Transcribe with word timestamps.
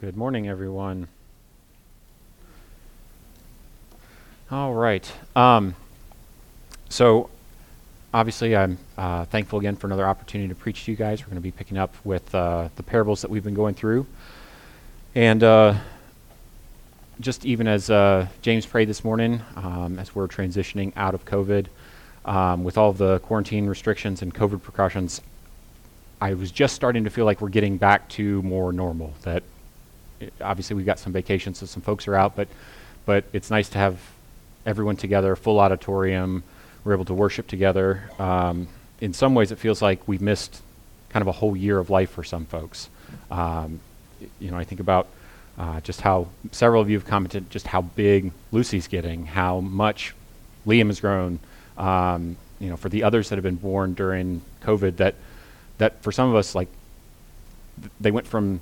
Good 0.00 0.16
morning, 0.16 0.48
everyone. 0.48 1.08
All 4.50 4.72
right. 4.72 5.06
Um, 5.36 5.74
so, 6.88 7.28
obviously, 8.14 8.56
I'm 8.56 8.78
uh, 8.96 9.26
thankful 9.26 9.58
again 9.58 9.76
for 9.76 9.88
another 9.88 10.06
opportunity 10.06 10.48
to 10.48 10.54
preach 10.54 10.86
to 10.86 10.90
you 10.90 10.96
guys. 10.96 11.20
We're 11.20 11.26
going 11.26 11.34
to 11.34 11.42
be 11.42 11.50
picking 11.50 11.76
up 11.76 11.94
with 12.02 12.34
uh, 12.34 12.70
the 12.76 12.82
parables 12.82 13.20
that 13.20 13.30
we've 13.30 13.44
been 13.44 13.52
going 13.52 13.74
through. 13.74 14.06
And 15.14 15.44
uh, 15.44 15.74
just 17.20 17.44
even 17.44 17.68
as 17.68 17.90
uh, 17.90 18.26
James 18.40 18.64
prayed 18.64 18.88
this 18.88 19.04
morning, 19.04 19.42
um, 19.54 19.98
as 19.98 20.14
we're 20.14 20.28
transitioning 20.28 20.94
out 20.96 21.12
of 21.12 21.26
COVID, 21.26 21.66
um, 22.24 22.64
with 22.64 22.78
all 22.78 22.94
the 22.94 23.18
quarantine 23.18 23.66
restrictions 23.66 24.22
and 24.22 24.34
COVID 24.34 24.62
precautions, 24.62 25.20
I 26.22 26.32
was 26.32 26.50
just 26.50 26.74
starting 26.74 27.04
to 27.04 27.10
feel 27.10 27.26
like 27.26 27.42
we're 27.42 27.50
getting 27.50 27.76
back 27.76 28.08
to 28.10 28.40
more 28.40 28.72
normal. 28.72 29.12
That 29.24 29.42
obviously 30.40 30.76
we've 30.76 30.86
got 30.86 30.98
some 30.98 31.12
vacations, 31.12 31.58
so 31.58 31.66
some 31.66 31.82
folks 31.82 32.08
are 32.08 32.14
out, 32.14 32.36
but 32.36 32.48
but 33.06 33.24
it's 33.32 33.50
nice 33.50 33.68
to 33.70 33.78
have 33.78 33.98
everyone 34.66 34.96
together, 34.96 35.34
full 35.36 35.58
auditorium. 35.58 36.42
We're 36.84 36.94
able 36.94 37.06
to 37.06 37.14
worship 37.14 37.46
together. 37.46 38.10
Um, 38.18 38.68
in 39.00 39.12
some 39.12 39.34
ways, 39.34 39.52
it 39.52 39.58
feels 39.58 39.82
like 39.82 40.06
we've 40.06 40.20
missed 40.20 40.62
kind 41.08 41.22
of 41.22 41.26
a 41.28 41.32
whole 41.32 41.56
year 41.56 41.78
of 41.78 41.90
life 41.90 42.10
for 42.10 42.24
some 42.24 42.46
folks. 42.46 42.88
Um, 43.30 43.80
you 44.38 44.50
know, 44.50 44.56
I 44.56 44.64
think 44.64 44.80
about 44.80 45.08
uh, 45.58 45.80
just 45.80 46.00
how 46.00 46.28
several 46.52 46.80
of 46.80 46.88
you 46.88 46.96
have 46.96 47.06
commented 47.06 47.50
just 47.50 47.66
how 47.66 47.82
big 47.82 48.32
Lucy's 48.52 48.86
getting, 48.86 49.26
how 49.26 49.60
much 49.60 50.14
Liam 50.66 50.86
has 50.86 51.00
grown. 51.00 51.38
Um, 51.76 52.36
you 52.58 52.68
know, 52.68 52.76
for 52.76 52.90
the 52.90 53.02
others 53.02 53.30
that 53.30 53.36
have 53.36 53.42
been 53.42 53.56
born 53.56 53.94
during 53.94 54.42
COVID, 54.62 54.96
that 54.96 55.14
that 55.78 56.02
for 56.02 56.12
some 56.12 56.28
of 56.28 56.36
us, 56.36 56.54
like, 56.54 56.68
th- 57.80 57.90
they 58.00 58.10
went 58.10 58.26
from 58.26 58.60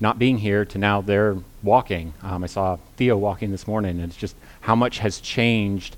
not 0.00 0.18
being 0.18 0.38
here 0.38 0.64
to 0.64 0.78
now 0.78 1.00
they're 1.00 1.36
walking. 1.62 2.14
Um, 2.22 2.44
I 2.44 2.46
saw 2.46 2.76
Theo 2.96 3.16
walking 3.16 3.50
this 3.50 3.66
morning, 3.66 3.98
and 4.00 4.10
it's 4.10 4.16
just 4.16 4.36
how 4.60 4.74
much 4.74 4.98
has 4.98 5.20
changed 5.20 5.96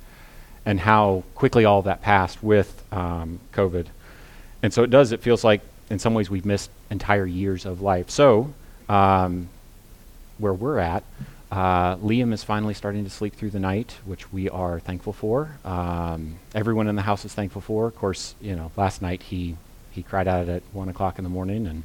and 0.65 0.81
how 0.81 1.25
quickly 1.35 1.65
all 1.65 1.83
that 1.83 2.03
passed 2.03 2.43
with 2.43 2.85
um, 2.93 3.41
COVID. 3.53 3.87
And 4.63 4.73
so 4.73 4.83
it 4.83 4.91
does, 4.91 5.13
it 5.13 5.21
feels 5.21 5.45
like 5.45 5.63
in 5.91 5.99
some 5.99 6.15
ways 6.15 6.31
we've 6.31 6.45
missed 6.45 6.71
entire 6.91 7.27
years 7.27 7.65
of 7.65 7.81
life. 7.81 8.11
So, 8.11 8.53
um, 8.89 9.49
where 10.39 10.53
we're 10.53 10.79
at, 10.79 11.05
uh, 11.51 11.97
Liam 11.97 12.33
is 12.33 12.45
finally 12.45 12.75
starting 12.75 13.05
to 13.05 13.11
sleep 13.11 13.35
through 13.35 13.51
the 13.51 13.59
night, 13.59 13.97
which 14.05 14.33
we 14.33 14.49
are 14.51 14.81
thankful 14.81 15.13
for. 15.13 15.59
Um, 15.65 16.39
everyone 16.55 16.89
in 16.89 16.97
the 16.97 17.03
house 17.03 17.25
is 17.25 17.33
thankful 17.33 17.63
for. 17.63 17.87
Of 17.87 17.97
course, 17.97 18.35
you 18.41 18.55
know, 18.55 18.71
last 18.77 19.03
night 19.03 19.23
he 19.23 19.57
he 19.91 20.03
cried 20.03 20.29
out 20.29 20.49
at 20.49 20.63
one 20.73 20.89
o'clock 20.89 21.19
in 21.19 21.25
the 21.25 21.31
morning, 21.31 21.67
and 21.67 21.83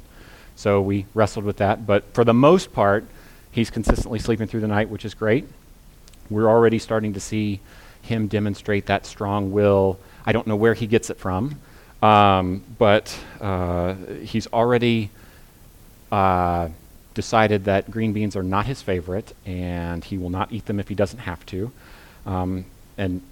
so 0.56 0.80
we 0.80 1.06
wrestled 1.14 1.44
with 1.44 1.58
that. 1.58 1.86
But 1.86 2.04
for 2.14 2.24
the 2.24 2.34
most 2.34 2.72
part, 2.72 3.04
he's 3.50 3.70
consistently 3.70 4.18
sleeping 4.18 4.46
through 4.46 4.60
the 4.60 4.68
night, 4.68 4.88
which 4.88 5.04
is 5.04 5.14
great. 5.14 5.46
We're 6.30 6.48
already 6.48 6.78
starting 6.78 7.12
to 7.14 7.20
see 7.20 7.60
him 8.02 8.28
demonstrate 8.28 8.86
that 8.86 9.06
strong 9.06 9.52
will. 9.52 9.98
I 10.26 10.32
don't 10.32 10.46
know 10.46 10.56
where 10.56 10.74
he 10.74 10.86
gets 10.86 11.10
it 11.10 11.18
from, 11.18 11.60
um, 12.02 12.62
but 12.78 13.18
uh, 13.40 13.94
he's 14.22 14.46
already 14.48 15.10
uh, 16.12 16.68
decided 17.14 17.64
that 17.64 17.90
green 17.90 18.12
beans 18.12 18.36
are 18.36 18.42
not 18.42 18.66
his 18.66 18.82
favorite, 18.82 19.34
and 19.46 20.04
he 20.04 20.18
will 20.18 20.30
not 20.30 20.52
eat 20.52 20.66
them 20.66 20.80
if 20.80 20.88
he 20.88 20.94
doesn't 20.94 21.20
have 21.20 21.44
to. 21.46 21.72
Um, 22.26 22.66
and 22.98 23.22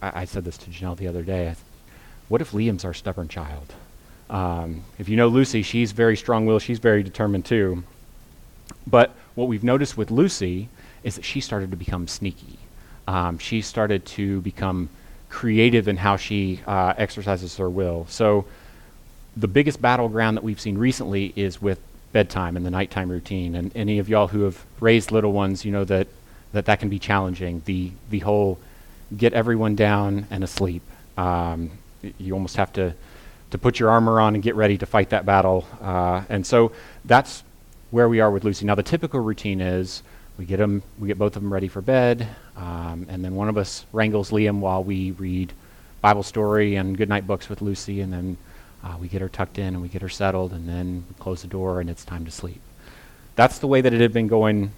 I, 0.00 0.22
I, 0.22 0.24
said 0.24 0.44
this 0.44 0.58
to 0.58 0.70
Janelle 0.70 0.96
the 0.96 1.06
other 1.06 1.22
day. 1.22 1.54
what 2.28 2.40
if 2.40 2.50
Liam's 2.52 2.84
our 2.84 2.94
stubborn 2.94 3.28
child? 3.28 3.74
Um, 4.30 4.82
if 4.98 5.08
you 5.08 5.16
know 5.16 5.28
Lucy, 5.28 5.62
she's 5.62 5.92
very 5.92 6.16
strong 6.16 6.46
willed, 6.46 6.62
she's 6.62 6.78
very 6.78 7.02
determined 7.02 7.44
too. 7.44 7.84
But 8.86 9.14
what 9.34 9.48
we've 9.48 9.64
noticed 9.64 9.96
with 9.96 10.10
Lucy 10.10 10.68
is 11.02 11.16
that 11.16 11.24
she 11.24 11.40
started 11.40 11.70
to 11.70 11.76
become 11.76 12.08
sneaky. 12.08 12.58
Um, 13.06 13.38
she 13.38 13.60
started 13.60 14.06
to 14.06 14.40
become 14.40 14.88
creative 15.28 15.88
in 15.88 15.96
how 15.98 16.16
she 16.16 16.60
uh, 16.66 16.94
exercises 16.96 17.56
her 17.58 17.68
will. 17.68 18.06
So, 18.08 18.46
the 19.36 19.48
biggest 19.48 19.82
battleground 19.82 20.36
that 20.36 20.44
we've 20.44 20.60
seen 20.60 20.78
recently 20.78 21.32
is 21.34 21.60
with 21.60 21.80
bedtime 22.12 22.56
and 22.56 22.64
the 22.64 22.70
nighttime 22.70 23.10
routine. 23.10 23.56
And 23.56 23.76
any 23.76 23.98
of 23.98 24.08
y'all 24.08 24.28
who 24.28 24.42
have 24.42 24.64
raised 24.78 25.10
little 25.10 25.32
ones, 25.32 25.64
you 25.64 25.72
know 25.72 25.84
that 25.84 26.06
that, 26.54 26.66
that 26.66 26.80
can 26.80 26.88
be 26.88 26.98
challenging. 26.98 27.62
The, 27.64 27.90
the 28.10 28.20
whole 28.20 28.58
get 29.14 29.34
everyone 29.34 29.74
down 29.74 30.26
and 30.30 30.42
asleep. 30.42 30.82
Um, 31.18 31.72
you 32.16 32.32
almost 32.32 32.56
have 32.56 32.72
to 32.74 32.94
to 33.54 33.58
put 33.58 33.78
your 33.78 33.88
armor 33.88 34.18
on 34.18 34.34
and 34.34 34.42
get 34.42 34.56
ready 34.56 34.76
to 34.76 34.84
fight 34.84 35.10
that 35.10 35.24
battle. 35.24 35.64
Uh, 35.80 36.24
and 36.28 36.44
so 36.44 36.72
that's 37.04 37.44
where 37.92 38.08
we 38.08 38.18
are 38.18 38.28
with 38.28 38.42
Lucy. 38.42 38.64
Now, 38.66 38.74
the 38.74 38.82
typical 38.82 39.20
routine 39.20 39.60
is 39.60 40.02
we 40.36 40.44
get 40.44 40.56
them, 40.56 40.82
we 40.98 41.06
get 41.06 41.20
both 41.20 41.36
of 41.36 41.42
them 41.42 41.52
ready 41.52 41.68
for 41.68 41.80
bed, 41.80 42.26
um, 42.56 43.06
and 43.08 43.24
then 43.24 43.36
one 43.36 43.48
of 43.48 43.56
us 43.56 43.86
wrangles 43.92 44.32
Liam 44.32 44.58
while 44.58 44.82
we 44.82 45.12
read 45.12 45.52
Bible 46.00 46.24
story 46.24 46.74
and 46.74 46.98
goodnight 46.98 47.28
books 47.28 47.48
with 47.48 47.62
Lucy, 47.62 48.00
and 48.00 48.12
then 48.12 48.36
uh, 48.82 48.96
we 49.00 49.06
get 49.06 49.20
her 49.20 49.28
tucked 49.28 49.56
in 49.56 49.74
and 49.74 49.80
we 49.80 49.88
get 49.88 50.02
her 50.02 50.08
settled, 50.08 50.52
and 50.52 50.68
then 50.68 51.04
we 51.08 51.14
close 51.20 51.42
the 51.42 51.46
door 51.46 51.80
and 51.80 51.88
it's 51.88 52.04
time 52.04 52.24
to 52.24 52.32
sleep. 52.32 52.60
That's 53.36 53.60
the 53.60 53.68
way 53.68 53.80
that 53.80 53.92
it 53.92 54.00
had 54.00 54.12
been 54.12 54.26
going 54.26 54.72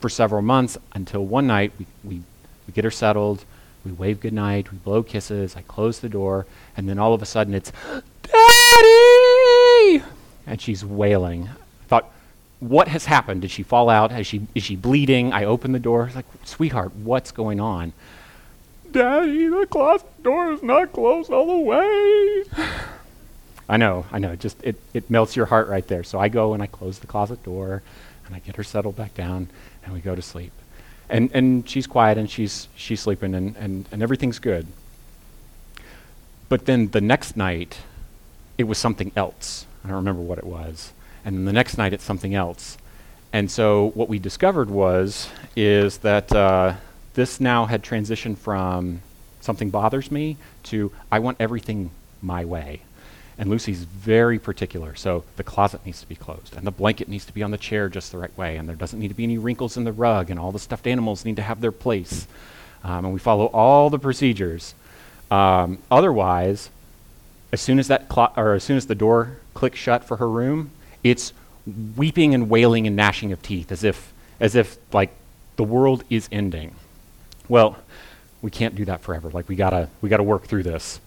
for 0.00 0.10
several 0.10 0.42
months 0.42 0.76
until 0.92 1.24
one 1.24 1.46
night 1.46 1.72
we, 1.78 1.86
we, 2.04 2.22
we 2.66 2.74
get 2.74 2.84
her 2.84 2.90
settled 2.90 3.46
we 3.84 3.92
wave 3.92 4.20
goodnight, 4.20 4.72
we 4.72 4.78
blow 4.78 5.02
kisses, 5.02 5.56
I 5.56 5.62
close 5.62 6.00
the 6.00 6.08
door, 6.08 6.46
and 6.76 6.88
then 6.88 6.98
all 6.98 7.14
of 7.14 7.22
a 7.22 7.26
sudden 7.26 7.54
it's, 7.54 7.70
Daddy! 8.22 10.02
And 10.46 10.60
she's 10.60 10.84
wailing. 10.84 11.48
I 11.48 11.86
thought, 11.86 12.10
what 12.60 12.88
has 12.88 13.04
happened? 13.04 13.42
Did 13.42 13.50
she 13.50 13.62
fall 13.62 13.90
out? 13.90 14.12
Is 14.12 14.26
she, 14.26 14.46
is 14.54 14.62
she 14.62 14.76
bleeding? 14.76 15.32
I 15.32 15.44
open 15.44 15.72
the 15.72 15.78
door. 15.78 16.10
like, 16.14 16.26
sweetheart, 16.44 16.94
what's 16.96 17.30
going 17.30 17.60
on? 17.60 17.92
Daddy, 18.90 19.48
the 19.48 19.66
closet 19.66 20.22
door 20.22 20.52
is 20.52 20.62
not 20.62 20.92
closed 20.92 21.30
all 21.30 21.46
the 21.46 21.58
way. 21.58 22.44
I 23.68 23.76
know, 23.76 24.06
I 24.12 24.18
know. 24.18 24.32
It 24.32 24.40
just 24.40 24.62
it, 24.62 24.76
it 24.92 25.08
melts 25.10 25.36
your 25.36 25.46
heart 25.46 25.68
right 25.68 25.86
there. 25.88 26.04
So 26.04 26.18
I 26.18 26.28
go 26.28 26.52
and 26.52 26.62
I 26.62 26.66
close 26.66 26.98
the 26.98 27.06
closet 27.06 27.42
door 27.42 27.82
and 28.26 28.36
I 28.36 28.38
get 28.40 28.56
her 28.56 28.62
settled 28.62 28.94
back 28.94 29.14
down 29.14 29.48
and 29.82 29.94
we 29.94 30.00
go 30.00 30.14
to 30.14 30.20
sleep 30.20 30.52
and, 31.08 31.30
and 31.32 31.68
she's 31.68 31.86
quiet 31.86 32.18
and 32.18 32.30
she's, 32.30 32.68
she's 32.76 33.00
sleeping 33.00 33.34
and, 33.34 33.56
and, 33.56 33.86
and 33.92 34.02
everything's 34.02 34.38
good. 34.38 34.66
But 36.48 36.66
then 36.66 36.88
the 36.88 37.00
next 37.00 37.36
night, 37.36 37.78
it 38.58 38.64
was 38.64 38.78
something 38.78 39.12
else. 39.16 39.66
I 39.84 39.88
don't 39.88 39.96
remember 39.96 40.22
what 40.22 40.38
it 40.38 40.44
was. 40.44 40.92
And 41.24 41.36
then 41.36 41.44
the 41.44 41.52
next 41.52 41.78
night, 41.78 41.92
it's 41.92 42.04
something 42.04 42.34
else. 42.34 42.78
And 43.32 43.50
so 43.50 43.90
what 43.94 44.08
we 44.08 44.18
discovered 44.18 44.70
was 44.70 45.28
is 45.56 45.98
that 45.98 46.30
uh, 46.32 46.74
this 47.14 47.40
now 47.40 47.66
had 47.66 47.82
transitioned 47.82 48.38
from 48.38 49.00
something 49.40 49.70
bothers 49.70 50.10
me 50.10 50.36
to 50.64 50.92
I 51.10 51.18
want 51.18 51.38
everything 51.40 51.90
my 52.22 52.44
way. 52.44 52.82
And 53.36 53.50
Lucy's 53.50 53.82
very 53.82 54.38
particular. 54.38 54.94
So 54.94 55.24
the 55.36 55.42
closet 55.42 55.84
needs 55.84 56.00
to 56.00 56.08
be 56.08 56.14
closed, 56.14 56.56
and 56.56 56.66
the 56.66 56.70
blanket 56.70 57.08
needs 57.08 57.24
to 57.26 57.34
be 57.34 57.42
on 57.42 57.50
the 57.50 57.58
chair 57.58 57.88
just 57.88 58.12
the 58.12 58.18
right 58.18 58.36
way, 58.38 58.56
and 58.56 58.68
there 58.68 58.76
doesn't 58.76 58.98
need 58.98 59.08
to 59.08 59.14
be 59.14 59.24
any 59.24 59.38
wrinkles 59.38 59.76
in 59.76 59.84
the 59.84 59.92
rug, 59.92 60.30
and 60.30 60.38
all 60.38 60.52
the 60.52 60.58
stuffed 60.58 60.86
animals 60.86 61.24
need 61.24 61.36
to 61.36 61.42
have 61.42 61.60
their 61.60 61.72
place. 61.72 62.26
Um, 62.84 63.06
and 63.06 63.14
we 63.14 63.18
follow 63.18 63.46
all 63.46 63.90
the 63.90 63.98
procedures. 63.98 64.74
Um, 65.30 65.78
otherwise, 65.90 66.70
as 67.52 67.60
soon 67.60 67.78
as 67.78 67.88
that 67.88 68.08
clo- 68.08 68.32
or 68.36 68.54
as 68.54 68.62
soon 68.62 68.76
as 68.76 68.86
the 68.86 68.94
door 68.94 69.38
clicks 69.54 69.78
shut 69.78 70.04
for 70.04 70.18
her 70.18 70.28
room, 70.28 70.70
it's 71.02 71.32
weeping 71.96 72.34
and 72.34 72.50
wailing 72.50 72.86
and 72.86 72.94
gnashing 72.94 73.32
of 73.32 73.42
teeth, 73.42 73.72
as 73.72 73.84
if 73.84 74.12
as 74.38 74.54
if 74.54 74.76
like 74.92 75.10
the 75.56 75.64
world 75.64 76.04
is 76.10 76.28
ending. 76.30 76.74
Well, 77.48 77.76
we 78.42 78.50
can't 78.50 78.74
do 78.74 78.84
that 78.84 79.00
forever. 79.00 79.30
Like 79.30 79.48
we 79.48 79.56
gotta 79.56 79.88
we 80.02 80.08
gotta 80.08 80.22
work 80.22 80.46
through 80.46 80.64
this. 80.64 81.00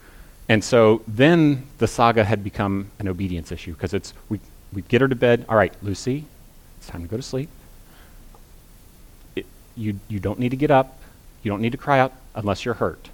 And 0.50 0.63
so 0.63 1.02
then 1.08 1.68
the 1.78 1.88
saga 1.88 2.24
had 2.24 2.44
become 2.44 2.91
an 3.00 3.08
obedience 3.08 3.52
issue 3.52 3.74
because 3.74 3.94
it's 3.94 4.13
we 4.30 4.40
we 4.72 4.81
get 4.84 5.02
her 5.02 5.08
to 5.08 5.16
bed. 5.16 5.46
All 5.50 5.58
right, 5.58 5.74
Lucy, 5.81 6.25
it's 6.78 6.88
time 6.88 7.02
to 7.02 7.08
go 7.08 7.18
to 7.18 7.24
sleep. 7.24 7.50
It, 9.36 9.45
you 9.75 10.00
you 10.07 10.19
don't 10.19 10.39
need 10.39 10.50
to 10.50 10.57
get 10.57 10.72
up. 10.72 11.01
You 11.44 11.51
don't 11.51 11.62
need 11.62 11.74
to 11.74 11.77
cry 11.77 12.00
out 12.00 12.13
unless 12.33 12.66
you're 12.66 12.75
hurt, 12.75 13.10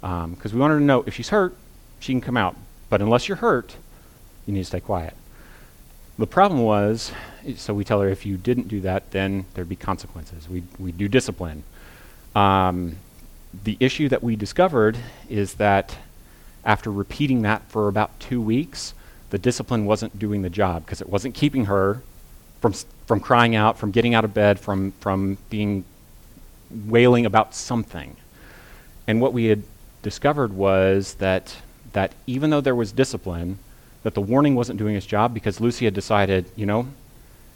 because 0.00 0.24
um, 0.24 0.52
we 0.52 0.58
want 0.58 0.72
her 0.72 0.78
to 0.78 0.84
know 0.84 1.04
if 1.06 1.14
she's 1.14 1.28
hurt, 1.28 1.54
she 2.00 2.12
can 2.12 2.20
come 2.20 2.36
out. 2.36 2.56
But 2.90 3.02
unless 3.02 3.28
you're 3.28 3.36
hurt, 3.38 3.76
you 4.46 4.54
need 4.54 4.60
to 4.60 4.66
stay 4.66 4.80
quiet. 4.80 5.14
The 6.18 6.26
problem 6.26 6.62
was, 6.62 7.12
so 7.56 7.74
we 7.74 7.84
tell 7.84 8.00
her 8.00 8.08
if 8.08 8.26
you 8.26 8.36
didn't 8.36 8.68
do 8.68 8.80
that, 8.80 9.10
then 9.10 9.46
there'd 9.54 9.68
be 9.68 9.76
consequences. 9.76 10.48
We 10.48 10.64
we 10.78 10.90
do 10.90 11.06
discipline. 11.06 11.64
Um, 12.34 12.96
the 13.64 13.76
issue 13.78 14.08
that 14.08 14.22
we 14.22 14.36
discovered 14.36 14.96
is 15.28 15.54
that 15.54 15.96
after 16.68 16.92
repeating 16.92 17.42
that 17.42 17.62
for 17.70 17.88
about 17.88 18.20
two 18.20 18.42
weeks, 18.42 18.92
the 19.30 19.38
discipline 19.38 19.86
wasn't 19.86 20.18
doing 20.18 20.42
the 20.42 20.50
job 20.50 20.84
because 20.84 21.00
it 21.00 21.08
wasn't 21.08 21.34
keeping 21.34 21.64
her 21.64 22.02
from, 22.60 22.74
from 23.06 23.20
crying 23.20 23.56
out, 23.56 23.78
from 23.78 23.90
getting 23.90 24.14
out 24.14 24.22
of 24.22 24.34
bed, 24.34 24.60
from, 24.60 24.92
from 25.00 25.38
being 25.48 25.84
wailing 26.70 27.24
about 27.24 27.54
something. 27.54 28.16
And 29.06 29.22
what 29.22 29.32
we 29.32 29.46
had 29.46 29.62
discovered 30.02 30.52
was 30.52 31.14
that, 31.14 31.56
that 31.94 32.12
even 32.26 32.50
though 32.50 32.60
there 32.60 32.74
was 32.74 32.92
discipline, 32.92 33.58
that 34.02 34.12
the 34.12 34.20
warning 34.20 34.54
wasn't 34.54 34.78
doing 34.78 34.94
its 34.94 35.06
job 35.06 35.32
because 35.32 35.62
Lucy 35.62 35.86
had 35.86 35.94
decided, 35.94 36.44
you 36.54 36.66
know, 36.66 36.86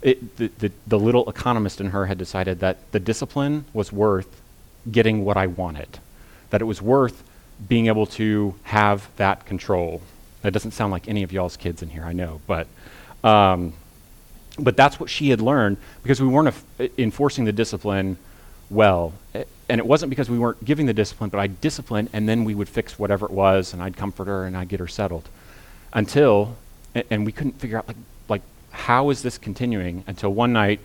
it, 0.01 0.37
the, 0.37 0.47
the, 0.57 0.71
the 0.87 0.99
little 0.99 1.29
economist 1.29 1.79
in 1.79 1.91
her 1.91 2.07
had 2.07 2.17
decided 2.17 2.61
that 2.61 2.77
the 2.91 2.99
discipline 2.99 3.65
was 3.73 3.91
worth 3.91 4.41
getting 4.91 5.23
what 5.23 5.37
I 5.37 5.45
wanted, 5.45 5.99
that 6.49 6.61
it 6.61 6.65
was 6.65 6.81
worth 6.81 7.23
being 7.67 7.87
able 7.87 8.05
to 8.05 8.55
have 8.63 9.07
that 9.17 9.45
control. 9.45 10.01
That 10.41 10.51
doesn't 10.51 10.71
sound 10.71 10.91
like 10.91 11.07
any 11.07 11.23
of 11.23 11.31
y'all's 11.31 11.57
kids 11.57 11.81
in 11.81 11.89
here, 11.89 12.03
I 12.03 12.13
know, 12.13 12.41
but, 12.47 12.67
um, 13.23 13.73
but 14.59 14.75
that's 14.75 14.99
what 14.99 15.09
she 15.09 15.29
had 15.29 15.41
learned 15.41 15.77
because 16.03 16.21
we 16.21 16.27
weren't 16.27 16.49
af- 16.49 16.89
enforcing 16.97 17.45
the 17.45 17.51
discipline 17.51 18.17
well. 18.69 19.13
And 19.69 19.79
it 19.79 19.85
wasn't 19.85 20.09
because 20.09 20.29
we 20.29 20.37
weren't 20.37 20.63
giving 20.65 20.85
the 20.85 20.93
discipline, 20.93 21.29
but 21.29 21.39
I'd 21.39 21.61
discipline 21.61 22.09
and 22.13 22.27
then 22.27 22.43
we 22.43 22.53
would 22.53 22.69
fix 22.69 22.99
whatever 22.99 23.25
it 23.25 23.31
was 23.31 23.73
and 23.73 23.81
I'd 23.81 23.95
comfort 23.95 24.27
her 24.27 24.45
and 24.45 24.57
I'd 24.57 24.67
get 24.67 24.79
her 24.79 24.87
settled. 24.87 25.29
Until, 25.93 26.57
and, 26.93 27.05
and 27.09 27.25
we 27.25 27.31
couldn't 27.31 27.59
figure 27.59 27.77
out, 27.77 27.87
like, 27.87 27.97
like, 28.27 28.41
how 28.71 29.09
is 29.09 29.21
this 29.21 29.37
continuing 29.37 30.03
until 30.07 30.33
one 30.33 30.53
night, 30.53 30.79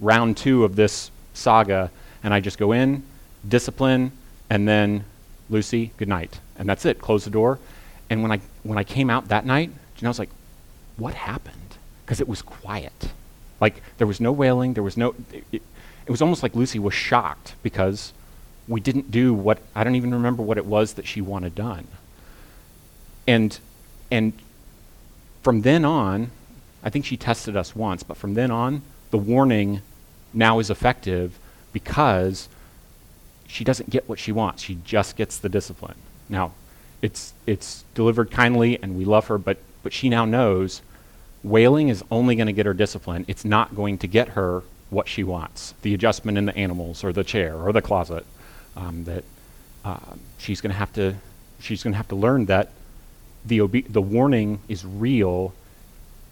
round 0.00 0.36
two 0.36 0.64
of 0.64 0.76
this 0.76 1.10
saga, 1.34 1.90
and 2.22 2.32
I 2.32 2.40
just 2.40 2.56
go 2.56 2.72
in, 2.72 3.02
discipline, 3.46 4.12
and 4.48 4.66
then 4.66 5.04
Lucy, 5.50 5.92
good 5.96 6.08
night. 6.08 6.40
And 6.56 6.68
that's 6.68 6.84
it, 6.84 7.00
close 7.00 7.24
the 7.24 7.30
door. 7.30 7.58
And 8.10 8.22
when 8.22 8.32
I, 8.32 8.40
when 8.62 8.78
I 8.78 8.84
came 8.84 9.10
out 9.10 9.28
that 9.28 9.46
night, 9.46 9.68
you 9.68 10.02
know, 10.02 10.08
I 10.08 10.10
was 10.10 10.18
like, 10.18 10.30
what 10.96 11.14
happened? 11.14 11.76
Because 12.04 12.20
it 12.20 12.28
was 12.28 12.42
quiet. 12.42 13.12
Like, 13.60 13.82
there 13.98 14.06
was 14.06 14.20
no 14.20 14.32
wailing, 14.32 14.74
there 14.74 14.82
was 14.82 14.96
no, 14.96 15.14
it, 15.32 15.62
it 16.06 16.10
was 16.10 16.20
almost 16.20 16.42
like 16.42 16.54
Lucy 16.54 16.78
was 16.78 16.94
shocked 16.94 17.54
because 17.62 18.12
we 18.68 18.80
didn't 18.80 19.10
do 19.10 19.32
what, 19.32 19.58
I 19.74 19.84
don't 19.84 19.94
even 19.94 20.12
remember 20.12 20.42
what 20.42 20.58
it 20.58 20.66
was 20.66 20.94
that 20.94 21.06
she 21.06 21.20
wanted 21.20 21.54
done. 21.54 21.86
And, 23.26 23.58
and 24.10 24.32
from 25.42 25.62
then 25.62 25.84
on, 25.84 26.30
I 26.82 26.90
think 26.90 27.04
she 27.04 27.16
tested 27.16 27.56
us 27.56 27.74
once, 27.74 28.02
but 28.02 28.16
from 28.16 28.34
then 28.34 28.50
on, 28.50 28.82
the 29.10 29.18
warning 29.18 29.80
now 30.32 30.58
is 30.58 30.70
effective 30.70 31.38
because 31.72 32.48
she 33.54 33.62
doesn't 33.62 33.88
get 33.88 34.08
what 34.08 34.18
she 34.18 34.32
wants. 34.32 34.64
She 34.64 34.78
just 34.84 35.14
gets 35.14 35.38
the 35.38 35.48
discipline. 35.48 35.94
Now, 36.28 36.54
it's, 37.00 37.34
it's 37.46 37.84
delivered 37.94 38.32
kindly 38.32 38.82
and 38.82 38.98
we 38.98 39.04
love 39.04 39.28
her, 39.28 39.38
but, 39.38 39.58
but 39.84 39.92
she 39.92 40.08
now 40.08 40.24
knows 40.24 40.82
wailing 41.44 41.88
is 41.88 42.02
only 42.10 42.34
going 42.34 42.48
to 42.48 42.52
get 42.52 42.66
her 42.66 42.74
discipline. 42.74 43.24
It's 43.28 43.44
not 43.44 43.76
going 43.76 43.98
to 43.98 44.08
get 44.08 44.30
her 44.30 44.64
what 44.90 45.06
she 45.06 45.22
wants 45.22 45.72
the 45.82 45.94
adjustment 45.94 46.36
in 46.36 46.46
the 46.46 46.56
animals 46.56 47.04
or 47.04 47.12
the 47.12 47.22
chair 47.22 47.54
or 47.54 47.72
the 47.72 47.80
closet. 47.80 48.26
Um, 48.76 49.04
that 49.04 49.22
uh, 49.84 49.98
she's 50.36 50.60
going 50.60 50.72
to 50.72 50.78
have 50.78 50.92
to 50.94 51.14
she's 51.60 51.84
going 51.84 51.92
to 51.92 51.96
have 51.96 52.08
to 52.08 52.16
learn 52.16 52.46
that 52.46 52.70
the 53.44 53.60
obe- 53.60 53.86
the 53.88 54.02
warning 54.02 54.58
is 54.66 54.84
real 54.84 55.54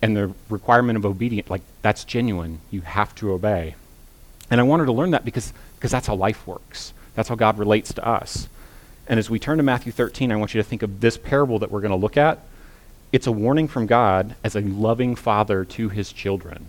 and 0.00 0.16
the 0.16 0.34
requirement 0.48 0.96
of 0.96 1.06
obedience 1.06 1.48
like 1.48 1.62
that's 1.82 2.02
genuine 2.02 2.58
you 2.72 2.80
have 2.80 3.14
to 3.14 3.30
obey 3.30 3.76
and 4.50 4.60
i 4.60 4.64
want 4.64 4.80
her 4.80 4.86
to 4.86 4.92
learn 4.92 5.12
that 5.12 5.24
because 5.24 5.52
because 5.76 5.92
that's 5.92 6.08
how 6.08 6.16
life 6.16 6.44
works 6.48 6.92
that's 7.14 7.28
how 7.28 7.34
god 7.34 7.58
relates 7.58 7.92
to 7.94 8.06
us. 8.06 8.48
And 9.06 9.18
as 9.18 9.28
we 9.28 9.38
turn 9.38 9.58
to 9.58 9.62
matthew 9.62 9.92
13 9.92 10.32
i 10.32 10.36
want 10.36 10.54
you 10.54 10.62
to 10.62 10.68
think 10.68 10.82
of 10.82 11.00
this 11.00 11.16
parable 11.16 11.58
that 11.58 11.70
we're 11.70 11.80
going 11.80 11.90
to 11.90 11.96
look 11.96 12.16
at. 12.16 12.40
It's 13.12 13.26
a 13.26 13.32
warning 13.32 13.68
from 13.68 13.86
god 13.86 14.34
as 14.42 14.56
a 14.56 14.60
loving 14.60 15.14
father 15.14 15.64
to 15.66 15.88
his 15.88 16.12
children. 16.12 16.66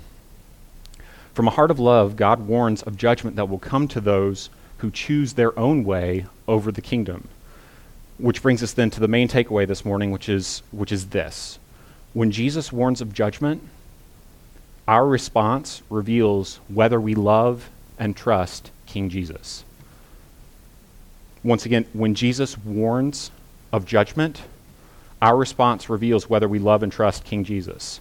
From 1.34 1.48
a 1.48 1.51
heart 1.51 1.72
of 1.72 1.80
love 1.80 2.16
god 2.16 2.48
warns 2.48 2.84
of 2.84 2.98
judgment 2.98 3.36
that 3.36 3.50
will 3.50 3.60
come 3.60 3.88
to 3.90 4.01
those 4.01 4.50
who 4.78 4.92
choose 4.92 5.34
their 5.34 5.57
own 5.57 5.84
way 5.84 6.25
over 6.48 6.72
the 6.72 6.81
kingdom. 6.81 7.30
Which 8.18 8.42
brings 8.42 8.62
us 8.62 8.74
then 8.74 8.90
to 8.92 9.00
the 9.00 9.07
main 9.07 9.28
takeaway 9.28 9.66
this 9.66 9.86
morning 9.86 10.12
which 10.12 10.28
is 10.28 10.62
which 10.72 10.92
is 10.92 11.07
this. 11.07 11.60
When 12.13 12.31
Jesus 12.31 12.72
warns 12.72 13.01
of 13.01 13.13
judgment, 13.13 13.63
our 14.88 15.07
response 15.07 15.81
reveals 15.90 16.60
whether 16.68 17.00
we 17.00 17.16
love 17.16 17.69
and 17.98 18.16
trust 18.16 18.69
King 18.86 19.10
Jesus. 19.10 19.63
Once 21.44 21.66
again, 21.66 21.86
when 21.92 22.16
Jesus 22.16 22.57
warns 22.60 23.30
of 23.74 23.86
judgment, 23.86 24.44
our 25.22 25.36
response 25.36 25.90
reveals 25.90 26.30
whether 26.30 26.48
we 26.48 26.57
love 26.57 26.84
and 26.84 26.92
trust 26.92 27.25
King 27.25 27.44
Jesus. 27.44 28.00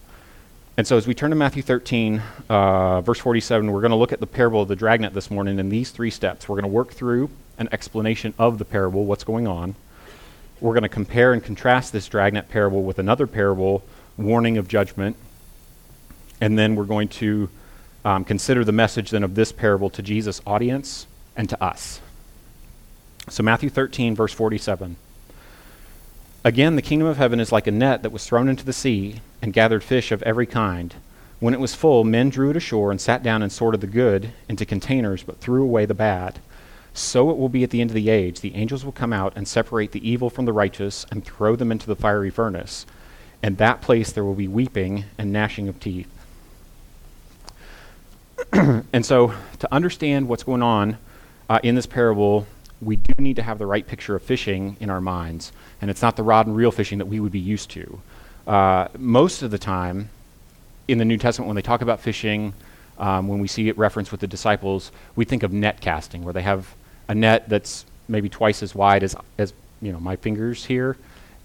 And 0.77 0.87
so, 0.87 0.97
as 0.97 1.06
we 1.06 1.15
turn 1.15 1.31
to 1.31 1.37
Matthew 1.37 1.62
13, 1.62 2.23
uh, 2.49 3.00
verse 3.00 3.19
47, 3.19 3.71
we're 3.71 3.81
going 3.81 3.91
to 3.91 3.97
look 3.97 4.12
at 4.12 4.21
the 4.21 4.27
parable 4.27 4.62
of 4.62 4.69
the 4.69 4.77
dragnet 4.77 5.12
this 5.12 5.31
morning 5.31 5.59
in 5.59 5.69
these 5.69 5.91
three 5.91 6.11
steps. 6.11 6.49
We're 6.49 6.56
going 6.56 6.71
to 6.71 6.75
work 6.75 6.93
through 6.93 7.31
an 7.59 7.69
explanation 7.73 8.33
of 8.39 8.59
the 8.59 8.65
parable, 8.65 9.05
what's 9.05 9.25
going 9.25 9.47
on. 9.47 9.75
We're 10.61 10.73
going 10.73 10.85
to 10.85 10.89
compare 10.89 11.33
and 11.33 11.43
contrast 11.43 11.93
this 11.93 12.09
dragnet 12.09 12.49
parable 12.49 12.85
with 12.85 12.99
another 12.99 13.27
parable 13.27 13.83
warning 14.17 14.56
of 14.56 14.69
judgment. 14.69 15.17
And 16.41 16.56
then 16.56 16.77
we're 16.77 16.85
going 16.85 17.09
to 17.09 17.49
um, 18.05 18.25
consider 18.25 18.65
the 18.65 18.73
message 18.73 19.11
then 19.11 19.25
of 19.25 19.35
this 19.35 19.53
parable 19.53 19.91
to 19.91 20.03
Jesus' 20.03 20.41
audience 20.47 21.06
and 21.37 21.49
to 21.49 21.62
us. 21.62 22.00
So, 23.32 23.43
Matthew 23.43 23.70
13, 23.70 24.14
verse 24.14 24.32
47. 24.32 24.96
Again, 26.44 26.76
the 26.76 26.82
kingdom 26.82 27.08
of 27.08 27.17
heaven 27.17 27.40
is 27.40 27.52
like 27.52 27.67
a 27.67 27.70
net 27.70 28.02
that 28.02 28.12
was 28.12 28.26
thrown 28.26 28.49
into 28.49 28.64
the 28.64 28.73
sea 28.73 29.20
and 29.40 29.52
gathered 29.52 29.82
fish 29.82 30.12
of 30.12 30.23
every 30.23 30.46
kind. 30.46 30.94
When 31.40 31.55
it 31.55 31.61
was 31.61 31.75
full, 31.75 32.05
men 32.05 32.29
drew 32.29 32.50
it 32.50 32.56
ashore 32.56 32.90
and 32.90 33.00
sat 33.00 33.23
down 33.23 33.43
and 33.43 33.50
sorted 33.50 33.81
the 33.81 33.87
good 33.87 34.32
into 34.49 34.67
containers, 34.67 35.23
but 35.23 35.40
threw 35.40 35.62
away 35.62 35.87
the 35.87 35.94
bad. 35.94 36.40
So 36.93 37.31
it 37.31 37.38
will 37.38 37.49
be 37.49 37.64
at 37.64 37.70
the 37.70 37.81
end 37.81 37.90
of 37.90 37.94
the 37.94 38.11
age. 38.11 38.40
The 38.40 38.55
angels 38.55 38.84
will 38.84 38.93
come 38.93 39.14
out 39.14 39.32
and 39.34 39.49
separate 39.49 39.93
the 39.93 40.06
evil 40.06 40.29
from 40.29 40.44
the 40.44 40.52
righteous 40.52 41.06
and 41.11 41.25
throw 41.25 41.56
them 41.56 41.73
into 41.73 41.87
the 41.87 41.96
fiery 41.96 42.31
furnace 42.31 42.87
and 43.43 43.56
that 43.58 43.81
place 43.81 44.12
there 44.12 44.25
will 44.25 44.34
be 44.34 44.49
weeping 44.49 45.05
and 45.19 45.32
gnashing 45.32 45.69
of 45.69 45.81
teeth. 45.81 46.08
and 48.52 49.05
so, 49.05 49.34
to 49.58 49.75
understand 49.75 50.29
what's 50.29 50.44
going 50.44 50.62
on 50.62 50.99
uh, 51.49 51.58
in 51.62 51.75
this 51.75 51.87
parable, 51.87 52.46
we 52.82 52.96
do 52.96 53.14
need 53.19 53.37
to 53.37 53.43
have 53.43 53.58
the 53.58 53.67
right 53.67 53.87
picture 53.87 54.17
of 54.17 54.23
fishing 54.23 54.76
in 54.81 54.90
our 54.90 55.00
minds. 55.00 55.52
And 55.81 55.90
it's 55.90 56.02
not 56.02 56.17
the 56.17 56.23
rod 56.23 56.46
and 56.46 56.56
reel 56.56 56.73
fishing 56.73 56.99
that 56.99 57.06
we 57.06 57.20
would 57.20 57.32
be 57.32 57.38
used 57.38 57.70
to. 57.70 58.00
Uh, 58.46 58.88
most 58.99 59.43
of 59.43 59.50
the 59.50 59.58
time 59.58 60.11
in 60.88 60.99
the 60.99 61.05
New 61.05 61.17
Testament, 61.17 61.46
when 61.46 61.55
they 61.55 61.62
talk 61.62 61.81
about 61.81 62.00
fishing, 62.00 62.52
um, 62.99 63.29
when 63.29 63.38
we 63.38 63.46
see 63.46 63.69
it 63.69 63.79
referenced 63.79 64.11
with 64.11 64.20
the 64.20 64.26
disciples, 64.26 64.90
we 65.14 65.25
think 65.25 65.44
of 65.44 65.52
net 65.52 65.81
casting, 65.81 66.25
where 66.25 66.32
they 66.32 66.43
have 66.43 66.75
a 67.08 67.14
net 67.14 67.49
that's 67.49 67.87
maybe 68.08 68.29
twice 68.29 68.62
as 68.62 68.75
wide 68.75 69.05
as, 69.05 69.14
as 69.38 69.52
you 69.81 69.93
know, 69.93 70.00
my 70.00 70.17
fingers 70.17 70.64
here. 70.64 70.96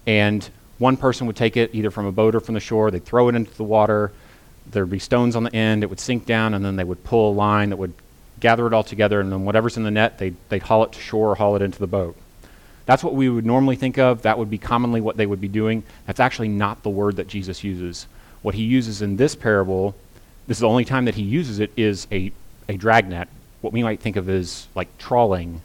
And 0.06 0.48
one 0.78 0.96
person 0.96 1.26
would 1.28 1.36
take 1.36 1.56
it 1.56 1.70
either 1.72 1.90
from 1.90 2.06
a 2.06 2.12
boat 2.12 2.34
or 2.34 2.40
from 2.40 2.54
the 2.54 2.60
shore, 2.60 2.90
they'd 2.90 3.04
throw 3.04 3.28
it 3.28 3.36
into 3.36 3.54
the 3.54 3.64
water, 3.64 4.12
there'd 4.70 4.90
be 4.90 4.98
stones 4.98 5.36
on 5.36 5.44
the 5.44 5.54
end, 5.54 5.82
it 5.82 5.90
would 5.90 6.00
sink 6.00 6.26
down, 6.26 6.54
and 6.54 6.64
then 6.64 6.76
they 6.76 6.84
would 6.84 7.02
pull 7.04 7.32
a 7.32 7.34
line 7.34 7.70
that 7.70 7.76
would 7.76 7.94
gather 8.40 8.66
it 8.66 8.72
all 8.72 8.82
together, 8.82 9.20
and 9.20 9.30
then 9.32 9.44
whatever's 9.44 9.76
in 9.76 9.82
the 9.82 9.90
net, 9.90 10.18
they'd, 10.18 10.36
they'd 10.48 10.62
haul 10.62 10.84
it 10.84 10.92
to 10.92 11.00
shore 11.00 11.30
or 11.30 11.34
haul 11.34 11.56
it 11.56 11.62
into 11.62 11.78
the 11.78 11.86
boat. 11.86 12.16
That's 12.86 13.04
what 13.04 13.14
we 13.14 13.28
would 13.28 13.44
normally 13.44 13.76
think 13.76 13.98
of. 13.98 14.22
That 14.22 14.38
would 14.38 14.48
be 14.48 14.58
commonly 14.58 15.00
what 15.00 15.16
they 15.16 15.26
would 15.26 15.40
be 15.40 15.48
doing. 15.48 15.82
That's 16.06 16.20
actually 16.20 16.48
not 16.48 16.82
the 16.82 16.90
word 16.90 17.16
that 17.16 17.28
Jesus 17.28 17.62
uses. 17.62 18.06
What 18.40 18.54
he 18.54 18.62
uses 18.62 19.02
in 19.02 19.16
this 19.16 19.36
parable, 19.36 19.94
this 20.46 20.56
is 20.56 20.60
the 20.62 20.68
only 20.68 20.86
time 20.86 21.04
that 21.04 21.14
he 21.14 21.22
uses 21.22 21.58
it, 21.58 21.70
is 21.76 22.06
a, 22.10 22.32
a 22.68 22.76
dragnet, 22.76 23.28
what 23.60 23.72
we 23.72 23.82
might 23.82 24.00
think 24.00 24.16
of 24.16 24.28
as 24.28 24.68
like 24.74 24.96
trawling 24.96 25.60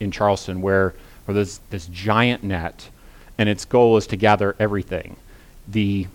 in 0.00 0.10
Charleston, 0.10 0.62
where, 0.62 0.94
where 1.24 1.34
there's 1.34 1.58
this 1.70 1.86
giant 1.88 2.42
net 2.42 2.88
and 3.36 3.48
its 3.48 3.64
goal 3.64 3.96
is 3.96 4.06
to 4.06 4.16
gather 4.16 4.56
everything. 4.58 5.16
The, 5.68 6.06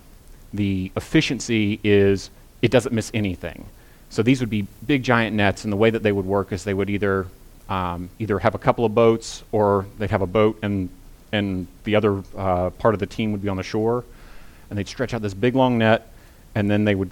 the 0.53 0.91
efficiency 0.95 1.79
is 1.83 2.29
it 2.61 2.71
doesn't 2.71 2.93
miss 2.93 3.11
anything. 3.13 3.65
So 4.09 4.23
these 4.23 4.39
would 4.39 4.49
be 4.49 4.67
big 4.85 5.03
giant 5.03 5.35
nets, 5.35 5.63
and 5.63 5.71
the 5.71 5.77
way 5.77 5.89
that 5.89 6.03
they 6.03 6.11
would 6.11 6.25
work 6.25 6.51
is 6.51 6.63
they 6.63 6.73
would 6.73 6.89
either 6.89 7.27
um, 7.69 8.09
either 8.19 8.39
have 8.39 8.55
a 8.55 8.57
couple 8.57 8.85
of 8.85 8.95
boats 8.95 9.43
or 9.51 9.85
they'd 9.97 10.11
have 10.11 10.21
a 10.21 10.27
boat 10.27 10.57
and 10.61 10.89
and 11.33 11.67
the 11.83 11.95
other 11.95 12.23
uh, 12.37 12.69
part 12.71 12.93
of 12.93 12.99
the 13.01 13.05
team 13.05 13.33
would 13.33 13.41
be 13.41 13.49
on 13.49 13.57
the 13.57 13.63
shore, 13.63 14.05
and 14.69 14.79
they'd 14.79 14.87
stretch 14.87 15.13
out 15.13 15.21
this 15.21 15.33
big 15.33 15.55
long 15.55 15.77
net, 15.77 16.11
and 16.55 16.71
then 16.71 16.85
they 16.85 16.95
would 16.95 17.11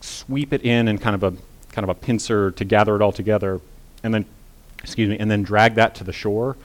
sweep 0.00 0.52
it 0.52 0.62
in 0.62 0.88
and 0.88 1.00
kind 1.00 1.14
of 1.14 1.22
a 1.22 1.30
kind 1.72 1.84
of 1.84 1.88
a 1.88 1.94
pincer 1.94 2.50
to 2.52 2.64
gather 2.64 2.94
it 2.94 3.02
all 3.02 3.12
together, 3.12 3.60
and 4.02 4.12
then 4.12 4.24
excuse 4.82 5.08
me, 5.08 5.18
and 5.18 5.30
then 5.30 5.42
drag 5.42 5.74
that 5.74 5.94
to 5.94 6.04
the 6.04 6.12
shore. 6.12 6.56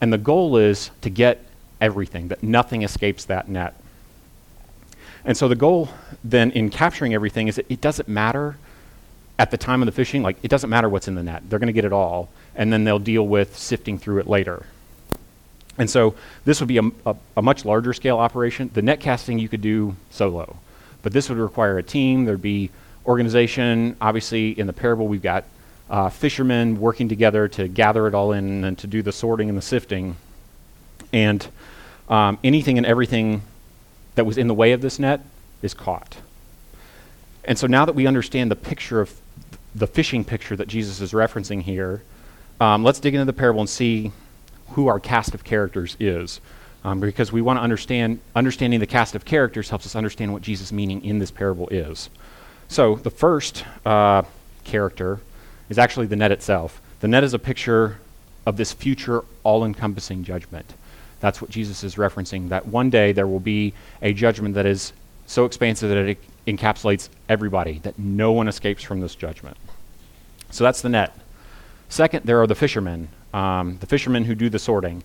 And 0.00 0.10
the 0.10 0.18
goal 0.18 0.56
is 0.56 0.90
to 1.02 1.10
get 1.10 1.44
everything, 1.78 2.28
that 2.28 2.42
nothing 2.42 2.82
escapes 2.82 3.26
that 3.26 3.48
net. 3.48 3.74
And 5.26 5.36
so 5.36 5.46
the 5.46 5.54
goal 5.54 5.90
then 6.24 6.50
in 6.52 6.70
capturing 6.70 7.12
everything 7.12 7.48
is 7.48 7.56
that 7.56 7.70
it 7.70 7.82
doesn't 7.82 8.08
matter 8.08 8.56
at 9.40 9.50
the 9.50 9.56
time 9.56 9.80
of 9.80 9.86
the 9.86 9.92
fishing, 9.92 10.22
like 10.22 10.36
it 10.42 10.48
doesn't 10.48 10.68
matter 10.68 10.86
what's 10.86 11.08
in 11.08 11.14
the 11.14 11.22
net. 11.22 11.42
They're 11.48 11.58
going 11.58 11.68
to 11.68 11.72
get 11.72 11.86
it 11.86 11.94
all, 11.94 12.28
and 12.54 12.70
then 12.70 12.84
they'll 12.84 12.98
deal 12.98 13.26
with 13.26 13.56
sifting 13.56 13.98
through 13.98 14.18
it 14.18 14.26
later. 14.26 14.66
And 15.78 15.88
so 15.88 16.14
this 16.44 16.60
would 16.60 16.68
be 16.68 16.76
a, 16.76 16.82
a, 17.06 17.16
a, 17.38 17.40
much 17.40 17.64
larger 17.64 17.94
scale 17.94 18.18
operation. 18.18 18.70
The 18.74 18.82
net 18.82 19.00
casting 19.00 19.38
you 19.38 19.48
could 19.48 19.62
do 19.62 19.96
solo, 20.10 20.58
but 21.00 21.14
this 21.14 21.30
would 21.30 21.38
require 21.38 21.78
a 21.78 21.82
team. 21.82 22.26
There'd 22.26 22.42
be 22.42 22.68
organization. 23.06 23.96
Obviously, 23.98 24.50
in 24.50 24.66
the 24.66 24.74
parable, 24.74 25.08
we've 25.08 25.22
got 25.22 25.44
uh, 25.88 26.10
fishermen 26.10 26.78
working 26.78 27.08
together 27.08 27.48
to 27.48 27.66
gather 27.66 28.06
it 28.06 28.14
all 28.14 28.32
in 28.32 28.62
and 28.62 28.76
to 28.76 28.86
do 28.86 29.00
the 29.00 29.10
sorting 29.10 29.48
and 29.48 29.56
the 29.56 29.62
sifting. 29.62 30.16
And 31.14 31.48
um, 32.10 32.38
anything 32.44 32.76
and 32.76 32.86
everything 32.86 33.40
that 34.16 34.26
was 34.26 34.36
in 34.36 34.48
the 34.48 34.54
way 34.54 34.72
of 34.72 34.82
this 34.82 34.98
net 34.98 35.22
is 35.62 35.72
caught. 35.72 36.18
And 37.42 37.58
so 37.58 37.66
now 37.66 37.86
that 37.86 37.94
we 37.94 38.06
understand 38.06 38.50
the 38.50 38.56
picture 38.56 39.00
of 39.00 39.18
the 39.74 39.86
fishing 39.86 40.24
picture 40.24 40.56
that 40.56 40.68
Jesus 40.68 41.00
is 41.00 41.12
referencing 41.12 41.62
here, 41.62 42.02
um, 42.60 42.84
let's 42.84 43.00
dig 43.00 43.14
into 43.14 43.24
the 43.24 43.32
parable 43.32 43.60
and 43.60 43.68
see 43.68 44.12
who 44.70 44.88
our 44.88 45.00
cast 45.00 45.34
of 45.34 45.44
characters 45.44 45.96
is. 46.00 46.40
Um, 46.82 46.98
because 46.98 47.30
we 47.30 47.42
want 47.42 47.58
to 47.58 47.62
understand, 47.62 48.20
understanding 48.34 48.80
the 48.80 48.86
cast 48.86 49.14
of 49.14 49.24
characters 49.24 49.68
helps 49.68 49.84
us 49.84 49.94
understand 49.94 50.32
what 50.32 50.40
Jesus' 50.40 50.72
meaning 50.72 51.04
in 51.04 51.18
this 51.18 51.30
parable 51.30 51.68
is. 51.68 52.08
So 52.68 52.96
the 52.96 53.10
first 53.10 53.64
uh, 53.84 54.22
character 54.64 55.20
is 55.68 55.78
actually 55.78 56.06
the 56.06 56.16
net 56.16 56.32
itself. 56.32 56.80
The 57.00 57.08
net 57.08 57.22
is 57.22 57.34
a 57.34 57.38
picture 57.38 57.98
of 58.46 58.56
this 58.56 58.72
future 58.72 59.24
all 59.42 59.64
encompassing 59.64 60.24
judgment. 60.24 60.72
That's 61.20 61.42
what 61.42 61.50
Jesus 61.50 61.84
is 61.84 61.96
referencing, 61.96 62.48
that 62.48 62.66
one 62.66 62.88
day 62.88 63.12
there 63.12 63.26
will 63.26 63.40
be 63.40 63.74
a 64.00 64.14
judgment 64.14 64.54
that 64.54 64.64
is 64.64 64.94
so 65.30 65.44
expansive 65.44 65.88
that 65.88 65.96
it 65.96 66.18
encapsulates 66.48 67.08
everybody, 67.28 67.78
that 67.84 67.96
no 67.96 68.32
one 68.32 68.48
escapes 68.48 68.82
from 68.82 69.00
this 69.00 69.14
judgment. 69.14 69.56
So 70.50 70.64
that's 70.64 70.82
the 70.82 70.88
net. 70.88 71.16
Second, 71.88 72.24
there 72.24 72.42
are 72.42 72.48
the 72.48 72.56
fishermen, 72.56 73.08
um, 73.32 73.78
the 73.78 73.86
fishermen 73.86 74.24
who 74.24 74.34
do 74.34 74.48
the 74.50 74.58
sorting. 74.58 75.04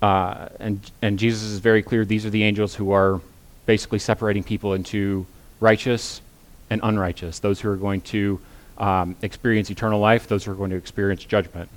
Uh, 0.00 0.48
and, 0.60 0.90
and 1.02 1.18
Jesus 1.18 1.42
is 1.42 1.58
very 1.58 1.82
clear 1.82 2.06
these 2.06 2.24
are 2.24 2.30
the 2.30 2.42
angels 2.42 2.74
who 2.74 2.92
are 2.92 3.20
basically 3.66 3.98
separating 3.98 4.42
people 4.42 4.72
into 4.72 5.26
righteous 5.60 6.22
and 6.70 6.80
unrighteous, 6.82 7.38
those 7.40 7.60
who 7.60 7.68
are 7.68 7.76
going 7.76 8.00
to 8.00 8.40
um, 8.78 9.14
experience 9.20 9.70
eternal 9.70 10.00
life, 10.00 10.26
those 10.26 10.44
who 10.44 10.52
are 10.52 10.56
going 10.56 10.70
to 10.70 10.76
experience 10.76 11.22
judgment. 11.22 11.68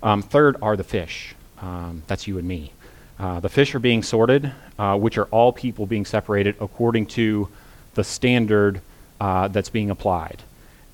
Um, 0.00 0.22
third 0.22 0.56
are 0.62 0.76
the 0.76 0.84
fish. 0.84 1.34
Um, 1.60 2.04
that's 2.06 2.28
you 2.28 2.38
and 2.38 2.46
me. 2.46 2.72
Uh, 3.18 3.40
the 3.40 3.48
fish 3.48 3.74
are 3.74 3.80
being 3.80 4.02
sorted, 4.02 4.52
uh, 4.78 4.96
which 4.96 5.18
are 5.18 5.26
all 5.26 5.52
people 5.52 5.86
being 5.86 6.04
separated 6.04 6.56
according 6.60 7.06
to 7.06 7.48
the 7.94 8.04
standard 8.04 8.80
uh, 9.20 9.48
that's 9.48 9.70
being 9.70 9.90
applied. 9.90 10.42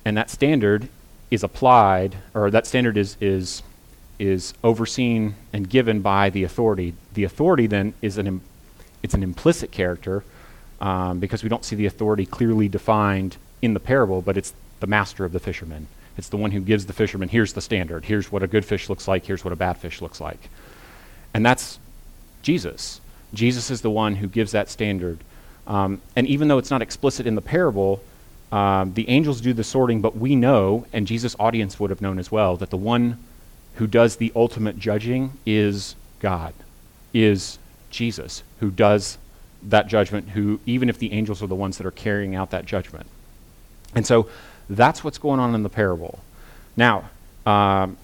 And 0.05 0.15
that 0.17 0.29
standard 0.29 0.87
is 1.31 1.43
applied, 1.43 2.15
or 2.33 2.51
that 2.51 2.67
standard 2.67 2.97
is, 2.97 3.17
is, 3.19 3.63
is 4.19 4.53
overseen 4.63 5.35
and 5.51 5.69
given 5.69 6.01
by 6.01 6.29
the 6.29 6.43
authority. 6.43 6.93
The 7.13 7.23
authority 7.23 7.67
then 7.67 7.93
is 8.01 8.17
an, 8.17 8.27
Im- 8.27 8.41
it's 9.01 9.13
an 9.13 9.23
implicit 9.23 9.71
character 9.71 10.23
um, 10.79 11.19
because 11.19 11.43
we 11.43 11.49
don't 11.49 11.65
see 11.65 11.75
the 11.75 11.85
authority 11.85 12.25
clearly 12.25 12.67
defined 12.67 13.37
in 13.61 13.73
the 13.73 13.79
parable, 13.79 14.21
but 14.21 14.37
it's 14.37 14.53
the 14.79 14.87
master 14.87 15.25
of 15.25 15.31
the 15.31 15.39
fishermen. 15.39 15.87
It's 16.17 16.29
the 16.29 16.37
one 16.37 16.51
who 16.51 16.59
gives 16.59 16.85
the 16.85 16.93
fishermen, 16.93 17.29
here's 17.29 17.53
the 17.53 17.61
standard, 17.61 18.05
here's 18.05 18.31
what 18.31 18.43
a 18.43 18.47
good 18.47 18.65
fish 18.65 18.89
looks 18.89 19.07
like, 19.07 19.25
here's 19.25 19.45
what 19.45 19.53
a 19.53 19.55
bad 19.55 19.77
fish 19.77 20.01
looks 20.01 20.19
like. 20.19 20.49
And 21.33 21.45
that's 21.45 21.79
Jesus. 22.41 23.01
Jesus 23.33 23.71
is 23.71 23.81
the 23.81 23.91
one 23.91 24.15
who 24.15 24.27
gives 24.27 24.51
that 24.51 24.69
standard. 24.69 25.19
Um, 25.67 26.01
and 26.15 26.27
even 26.27 26.47
though 26.47 26.57
it's 26.57 26.71
not 26.71 26.81
explicit 26.81 27.25
in 27.27 27.35
the 27.35 27.41
parable, 27.41 28.01
um, 28.51 28.93
the 28.93 29.07
angels 29.09 29.39
do 29.41 29.53
the 29.53 29.63
sorting, 29.63 30.01
but 30.01 30.17
we 30.17 30.35
know, 30.35 30.85
and 30.91 31.07
Jesus' 31.07 31.35
audience 31.39 31.79
would 31.79 31.89
have 31.89 32.01
known 32.01 32.19
as 32.19 32.31
well, 32.31 32.57
that 32.57 32.69
the 32.69 32.77
one 32.77 33.17
who 33.75 33.87
does 33.87 34.17
the 34.17 34.31
ultimate 34.35 34.77
judging 34.77 35.33
is 35.45 35.95
God, 36.19 36.53
is 37.13 37.57
Jesus, 37.89 38.43
who 38.59 38.69
does 38.69 39.17
that 39.63 39.87
judgment, 39.87 40.29
who, 40.29 40.59
even 40.65 40.89
if 40.89 40.97
the 40.97 41.13
angels 41.13 41.41
are 41.41 41.47
the 41.47 41.55
ones 41.55 41.77
that 41.77 41.85
are 41.85 41.91
carrying 41.91 42.35
out 42.35 42.51
that 42.51 42.65
judgment. 42.65 43.05
And 43.95 44.05
so 44.05 44.27
that's 44.69 45.03
what's 45.03 45.17
going 45.17 45.39
on 45.39 45.55
in 45.55 45.63
the 45.63 45.69
parable. 45.69 46.19
Now, 46.75 47.09
um, 47.45 47.97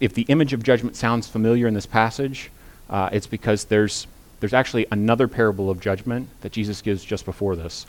if 0.00 0.14
the 0.14 0.22
image 0.22 0.52
of 0.52 0.62
judgment 0.62 0.96
sounds 0.96 1.28
familiar 1.28 1.68
in 1.68 1.74
this 1.74 1.86
passage, 1.86 2.50
uh, 2.92 3.08
it's 3.10 3.26
because 3.26 3.64
there's, 3.64 4.06
there's 4.40 4.52
actually 4.52 4.86
another 4.92 5.26
parable 5.26 5.70
of 5.70 5.80
judgment 5.80 6.28
that 6.42 6.52
Jesus 6.52 6.82
gives 6.82 7.02
just 7.02 7.24
before 7.24 7.56
this 7.56 7.86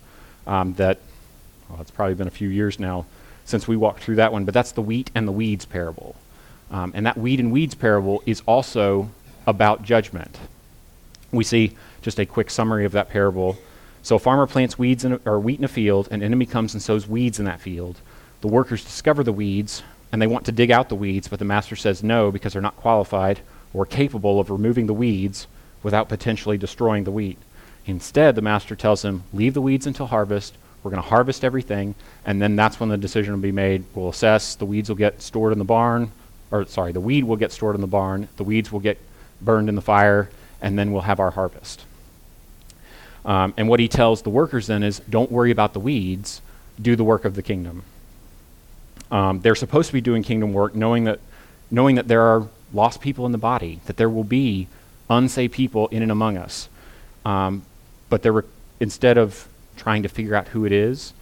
um, 0.48 0.74
that 0.76 0.98
well, 1.70 1.82
it's 1.82 1.92
probably 1.92 2.16
been 2.16 2.28
a 2.28 2.32
few 2.32 2.50
years 2.50 2.80
now 2.80 3.06
since 3.46 3.68
we 3.68 3.76
walked 3.76 4.02
through 4.02 4.16
that 4.16 4.32
one, 4.32 4.46
but 4.46 4.54
that's 4.54 4.72
the 4.72 4.82
wheat 4.82 5.12
and 5.14 5.28
the 5.28 5.32
weeds 5.32 5.66
parable. 5.66 6.16
Um, 6.72 6.94
and 6.96 7.06
that 7.06 7.18
wheat 7.18 7.42
and 7.42 7.52
weeds 7.52 7.76
parable 7.76 8.24
is 8.26 8.42
also 8.46 9.12
about 9.46 9.84
judgment. 9.84 10.40
We 11.34 11.44
see 11.44 11.76
just 12.02 12.20
a 12.20 12.26
quick 12.26 12.50
summary 12.50 12.86
of 12.86 12.94
that 12.94 13.10
parable. 13.10 13.58
So, 14.02 14.16
a 14.16 14.20
farmer 14.20 14.48
plants 14.48 14.80
weeds 14.80 15.04
a, 15.04 15.20
or 15.26 15.40
wheat 15.40 15.60
in 15.60 15.66
a 15.66 15.70
field, 15.70 16.08
an 16.12 16.24
enemy 16.24 16.46
comes 16.46 16.74
and 16.74 16.82
sows 16.82 17.08
weeds 17.08 17.40
in 17.40 17.46
that 17.46 17.60
field. 17.60 18.00
The 18.40 18.48
workers 18.48 18.84
discover 18.84 19.24
the 19.24 19.34
weeds, 19.34 19.84
and 20.12 20.22
they 20.22 20.28
want 20.28 20.46
to 20.46 20.52
dig 20.54 20.72
out 20.72 20.88
the 20.88 20.96
weeds, 20.96 21.28
but 21.28 21.40
the 21.40 21.46
master 21.46 21.76
says 21.76 22.04
no 22.04 22.32
because 22.32 22.54
they're 22.54 22.62
not 22.62 22.78
qualified 22.78 23.42
or 23.74 23.86
capable 23.86 24.40
of 24.40 24.50
removing 24.50 24.88
the 24.88 24.94
weeds 24.94 25.48
without 25.82 26.10
potentially 26.10 26.58
destroying 26.58 27.04
the 27.04 27.12
wheat. 27.12 27.38
Instead, 27.86 28.36
the 28.36 28.42
master 28.42 28.76
tells 28.76 29.02
them, 29.02 29.24
leave 29.34 29.54
the 29.54 29.62
weeds 29.62 29.86
until 29.86 30.08
harvest, 30.08 30.56
we're 30.84 30.92
going 30.92 31.02
to 31.02 31.10
harvest 31.10 31.44
everything, 31.44 31.96
and 32.26 32.42
then 32.42 32.56
that's 32.56 32.80
when 32.80 32.90
the 32.90 32.98
decision 32.98 33.34
will 33.34 33.40
be 33.40 33.52
made. 33.52 33.86
We'll 33.96 34.10
assess. 34.10 34.56
The 34.56 34.66
weeds 34.66 34.90
will 34.90 34.98
get 34.98 35.22
stored 35.22 35.54
in 35.54 35.60
the 35.60 35.66
barn, 35.66 36.12
or 36.52 36.66
sorry, 36.66 36.92
the 36.92 37.00
weed 37.00 37.24
will 37.24 37.38
get 37.38 37.52
stored 37.52 37.76
in 37.76 37.82
the 37.82 37.88
barn. 37.88 38.28
The 38.36 38.44
weeds 38.44 38.72
will 38.72 38.82
get 38.82 38.98
burned 39.42 39.70
in 39.70 39.76
the 39.76 39.82
fire, 39.82 40.30
and 40.62 40.78
then 40.78 40.92
we'll 40.92 41.02
have 41.02 41.20
our 41.20 41.32
harvest. 41.32 41.86
Um, 43.26 43.54
and 43.56 43.70
what 43.70 43.80
he 43.80 43.88
tells 43.88 44.22
the 44.22 44.30
workers 44.30 44.68
then 44.68 44.84
is 44.84 45.00
don't 45.10 45.32
worry 45.32 45.52
about 45.52 45.72
the 45.72 45.80
weeds, 45.80 46.42
do 46.82 46.98
the 46.98 47.04
work 47.06 47.24
of 47.24 47.36
the 47.36 47.42
kingdom. 47.42 47.84
Um, 49.10 49.40
they're 49.40 49.56
supposed 49.56 49.88
to 49.88 49.94
be 49.94 50.02
doing 50.02 50.22
kingdom 50.24 50.52
work, 50.52 50.76
knowing 50.76 51.06
that, 51.06 51.20
knowing 51.72 51.96
that 51.96 52.10
there 52.10 52.22
are 52.22 52.48
lost 52.74 53.02
people 53.02 53.26
in 53.26 53.32
the 53.32 53.38
body, 53.38 53.80
that 53.86 53.98
there 53.98 54.10
will 54.10 54.24
be 54.24 54.68
unsaved 55.10 55.54
people 55.54 55.88
in 55.88 56.02
and 56.02 56.12
among 56.12 56.38
us. 56.38 56.70
Um, 57.26 57.64
but 58.10 58.22
they're 58.22 58.34
re- 58.34 58.44
instead 58.80 59.18
of 59.18 59.48
trying 59.78 60.04
to 60.04 60.10
figure 60.10 60.36
out 60.36 60.50
who 60.50 60.66
it 60.66 60.72
is. 60.72 61.14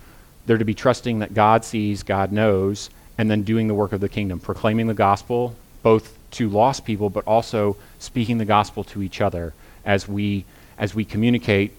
They're 0.46 0.58
to 0.58 0.66
be 0.66 0.74
trusting 0.74 1.20
that 1.20 1.34
God 1.34 1.64
sees, 1.64 2.04
God 2.04 2.32
knows, 2.32 2.90
and 3.18 3.30
then 3.30 3.44
doing 3.44 3.68
the 3.68 3.74
work 3.74 3.94
of 3.94 4.02
the 4.02 4.10
kingdom, 4.10 4.40
proclaiming 4.40 4.88
the 4.88 4.94
gospel 4.94 5.56
both 5.84 6.18
to 6.32 6.50
lost 6.50 6.86
people, 6.86 7.10
but 7.10 7.26
also 7.26 7.76
speaking 8.00 8.38
the 8.38 8.46
gospel 8.46 8.84
to 8.86 9.02
each 9.02 9.22
other 9.22 9.54
as 9.86 10.08
we 10.08 10.46
as 10.78 10.96
we 10.96 11.06
communicate. 11.06 11.74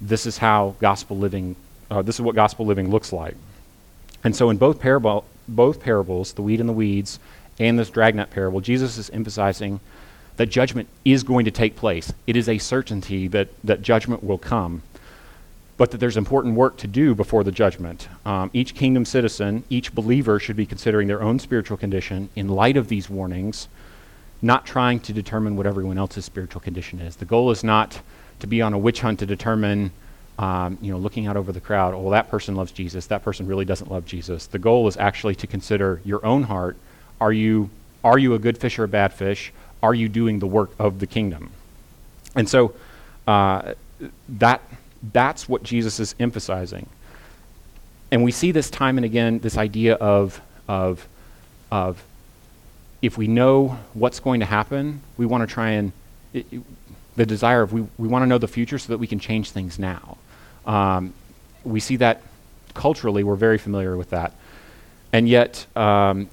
This 0.00 0.26
is 0.26 0.38
how 0.38 0.74
gospel 0.80 1.16
living. 1.18 1.56
Uh, 1.90 2.02
this 2.02 2.16
is 2.16 2.20
what 2.20 2.34
gospel 2.34 2.66
living 2.66 2.90
looks 2.90 3.12
like. 3.12 3.36
And 4.22 4.34
so, 4.34 4.50
in 4.50 4.56
both 4.56 4.80
both 5.46 5.80
parables, 5.80 6.32
the 6.32 6.42
wheat 6.42 6.60
and 6.60 6.68
the 6.68 6.72
weeds, 6.72 7.18
and 7.58 7.78
this 7.78 7.90
dragnet 7.90 8.30
parable, 8.30 8.60
Jesus 8.60 8.98
is 8.98 9.10
emphasizing 9.10 9.80
that 10.36 10.46
judgment 10.46 10.88
is 11.04 11.22
going 11.22 11.44
to 11.44 11.50
take 11.50 11.76
place. 11.76 12.12
It 12.26 12.36
is 12.36 12.48
a 12.48 12.58
certainty 12.58 13.28
that, 13.28 13.48
that 13.62 13.82
judgment 13.82 14.24
will 14.24 14.38
come 14.38 14.82
but 15.76 15.90
that 15.90 15.98
there's 15.98 16.16
important 16.16 16.54
work 16.54 16.76
to 16.78 16.86
do 16.86 17.14
before 17.14 17.42
the 17.42 17.50
judgment. 17.50 18.08
Um, 18.24 18.50
each 18.52 18.74
kingdom 18.74 19.04
citizen, 19.04 19.64
each 19.68 19.94
believer 19.94 20.38
should 20.38 20.56
be 20.56 20.66
considering 20.66 21.08
their 21.08 21.22
own 21.22 21.38
spiritual 21.38 21.76
condition 21.76 22.28
in 22.36 22.48
light 22.48 22.76
of 22.76 22.88
these 22.88 23.10
warnings, 23.10 23.68
not 24.40 24.66
trying 24.66 25.00
to 25.00 25.12
determine 25.12 25.56
what 25.56 25.66
everyone 25.66 25.98
else's 25.98 26.24
spiritual 26.24 26.60
condition 26.60 27.00
is. 27.00 27.16
The 27.16 27.24
goal 27.24 27.50
is 27.50 27.64
not 27.64 28.00
to 28.40 28.46
be 28.46 28.62
on 28.62 28.72
a 28.72 28.78
witch 28.78 29.00
hunt 29.00 29.18
to 29.20 29.26
determine, 29.26 29.90
um, 30.38 30.78
you 30.80 30.92
know, 30.92 30.98
looking 30.98 31.26
out 31.26 31.36
over 31.36 31.50
the 31.50 31.60
crowd, 31.60 31.94
oh, 31.94 32.00
well, 32.00 32.10
that 32.10 32.28
person 32.28 32.54
loves 32.54 32.70
Jesus, 32.70 33.06
that 33.06 33.24
person 33.24 33.46
really 33.46 33.64
doesn't 33.64 33.90
love 33.90 34.04
Jesus. 34.04 34.46
The 34.46 34.58
goal 34.58 34.86
is 34.86 34.96
actually 34.96 35.34
to 35.36 35.46
consider 35.46 36.00
your 36.04 36.24
own 36.24 36.44
heart. 36.44 36.76
Are 37.24 37.32
you, 37.32 37.70
are 38.04 38.18
you 38.18 38.34
a 38.34 38.38
good 38.38 38.58
fish 38.58 38.78
or 38.78 38.84
a 38.84 38.88
bad 38.88 39.14
fish? 39.14 39.50
Are 39.82 39.94
you 39.94 40.10
doing 40.10 40.40
the 40.40 40.46
work 40.46 40.72
of 40.78 40.98
the 40.98 41.06
kingdom? 41.06 41.52
And 42.36 42.46
so 42.46 42.74
uh, 43.26 43.72
that 44.28 44.60
that's 45.10 45.48
what 45.48 45.62
Jesus 45.62 45.98
is 46.00 46.14
emphasizing. 46.20 46.86
And 48.10 48.24
we 48.24 48.30
see 48.30 48.52
this 48.52 48.68
time 48.68 48.98
and 48.98 49.06
again 49.06 49.38
this 49.38 49.56
idea 49.56 49.94
of, 49.94 50.38
of, 50.68 51.08
of 51.72 52.04
if 53.00 53.16
we 53.16 53.26
know 53.26 53.78
what's 53.94 54.20
going 54.20 54.40
to 54.40 54.46
happen, 54.46 55.00
we 55.16 55.24
want 55.24 55.48
to 55.48 55.54
try 55.54 55.70
and, 55.70 55.92
it, 56.34 56.44
it, 56.52 56.60
the 57.16 57.24
desire 57.24 57.62
of 57.62 57.72
we, 57.72 57.86
we 57.96 58.06
want 58.06 58.22
to 58.22 58.26
know 58.26 58.36
the 58.36 58.48
future 58.48 58.78
so 58.78 58.92
that 58.92 58.98
we 58.98 59.06
can 59.06 59.18
change 59.18 59.50
things 59.50 59.78
now. 59.78 60.18
Um, 60.66 61.14
we 61.64 61.80
see 61.80 61.96
that 61.96 62.20
culturally, 62.74 63.24
we're 63.24 63.34
very 63.34 63.56
familiar 63.56 63.96
with 63.96 64.10
that. 64.10 64.34
And 65.10 65.26
yet, 65.26 65.64
um, 65.74 66.28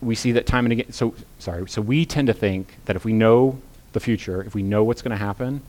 we 0.00 0.14
see 0.14 0.32
that 0.32 0.46
time 0.46 0.64
and 0.64 0.72
again. 0.72 0.92
So, 0.92 1.14
sorry. 1.38 1.68
So, 1.68 1.82
we 1.82 2.04
tend 2.06 2.26
to 2.28 2.34
think 2.34 2.74
that 2.86 2.96
if 2.96 3.04
we 3.04 3.12
know 3.12 3.60
the 3.92 4.00
future, 4.00 4.42
if 4.42 4.54
we 4.54 4.62
know 4.62 4.84
what's 4.84 5.02
going 5.02 5.16
to 5.16 5.24
happen, 5.24 5.62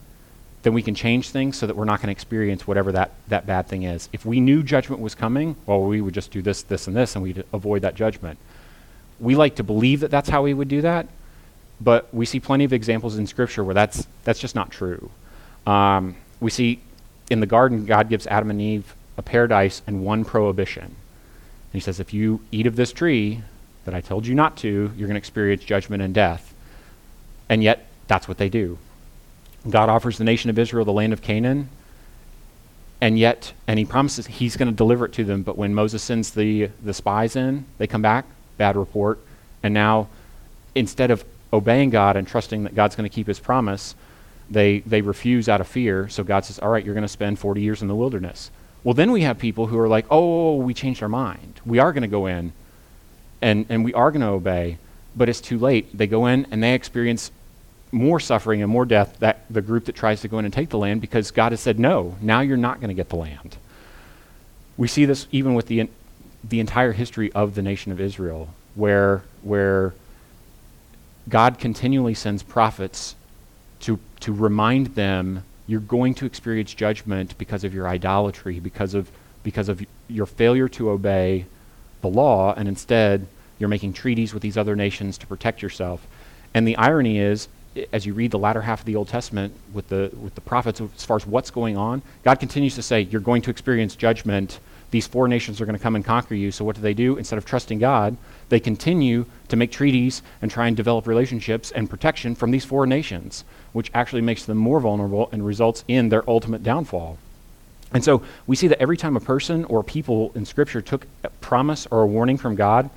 then 0.63 0.73
we 0.73 0.81
can 0.81 0.93
change 0.93 1.29
things 1.29 1.57
so 1.57 1.67
that 1.67 1.75
we're 1.75 1.85
not 1.85 1.99
going 1.99 2.07
to 2.07 2.11
experience 2.11 2.67
whatever 2.67 2.91
that, 2.91 3.11
that 3.29 3.45
bad 3.45 3.67
thing 3.67 3.83
is. 3.83 4.09
If 4.11 4.25
we 4.25 4.39
knew 4.39 4.61
judgment 4.61 5.01
was 5.01 5.15
coming, 5.15 5.55
well, 5.65 5.81
we 5.81 6.01
would 6.01 6.13
just 6.13 6.31
do 6.31 6.41
this, 6.41 6.63
this, 6.63 6.87
and 6.87 6.95
this, 6.95 7.15
and 7.15 7.23
we'd 7.23 7.43
avoid 7.53 7.83
that 7.83 7.95
judgment. 7.95 8.37
We 9.19 9.35
like 9.35 9.55
to 9.55 9.63
believe 9.63 10.01
that 10.01 10.11
that's 10.11 10.29
how 10.29 10.43
we 10.43 10.53
would 10.53 10.67
do 10.67 10.81
that, 10.81 11.07
but 11.79 12.13
we 12.13 12.25
see 12.25 12.39
plenty 12.39 12.65
of 12.65 12.73
examples 12.73 13.17
in 13.17 13.25
Scripture 13.25 13.63
where 13.63 13.73
that's, 13.73 14.05
that's 14.25 14.39
just 14.39 14.55
not 14.55 14.69
true. 14.69 15.09
Um, 15.65 16.15
we 16.41 16.51
see 16.51 16.81
in 17.29 17.39
the 17.39 17.45
garden, 17.45 17.85
God 17.85 18.09
gives 18.09 18.27
Adam 18.27 18.49
and 18.49 18.59
Eve 18.59 18.95
a 19.17 19.21
paradise 19.21 19.81
and 19.87 20.03
one 20.03 20.25
prohibition. 20.25 20.83
And 20.83 21.73
he 21.73 21.79
says, 21.79 21.99
if 21.99 22.13
you 22.13 22.41
eat 22.51 22.67
of 22.67 22.75
this 22.75 22.91
tree 22.91 23.43
that 23.85 23.93
I 23.93 24.01
told 24.01 24.27
you 24.27 24.35
not 24.35 24.57
to, 24.57 24.91
you're 24.95 25.07
going 25.07 25.15
to 25.15 25.17
experience 25.17 25.63
judgment 25.63 26.01
and 26.01 26.13
death. 26.13 26.53
And 27.47 27.63
yet, 27.63 27.87
that's 28.07 28.27
what 28.27 28.37
they 28.37 28.49
do. 28.49 28.77
God 29.69 29.89
offers 29.89 30.17
the 30.17 30.23
nation 30.23 30.49
of 30.49 30.57
Israel 30.59 30.85
the 30.85 30.93
land 30.93 31.13
of 31.13 31.21
Canaan, 31.21 31.69
and 33.01 33.17
yet, 33.17 33.53
and 33.67 33.79
he 33.79 33.85
promises 33.85 34.27
he's 34.27 34.57
going 34.57 34.69
to 34.69 34.75
deliver 34.75 35.05
it 35.05 35.13
to 35.13 35.23
them. 35.23 35.43
But 35.43 35.57
when 35.57 35.73
Moses 35.73 36.03
sends 36.03 36.31
the, 36.31 36.69
the 36.83 36.93
spies 36.93 37.35
in, 37.35 37.65
they 37.77 37.87
come 37.87 38.01
back, 38.01 38.25
bad 38.57 38.75
report. 38.75 39.19
And 39.63 39.73
now, 39.73 40.09
instead 40.75 41.11
of 41.11 41.23
obeying 41.51 41.89
God 41.89 42.15
and 42.15 42.27
trusting 42.27 42.63
that 42.63 42.75
God's 42.75 42.95
going 42.95 43.09
to 43.09 43.13
keep 43.13 43.27
his 43.27 43.39
promise, 43.39 43.95
they, 44.49 44.79
they 44.79 45.01
refuse 45.01 45.47
out 45.47 45.61
of 45.61 45.67
fear. 45.67 46.09
So 46.09 46.23
God 46.23 46.45
says, 46.45 46.59
All 46.59 46.69
right, 46.69 46.83
you're 46.83 46.93
going 46.95 47.03
to 47.03 47.07
spend 47.07 47.39
40 47.39 47.61
years 47.61 47.81
in 47.81 47.87
the 47.87 47.95
wilderness. 47.95 48.51
Well, 48.83 48.93
then 48.93 49.11
we 49.11 49.21
have 49.21 49.37
people 49.37 49.67
who 49.67 49.79
are 49.79 49.87
like, 49.87 50.05
Oh, 50.09 50.55
we 50.55 50.73
changed 50.73 51.01
our 51.01 51.09
mind. 51.09 51.61
We 51.65 51.79
are 51.79 51.93
going 51.93 52.01
to 52.01 52.07
go 52.07 52.25
in 52.25 52.53
and, 53.41 53.65
and 53.69 53.85
we 53.85 53.93
are 53.93 54.11
going 54.11 54.21
to 54.21 54.27
obey, 54.27 54.77
but 55.15 55.29
it's 55.29 55.41
too 55.41 55.57
late. 55.57 55.97
They 55.97 56.07
go 56.07 56.25
in 56.25 56.47
and 56.51 56.61
they 56.61 56.73
experience 56.73 57.31
more 57.91 58.19
suffering 58.19 58.61
and 58.61 58.71
more 58.71 58.85
death 58.85 59.17
that 59.19 59.45
the 59.49 59.61
group 59.61 59.85
that 59.85 59.95
tries 59.95 60.21
to 60.21 60.27
go 60.27 60.39
in 60.39 60.45
and 60.45 60.53
take 60.53 60.69
the 60.69 60.77
land 60.77 61.01
because 61.01 61.31
God 61.31 61.51
has 61.51 61.59
said, 61.59 61.79
no, 61.79 62.15
now 62.21 62.41
you're 62.41 62.57
not 62.57 62.79
going 62.79 62.89
to 62.89 62.93
get 62.93 63.09
the 63.09 63.15
land. 63.15 63.57
We 64.77 64.87
see 64.87 65.05
this 65.05 65.27
even 65.31 65.55
with 65.55 65.67
the, 65.67 65.89
the 66.43 66.59
entire 66.59 66.91
history 66.91 67.31
of 67.33 67.55
the 67.55 67.61
nation 67.61 67.91
of 67.91 67.99
Israel, 67.99 68.49
where, 68.75 69.23
where 69.41 69.93
God 71.27 71.59
continually 71.59 72.13
sends 72.13 72.43
prophets 72.43 73.15
to, 73.81 73.99
to 74.21 74.33
remind 74.33 74.87
them 74.87 75.43
you're 75.67 75.79
going 75.79 76.13
to 76.15 76.25
experience 76.25 76.73
judgment 76.73 77.37
because 77.37 77.63
of 77.63 77.73
your 77.73 77.87
idolatry, 77.87 78.59
because 78.59 78.93
of, 78.93 79.09
because 79.43 79.69
of 79.69 79.85
your 80.07 80.25
failure 80.25 80.67
to 80.69 80.89
obey 80.89 81.45
the 82.01 82.09
law, 82.09 82.53
and 82.55 82.67
instead 82.67 83.27
you're 83.57 83.69
making 83.69 83.93
treaties 83.93 84.33
with 84.33 84.41
these 84.41 84.57
other 84.57 84.75
nations 84.75 85.17
to 85.17 85.27
protect 85.27 85.61
yourself. 85.61 86.07
And 86.53 86.67
the 86.67 86.77
irony 86.77 87.19
is, 87.19 87.47
as 87.93 88.05
you 88.05 88.13
read 88.13 88.31
the 88.31 88.39
latter 88.39 88.61
half 88.61 88.79
of 88.79 88.85
the 88.85 88.95
Old 88.95 89.07
Testament 89.07 89.53
with 89.73 89.89
the 89.89 90.11
with 90.19 90.35
the 90.35 90.41
prophets 90.41 90.81
as 90.81 91.05
far 91.05 91.17
as 91.17 91.27
what's 91.27 91.51
going 91.51 91.77
on, 91.77 92.01
God 92.23 92.39
continues 92.39 92.75
to 92.75 92.81
say, 92.81 93.01
You're 93.01 93.21
going 93.21 93.41
to 93.43 93.51
experience 93.51 93.95
judgment. 93.95 94.59
These 94.91 95.05
four 95.05 95.27
nations 95.27 95.61
are 95.61 95.67
going 95.67 95.77
to 95.77 95.83
come 95.83 95.95
and 95.95 96.03
conquer 96.03 96.33
you. 96.33 96.51
So 96.51 96.65
what 96.65 96.75
do 96.75 96.81
they 96.81 96.95
do? 96.95 97.17
Instead 97.17 97.37
of 97.37 97.45
trusting 97.45 97.77
God, 97.77 98.17
they 98.49 98.59
continue 98.59 99.25
to 99.49 99.55
make 99.55 99.71
treaties 99.71 100.23
and 100.41 100.49
try 100.49 100.67
and 100.67 100.75
develop 100.75 101.05
relationships 101.05 101.69
and 101.69 101.87
protection 101.87 102.33
from 102.33 102.49
these 102.49 102.65
four 102.65 102.87
nations, 102.87 103.43
which 103.71 103.91
actually 103.93 104.23
makes 104.23 104.45
them 104.45 104.57
more 104.57 104.79
vulnerable 104.79 105.29
and 105.31 105.45
results 105.45 105.83
in 105.87 106.09
their 106.09 106.27
ultimate 106.27 106.63
downfall. 106.63 107.19
And 107.93 108.03
so 108.03 108.21
we 108.45 108.55
see 108.55 108.67
that 108.67 108.81
every 108.81 108.97
time 108.97 109.15
a 109.15 109.19
person 109.19 109.65
or 109.65 109.83
people 109.83 110.31
in 110.35 110.45
Scripture 110.45 110.81
took 110.81 111.07
a 111.23 111.29
promise 111.29 111.87
or 111.89 112.01
a 112.01 112.07
warning 112.07 112.37
from 112.37 112.55
God 112.55 112.89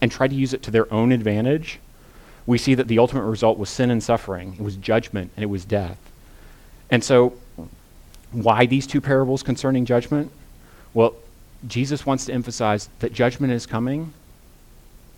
and 0.00 0.12
tried 0.12 0.28
to 0.28 0.36
use 0.36 0.52
it 0.52 0.62
to 0.64 0.70
their 0.70 0.92
own 0.92 1.10
advantage, 1.10 1.78
we 2.46 2.58
see 2.58 2.74
that 2.74 2.86
the 2.86 2.98
ultimate 2.98 3.24
result 3.24 3.58
was 3.58 3.70
sin 3.70 3.90
and 3.90 4.02
suffering. 4.02 4.54
It 4.58 4.62
was 4.62 4.76
judgment 4.76 5.32
and 5.36 5.42
it 5.42 5.46
was 5.46 5.64
death. 5.64 5.98
And 6.90 7.02
so, 7.02 7.34
why 8.32 8.66
these 8.66 8.86
two 8.86 9.00
parables 9.00 9.42
concerning 9.42 9.84
judgment? 9.84 10.30
Well, 10.92 11.14
Jesus 11.66 12.04
wants 12.04 12.26
to 12.26 12.32
emphasize 12.32 12.88
that 13.00 13.12
judgment 13.12 13.52
is 13.52 13.66
coming, 13.66 14.12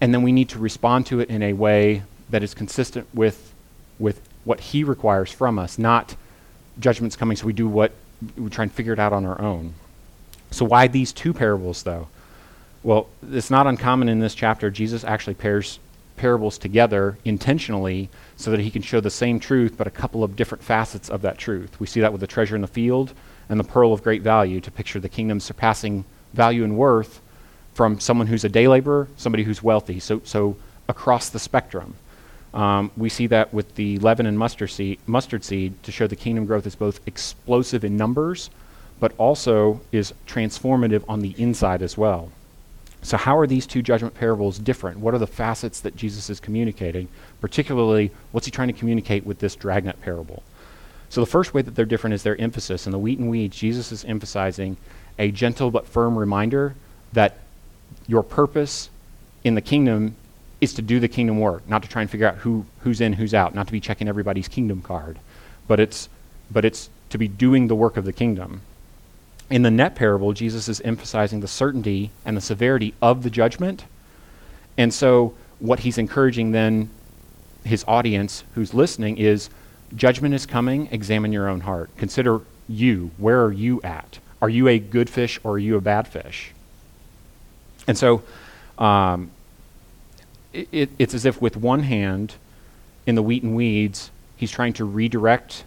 and 0.01 0.15
then 0.15 0.23
we 0.23 0.33
need 0.33 0.49
to 0.51 0.59
respond 0.59 1.07
to 1.07 1.21
it 1.21 1.29
in 1.29 1.43
a 1.43 1.53
way 1.53 2.03
that 2.31 2.43
is 2.43 2.55
consistent 2.55 3.07
with, 3.13 3.53
with 3.99 4.21
what 4.45 4.61
he 4.61 4.85
requires 4.85 5.33
from 5.33 5.59
us, 5.59 5.79
not 5.79 6.15
judgment's 6.79 7.17
coming, 7.17 7.37
so 7.37 7.47
we 7.47 7.53
do 7.53 7.69
what 7.69 7.93
we 8.37 8.51
try 8.51 8.65
and 8.65 8.73
figure 8.73 8.93
it 8.93 8.99
out 8.99 9.13
on 9.13 9.25
our 9.25 9.41
own. 9.41 9.75
So, 10.51 10.65
why 10.65 10.89
these 10.89 11.13
two 11.13 11.33
parables, 11.33 11.83
though? 11.83 12.09
Well, 12.83 13.09
it's 13.31 13.51
not 13.51 13.67
uncommon 13.67 14.09
in 14.09 14.21
this 14.21 14.35
chapter. 14.35 14.71
Jesus 14.71 15.05
actually 15.05 15.35
pairs 15.35 15.79
parables 16.17 16.59
together 16.59 17.17
intentionally 17.25 18.09
so 18.37 18.51
that 18.51 18.61
he 18.61 18.71
can 18.71 18.83
show 18.83 19.01
the 19.01 19.11
same 19.11 19.39
truth, 19.41 19.75
but 19.77 19.87
a 19.87 19.91
couple 19.91 20.25
of 20.25 20.37
different 20.37 20.65
facets 20.65 21.09
of 21.09 21.23
that 21.23 21.39
truth. 21.39 21.79
We 21.81 21.87
see 21.87 22.01
that 22.01 22.13
with 22.13 22.21
the 22.21 22.27
treasure 22.27 22.57
in 22.57 22.63
the 22.63 22.69
field 22.69 23.13
and 23.49 23.59
the 23.59 23.65
pearl 23.65 23.93
of 23.93 24.03
great 24.03 24.23
value 24.23 24.61
to 24.61 24.71
picture 24.71 25.01
the 25.01 25.09
kingdom 25.09 25.41
surpassing 25.41 26.05
value 26.35 26.65
and 26.65 26.77
worth 26.77 27.21
from 27.75 28.01
someone 28.01 28.27
who's 28.27 28.45
a 28.45 28.49
day 28.49 28.69
laborer, 28.69 29.09
somebody 29.17 29.45
who's 29.45 29.63
wealthy. 29.63 30.01
So, 30.01 30.21
so 30.25 30.57
across 30.89 31.31
the 31.31 31.39
spectrum. 31.39 31.95
Um, 32.55 32.91
we 32.97 33.09
see 33.09 33.27
that 33.29 33.53
with 33.53 33.75
the 33.75 33.99
leaven 33.99 34.27
and 34.27 34.39
mustard 34.39 34.71
seed, 34.71 34.99
mustard 35.07 35.45
seed 35.45 35.83
to 35.83 35.93
show 35.93 36.07
the 36.07 36.17
kingdom 36.17 36.47
growth 36.47 36.67
is 36.67 36.75
both 36.75 37.01
explosive 37.07 37.85
in 37.85 37.97
numbers, 37.97 38.51
but 39.01 39.13
also 39.19 39.81
is 39.93 40.15
transformative 40.27 41.05
on 41.09 41.21
the 41.21 41.35
inside 41.39 41.83
as 41.83 41.97
well. 41.97 42.31
So, 43.03 43.17
how 43.17 43.39
are 43.39 43.47
these 43.47 43.67
two 43.67 43.83
judgment 43.83 44.15
parables 44.15 44.59
different? 44.59 44.99
What 44.99 45.15
are 45.15 45.19
the 45.19 45.27
facets 45.27 45.81
that 45.81 45.95
Jesus 45.95 46.31
is 46.31 46.41
communicating? 46.41 47.09
Particularly, 47.41 48.11
what's 48.33 48.47
he 48.47 48.51
trying 48.51 48.69
to 48.69 48.75
communicate 48.75 49.25
with 49.25 49.39
this 49.39 49.55
dragnet 49.55 50.01
parable? 50.03 50.43
So, 51.09 51.21
the 51.21 51.27
first 51.27 51.55
way 51.55 51.63
that 51.63 51.75
they're 51.75 51.85
different 51.85 52.15
is 52.15 52.23
their 52.23 52.41
emphasis. 52.41 52.87
In 52.87 52.93
the 52.93 52.99
wheat 52.99 53.19
and 53.19 53.31
weeds, 53.31 53.57
Jesus 53.57 53.93
is 53.93 54.05
emphasizing 54.05 54.77
a 55.19 55.31
gentle 55.31 55.71
but 55.71 55.87
firm 55.87 56.19
reminder 56.19 56.75
that 57.13 57.39
your 58.07 58.23
purpose 58.23 58.91
in 59.45 59.55
the 59.55 59.61
kingdom 59.61 60.17
is 60.61 60.75
to 60.75 60.83
do 60.83 60.99
the 61.01 61.09
kingdom 61.09 61.39
work, 61.39 61.69
not 61.69 61.83
to 61.83 61.89
try 61.89 62.03
and 62.03 62.11
figure 62.11 62.27
out 62.27 62.37
who, 62.37 62.67
who's 62.81 63.01
in, 63.01 63.13
who's 63.13 63.35
out, 63.35 63.55
not 63.55 63.67
to 63.67 63.73
be 63.73 63.81
checking 63.81 64.09
everybody's 64.09 64.49
kingdom 64.49 64.83
card, 64.83 65.19
but 65.67 65.79
it's, 65.79 66.09
but 66.51 66.65
it's 66.65 66.91
to 67.11 67.19
be 67.19 67.29
doing 67.29 67.69
the 67.69 67.75
work 67.75 67.97
of 67.97 68.05
the 68.05 68.13
kingdom. 68.13 68.63
In 69.51 69.63
the 69.63 69.71
net 69.71 69.95
parable, 69.95 70.33
Jesus 70.33 70.69
is 70.69 70.81
emphasizing 70.83 71.41
the 71.41 71.49
certainty 71.49 72.11
and 72.25 72.37
the 72.37 72.41
severity 72.41 72.95
of 73.01 73.23
the 73.23 73.31
judgment. 73.31 73.85
And 74.77 74.93
so, 74.93 75.35
what 75.59 75.81
he's 75.81 75.99
encouraging 75.99 76.53
then 76.53 76.91
his 77.65 77.85
audience 77.89 78.45
who's 78.55 78.75
listening 78.75 79.19
is 79.19 79.51
judgment 79.95 80.35
is 80.35 80.47
coming, 80.47 80.89
examine 80.91 81.33
your 81.33 81.49
own 81.49 81.61
heart. 81.61 81.91
Consider 81.97 82.41
you. 82.69 83.11
Where 83.17 83.43
are 83.45 83.53
you 83.53 83.81
at? 83.83 84.19
Are 84.41 84.49
you 84.49 84.69
a 84.69 84.79
good 84.79 85.11
fish 85.11 85.41
or 85.43 85.53
are 85.53 85.59
you 85.59 85.77
a 85.77 85.81
bad 85.81 86.07
fish? 86.07 86.53
And 87.87 87.97
so, 87.97 88.23
um, 88.79 89.31
it, 90.53 90.69
it, 90.73 90.91
it's 90.99 91.15
as 91.15 91.25
if 91.25 91.41
with 91.41 91.57
one 91.57 91.83
hand, 91.83 92.35
in 93.07 93.15
the 93.15 93.23
wheat 93.23 93.43
and 93.43 93.57
weeds, 93.57 94.11
he's 94.37 94.51
trying 94.51 94.75
to 94.75 94.85
redirect 94.85 95.65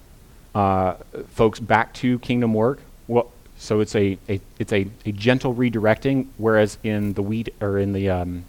uh, 0.54 0.96
folks 1.30 1.60
back 1.60 1.94
to 1.94 2.20
kingdom 2.20 2.54
work. 2.54 2.80
Well, 3.08 3.32
so 3.58 3.80
it's 3.80 3.96
a, 3.96 4.18
a 4.30 4.40
it's 4.60 4.74
a, 4.74 4.88
a 5.06 5.12
gentle 5.12 5.54
redirecting, 5.54 6.28
whereas 6.38 6.78
in 6.84 7.14
the 7.14 7.22
wheat 7.22 7.54
or 7.62 7.78
in 7.78 7.94
the 7.94 8.10
um, 8.10 8.46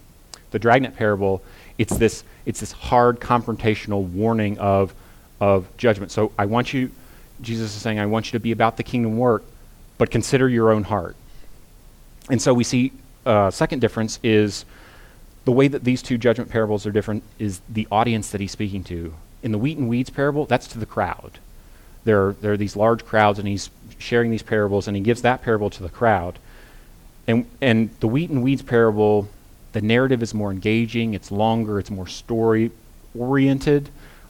the 0.51 0.59
dragnet 0.59 0.95
parable, 0.95 1.41
it's 1.77 1.95
this 1.97 2.23
it's 2.45 2.59
this 2.59 2.71
hard 2.71 3.19
confrontational 3.19 4.03
warning 4.03 4.57
of 4.59 4.93
of 5.39 5.65
judgment. 5.77 6.11
So 6.11 6.31
I 6.37 6.45
want 6.45 6.73
you, 6.73 6.91
Jesus 7.41 7.75
is 7.75 7.81
saying, 7.81 7.99
I 7.99 8.05
want 8.05 8.27
you 8.27 8.31
to 8.33 8.39
be 8.39 8.51
about 8.51 8.77
the 8.77 8.83
kingdom 8.83 9.17
work, 9.17 9.43
but 9.97 10.09
consider 10.09 10.47
your 10.47 10.71
own 10.71 10.83
heart. 10.83 11.15
And 12.29 12.41
so 12.41 12.53
we 12.53 12.63
see 12.63 12.91
uh, 13.25 13.51
second 13.51 13.79
difference 13.79 14.19
is 14.23 14.65
the 15.45 15.51
way 15.51 15.67
that 15.67 15.83
these 15.83 16.01
two 16.01 16.17
judgment 16.17 16.49
parables 16.49 16.85
are 16.85 16.91
different 16.91 17.23
is 17.37 17.61
the 17.69 17.87
audience 17.91 18.31
that 18.31 18.41
he's 18.41 18.51
speaking 18.51 18.83
to. 18.85 19.13
In 19.41 19.51
the 19.51 19.57
wheat 19.57 19.77
and 19.77 19.89
weeds 19.89 20.09
parable, 20.09 20.45
that's 20.45 20.67
to 20.67 20.79
the 20.79 20.85
crowd. 20.85 21.39
There 22.05 22.27
are, 22.27 22.33
there 22.33 22.53
are 22.53 22.57
these 22.57 22.75
large 22.75 23.05
crowds, 23.05 23.39
and 23.39 23.47
he's 23.47 23.69
sharing 23.97 24.31
these 24.31 24.43
parables, 24.43 24.87
and 24.87 24.95
he 24.95 25.03
gives 25.03 25.21
that 25.21 25.41
parable 25.41 25.69
to 25.69 25.83
the 25.83 25.89
crowd. 25.89 26.39
And, 27.27 27.45
and 27.61 27.89
the 27.99 28.07
wheat 28.07 28.29
and 28.29 28.43
weeds 28.43 28.61
parable, 28.61 29.27
the 29.73 29.81
narrative 29.81 30.21
is 30.21 30.33
more 30.33 30.51
engaging, 30.51 31.13
it's 31.13 31.31
longer, 31.31 31.79
it's 31.79 31.91
more 31.91 32.07
story 32.07 32.71
oriented. 33.17 33.89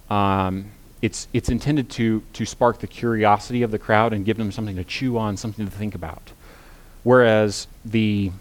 Um, 0.09 0.71
it's, 1.01 1.27
it's 1.33 1.49
intended 1.49 1.89
to, 1.91 2.23
to 2.33 2.45
spark 2.45 2.79
the 2.79 2.87
curiosity 2.87 3.61
of 3.61 3.71
the 3.71 3.79
crowd 3.79 4.13
and 4.13 4.23
give 4.23 4.37
them 4.37 4.51
something 4.51 4.77
to 4.77 4.83
chew 4.83 5.17
on, 5.17 5.37
something 5.37 5.65
to 5.65 5.71
think 5.71 5.95
about. 5.95 6.31
Whereas 7.03 7.67
the 7.83 8.31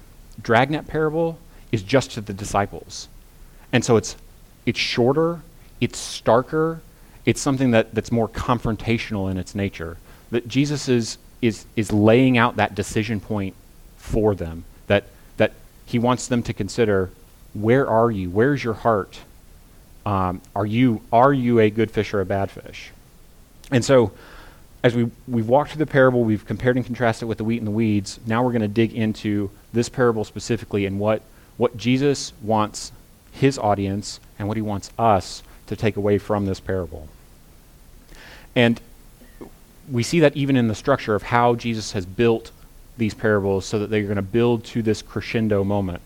dragnet 0.41 0.87
parable 0.87 1.39
is 1.73 1.83
just 1.83 2.13
to 2.13 2.21
the 2.21 2.35
disciples. 2.35 3.09
And 3.73 3.85
so 3.85 3.97
it's, 3.97 4.15
it's 4.67 4.79
shorter, 4.79 5.41
it's 5.81 5.99
starker, 5.99 6.81
it's 7.25 7.41
something 7.41 7.71
that, 7.73 7.95
that's 7.95 8.13
more 8.13 8.29
confrontational 8.29 9.31
in 9.31 9.39
its 9.39 9.55
nature. 9.55 9.97
That 10.31 10.47
Jesus 10.47 10.89
is, 10.89 11.19
is, 11.41 11.65
is 11.75 11.93
laying 11.93 12.39
out 12.39 12.57
that 12.57 12.75
decision 12.75 13.19
point 13.19 13.55
for 13.97 14.35
them, 14.35 14.65
that, 14.87 15.05
that 15.39 15.53
he 15.87 15.99
wants 15.99 16.27
them 16.27 16.43
to 16.45 16.53
consider 16.53 17.11
where 17.55 17.89
are 17.89 18.11
you? 18.11 18.31
Where's 18.31 18.63
your 18.63 18.75
heart? 18.75 19.19
Um, 20.05 20.41
are, 20.55 20.67
you, 20.67 21.03
are 21.13 21.33
you 21.33 21.61
a 21.61 21.71
good 21.71 21.91
fish 21.91 22.13
or 22.13 22.21
a 22.21 22.27
bad 22.27 22.51
fish? 22.51 22.91
And 23.71 23.85
so, 23.85 24.13
as 24.83 24.95
we, 24.95 25.11
we've 25.29 25.49
walked 25.49 25.71
through 25.71 25.79
the 25.79 25.91
parable, 25.91 26.25
we've 26.25 26.45
compared 26.45 26.77
and 26.77 26.85
contrasted 26.85 27.29
with 27.29 27.39
the 27.39 27.45
wheat 27.45 27.59
and 27.59 27.67
the 27.67 27.73
weeds. 27.73 28.19
Now 28.27 28.43
we're 28.43 28.51
going 28.51 28.63
to 28.63 28.69
dig 28.69 28.95
into 28.95 29.51
this 29.73 29.89
parable 29.89 30.25
specifically 30.25 30.87
and 30.87 30.99
what, 30.99 31.23
what 31.57 31.77
Jesus 31.77 32.33
wants 32.43 32.93
his 33.33 33.59
audience 33.59 34.21
and 34.39 34.49
what 34.49 34.57
he 34.57 34.63
wants 34.63 34.91
us 34.99 35.43
to 35.67 35.77
take 35.77 35.97
away 35.97 36.19
from 36.19 36.47
this 36.47 36.61
parable. 36.61 37.09
And 38.55 38.81
we 39.91 40.03
see 40.03 40.21
that 40.21 40.37
even 40.37 40.57
in 40.57 40.69
the 40.69 40.75
structure 40.75 41.15
of 41.15 41.23
how 41.23 41.55
Jesus 41.55 41.93
has 41.93 42.07
built 42.07 42.51
these 42.99 43.15
parables 43.15 43.65
so 43.65 43.79
that 43.79 43.91
they're 43.91 44.03
going 44.03 44.17
to 44.17 44.23
build 44.23 44.65
to 44.65 44.83
this 44.83 45.03
crescendo 45.03 45.65
moment. 45.65 46.03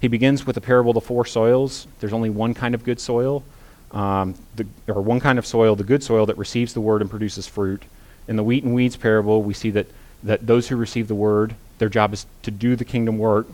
He 0.00 0.08
begins 0.08 0.46
with 0.46 0.54
the 0.54 0.60
parable 0.60 0.90
of 0.90 0.94
the 0.96 1.00
four 1.00 1.24
soils. 1.24 1.86
There's 2.00 2.12
only 2.12 2.30
one 2.30 2.52
kind 2.52 2.74
of 2.74 2.84
good 2.84 3.00
soil, 3.00 3.44
um, 3.92 4.34
the, 4.56 4.66
or 4.88 5.00
one 5.00 5.20
kind 5.20 5.38
of 5.38 5.46
soil, 5.46 5.76
the 5.76 5.84
good 5.84 6.02
soil 6.02 6.26
that 6.26 6.36
receives 6.36 6.74
the 6.74 6.80
word 6.80 7.00
and 7.00 7.08
produces 7.08 7.46
fruit. 7.46 7.84
In 8.28 8.36
the 8.36 8.42
wheat 8.42 8.64
and 8.64 8.74
weeds 8.74 8.96
parable, 8.96 9.42
we 9.42 9.54
see 9.54 9.70
that 9.70 9.86
that 10.22 10.46
those 10.46 10.68
who 10.68 10.76
receive 10.76 11.08
the 11.08 11.14
word, 11.14 11.54
their 11.78 11.88
job 11.88 12.12
is 12.12 12.26
to 12.42 12.50
do 12.50 12.76
the 12.76 12.84
kingdom 12.84 13.18
work, 13.18 13.46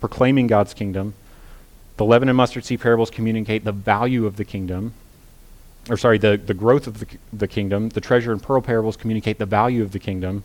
proclaiming 0.00 0.46
God's 0.46 0.74
kingdom. 0.74 1.14
The 1.96 2.04
leaven 2.04 2.28
and 2.28 2.36
mustard 2.36 2.64
seed 2.64 2.80
parables 2.80 3.10
communicate 3.10 3.64
the 3.64 3.72
value 3.72 4.26
of 4.26 4.36
the 4.36 4.44
kingdom, 4.44 4.94
or 5.88 5.96
sorry, 5.96 6.18
the, 6.18 6.40
the 6.42 6.54
growth 6.54 6.86
of 6.86 7.00
the, 7.00 7.06
the 7.32 7.46
kingdom. 7.46 7.90
The 7.90 8.00
treasure 8.00 8.32
and 8.32 8.42
pearl 8.42 8.62
parables 8.62 8.96
communicate 8.96 9.38
the 9.38 9.46
value 9.46 9.82
of 9.82 9.92
the 9.92 9.98
kingdom. 9.98 10.42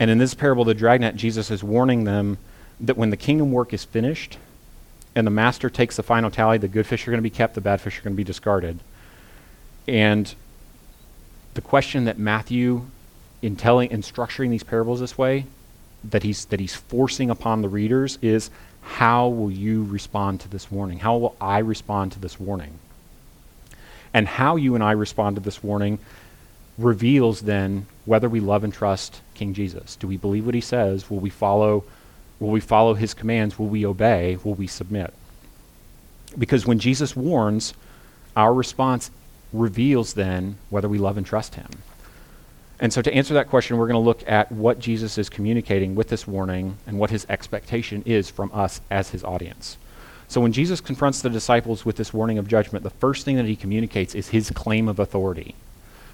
And 0.00 0.10
in 0.10 0.18
this 0.18 0.34
parable, 0.34 0.64
the 0.64 0.74
dragnet, 0.74 1.14
Jesus 1.16 1.50
is 1.50 1.62
warning 1.62 2.04
them 2.04 2.38
that 2.80 2.96
when 2.96 3.10
the 3.10 3.16
kingdom 3.16 3.52
work 3.52 3.72
is 3.72 3.84
finished 3.84 4.38
and 5.14 5.26
the 5.26 5.30
master 5.30 5.68
takes 5.68 5.96
the 5.96 6.02
final 6.02 6.30
tally, 6.30 6.58
the 6.58 6.68
good 6.68 6.86
fish 6.86 7.06
are 7.06 7.10
going 7.10 7.18
to 7.18 7.22
be 7.22 7.30
kept, 7.30 7.54
the 7.54 7.60
bad 7.60 7.80
fish 7.80 7.98
are 7.98 8.02
going 8.02 8.14
to 8.14 8.16
be 8.16 8.24
discarded. 8.24 8.80
And 9.86 10.34
the 11.54 11.60
question 11.60 12.04
that 12.06 12.18
Matthew, 12.18 12.86
in 13.42 13.56
telling 13.56 13.92
and 13.92 14.02
structuring 14.02 14.50
these 14.50 14.62
parables 14.62 15.00
this 15.00 15.18
way, 15.18 15.44
that 16.04 16.22
he's 16.22 16.46
that 16.46 16.60
he's 16.60 16.74
forcing 16.74 17.30
upon 17.30 17.62
the 17.62 17.68
readers 17.68 18.18
is 18.22 18.50
how 18.82 19.28
will 19.28 19.50
you 19.50 19.84
respond 19.84 20.40
to 20.40 20.48
this 20.48 20.70
warning? 20.70 20.98
How 20.98 21.16
will 21.16 21.36
I 21.40 21.58
respond 21.58 22.12
to 22.12 22.18
this 22.18 22.38
warning? 22.38 22.78
And 24.12 24.26
how 24.26 24.56
you 24.56 24.74
and 24.74 24.84
I 24.84 24.92
respond 24.92 25.36
to 25.36 25.42
this 25.42 25.62
warning 25.62 25.98
reveals 26.78 27.42
then 27.42 27.86
whether 28.04 28.28
we 28.28 28.40
love 28.40 28.64
and 28.64 28.72
trust 28.72 29.20
King 29.34 29.54
Jesus. 29.54 29.96
Do 29.96 30.06
we 30.06 30.16
believe 30.16 30.46
what 30.46 30.54
he 30.54 30.60
says? 30.60 31.08
Will 31.08 31.20
we 31.20 31.30
follow 31.30 31.84
will 32.40 32.50
we 32.50 32.60
follow 32.60 32.94
his 32.94 33.14
commands? 33.14 33.58
Will 33.58 33.68
we 33.68 33.86
obey? 33.86 34.36
Will 34.42 34.54
we 34.54 34.66
submit? 34.66 35.14
Because 36.36 36.66
when 36.66 36.78
Jesus 36.78 37.14
warns, 37.14 37.74
our 38.36 38.52
response 38.52 39.10
reveals 39.52 40.14
then 40.14 40.56
whether 40.70 40.88
we 40.88 40.98
love 40.98 41.16
and 41.16 41.26
trust 41.26 41.54
him. 41.54 41.68
And 42.82 42.92
so, 42.92 43.00
to 43.00 43.14
answer 43.14 43.34
that 43.34 43.48
question, 43.48 43.76
we're 43.76 43.86
going 43.86 43.94
to 43.94 44.00
look 44.00 44.28
at 44.28 44.50
what 44.50 44.80
Jesus 44.80 45.16
is 45.16 45.30
communicating 45.30 45.94
with 45.94 46.08
this 46.08 46.26
warning 46.26 46.78
and 46.84 46.98
what 46.98 47.10
his 47.10 47.24
expectation 47.28 48.02
is 48.04 48.28
from 48.28 48.50
us 48.52 48.80
as 48.90 49.10
his 49.10 49.22
audience. 49.22 49.78
So, 50.26 50.40
when 50.40 50.52
Jesus 50.52 50.80
confronts 50.80 51.22
the 51.22 51.30
disciples 51.30 51.86
with 51.86 51.94
this 51.94 52.12
warning 52.12 52.38
of 52.38 52.48
judgment, 52.48 52.82
the 52.82 52.90
first 52.90 53.24
thing 53.24 53.36
that 53.36 53.46
he 53.46 53.54
communicates 53.54 54.16
is 54.16 54.30
his 54.30 54.50
claim 54.50 54.88
of 54.88 54.98
authority. 54.98 55.54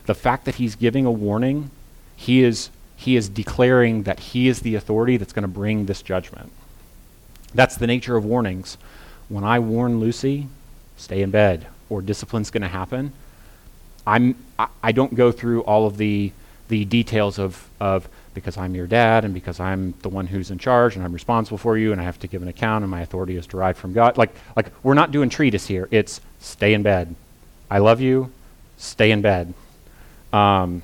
The 0.04 0.14
fact 0.14 0.44
that 0.44 0.56
he's 0.56 0.74
giving 0.74 1.06
a 1.06 1.10
warning, 1.10 1.70
he 2.14 2.42
is, 2.44 2.68
he 2.96 3.16
is 3.16 3.30
declaring 3.30 4.02
that 4.02 4.20
he 4.20 4.46
is 4.46 4.60
the 4.60 4.74
authority 4.74 5.16
that's 5.16 5.32
going 5.32 5.44
to 5.44 5.48
bring 5.48 5.86
this 5.86 6.02
judgment. 6.02 6.52
That's 7.54 7.78
the 7.78 7.86
nature 7.86 8.18
of 8.18 8.26
warnings. 8.26 8.76
When 9.30 9.42
I 9.42 9.58
warn 9.58 10.00
Lucy, 10.00 10.48
stay 10.98 11.22
in 11.22 11.30
bed, 11.30 11.66
or 11.88 12.02
discipline's 12.02 12.50
going 12.50 12.60
to 12.60 12.68
happen, 12.68 13.14
I'm, 14.06 14.34
I, 14.58 14.68
I 14.82 14.92
don't 14.92 15.14
go 15.14 15.32
through 15.32 15.62
all 15.62 15.86
of 15.86 15.96
the 15.96 16.30
the 16.68 16.84
details 16.84 17.38
of, 17.38 17.68
of 17.80 18.08
because 18.34 18.56
I'm 18.56 18.74
your 18.74 18.86
dad 18.86 19.24
and 19.24 19.34
because 19.34 19.58
I'm 19.58 19.94
the 20.02 20.08
one 20.08 20.26
who's 20.26 20.50
in 20.50 20.58
charge 20.58 20.96
and 20.96 21.04
I'm 21.04 21.12
responsible 21.12 21.58
for 21.58 21.76
you 21.76 21.92
and 21.92 22.00
I 22.00 22.04
have 22.04 22.18
to 22.20 22.26
give 22.26 22.42
an 22.42 22.48
account 22.48 22.84
and 22.84 22.90
my 22.90 23.00
authority 23.00 23.36
is 23.36 23.46
derived 23.46 23.78
from 23.78 23.92
God. 23.92 24.16
Like, 24.16 24.34
like 24.54 24.70
we're 24.82 24.94
not 24.94 25.10
doing 25.10 25.28
treatise 25.28 25.66
here. 25.66 25.88
It's 25.90 26.20
stay 26.38 26.74
in 26.74 26.82
bed. 26.82 27.14
I 27.70 27.78
love 27.78 28.00
you. 28.00 28.30
Stay 28.76 29.10
in 29.10 29.22
bed. 29.22 29.52
Um, 30.32 30.82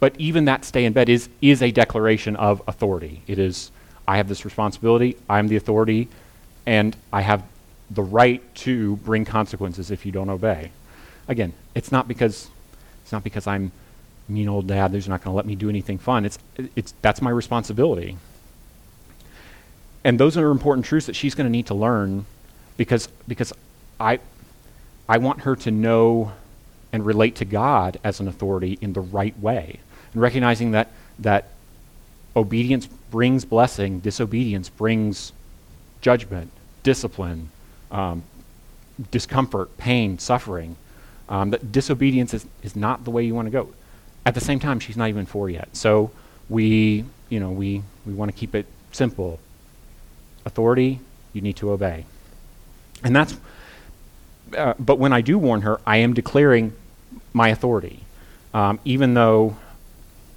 but 0.00 0.14
even 0.18 0.44
that 0.44 0.64
stay 0.64 0.84
in 0.84 0.92
bed 0.92 1.08
is, 1.08 1.28
is 1.42 1.62
a 1.62 1.70
declaration 1.72 2.36
of 2.36 2.62
authority. 2.68 3.22
It 3.26 3.38
is, 3.38 3.72
I 4.06 4.18
have 4.18 4.28
this 4.28 4.44
responsibility, 4.44 5.16
I'm 5.28 5.48
the 5.48 5.56
authority, 5.56 6.08
and 6.66 6.96
I 7.12 7.22
have 7.22 7.42
the 7.90 8.02
right 8.02 8.42
to 8.56 8.96
bring 8.96 9.24
consequences 9.24 9.90
if 9.90 10.06
you 10.06 10.12
don't 10.12 10.30
obey. 10.30 10.70
Again, 11.26 11.52
it's 11.74 11.90
not 11.90 12.06
because 12.06 12.48
it's 13.02 13.12
not 13.12 13.24
because 13.24 13.46
I'm 13.46 13.72
mean 14.28 14.48
old 14.48 14.66
dad 14.66 14.90
who's 14.90 15.08
not 15.08 15.22
going 15.22 15.32
to 15.32 15.36
let 15.36 15.46
me 15.46 15.54
do 15.54 15.68
anything 15.68 15.98
fun. 15.98 16.24
It's, 16.24 16.38
it's, 16.76 16.94
that's 17.02 17.22
my 17.22 17.30
responsibility. 17.30 18.16
And 20.04 20.18
those 20.18 20.36
are 20.36 20.50
important 20.50 20.86
truths 20.86 21.06
that 21.06 21.16
she's 21.16 21.34
going 21.34 21.46
to 21.46 21.50
need 21.50 21.66
to 21.66 21.74
learn 21.74 22.26
because, 22.76 23.08
because 23.26 23.52
I, 23.98 24.20
I 25.08 25.18
want 25.18 25.40
her 25.42 25.56
to 25.56 25.70
know 25.70 26.32
and 26.92 27.04
relate 27.04 27.36
to 27.36 27.44
God 27.44 27.98
as 28.04 28.20
an 28.20 28.28
authority 28.28 28.78
in 28.80 28.92
the 28.92 29.00
right 29.00 29.38
way. 29.38 29.80
And 30.12 30.22
recognizing 30.22 30.70
that, 30.72 30.88
that 31.18 31.48
obedience 32.36 32.86
brings 32.86 33.44
blessing, 33.44 34.00
disobedience 34.00 34.68
brings 34.68 35.32
judgment, 36.00 36.50
discipline, 36.82 37.50
um, 37.90 38.22
discomfort, 39.10 39.76
pain, 39.76 40.18
suffering. 40.18 40.76
Um, 41.28 41.50
that 41.50 41.72
disobedience 41.72 42.32
is, 42.32 42.46
is 42.62 42.74
not 42.74 43.04
the 43.04 43.10
way 43.10 43.24
you 43.24 43.34
want 43.34 43.46
to 43.46 43.50
go 43.50 43.68
at 44.28 44.34
the 44.34 44.40
same 44.42 44.60
time, 44.60 44.78
she's 44.78 44.96
not 44.96 45.08
even 45.08 45.24
four 45.24 45.48
yet. 45.48 45.74
So 45.74 46.10
we, 46.50 47.06
you 47.30 47.40
know, 47.40 47.50
we, 47.50 47.82
we 48.04 48.12
want 48.12 48.30
to 48.30 48.36
keep 48.36 48.54
it 48.54 48.66
simple. 48.92 49.40
Authority, 50.44 51.00
you 51.32 51.40
need 51.40 51.56
to 51.56 51.70
obey. 51.70 52.04
And 53.02 53.16
that's, 53.16 53.34
uh, 54.54 54.74
but 54.78 54.98
when 54.98 55.14
I 55.14 55.22
do 55.22 55.38
warn 55.38 55.62
her, 55.62 55.80
I 55.86 55.96
am 55.98 56.12
declaring 56.12 56.74
my 57.32 57.48
authority. 57.48 58.00
Um, 58.52 58.78
even 58.84 59.14
though, 59.14 59.56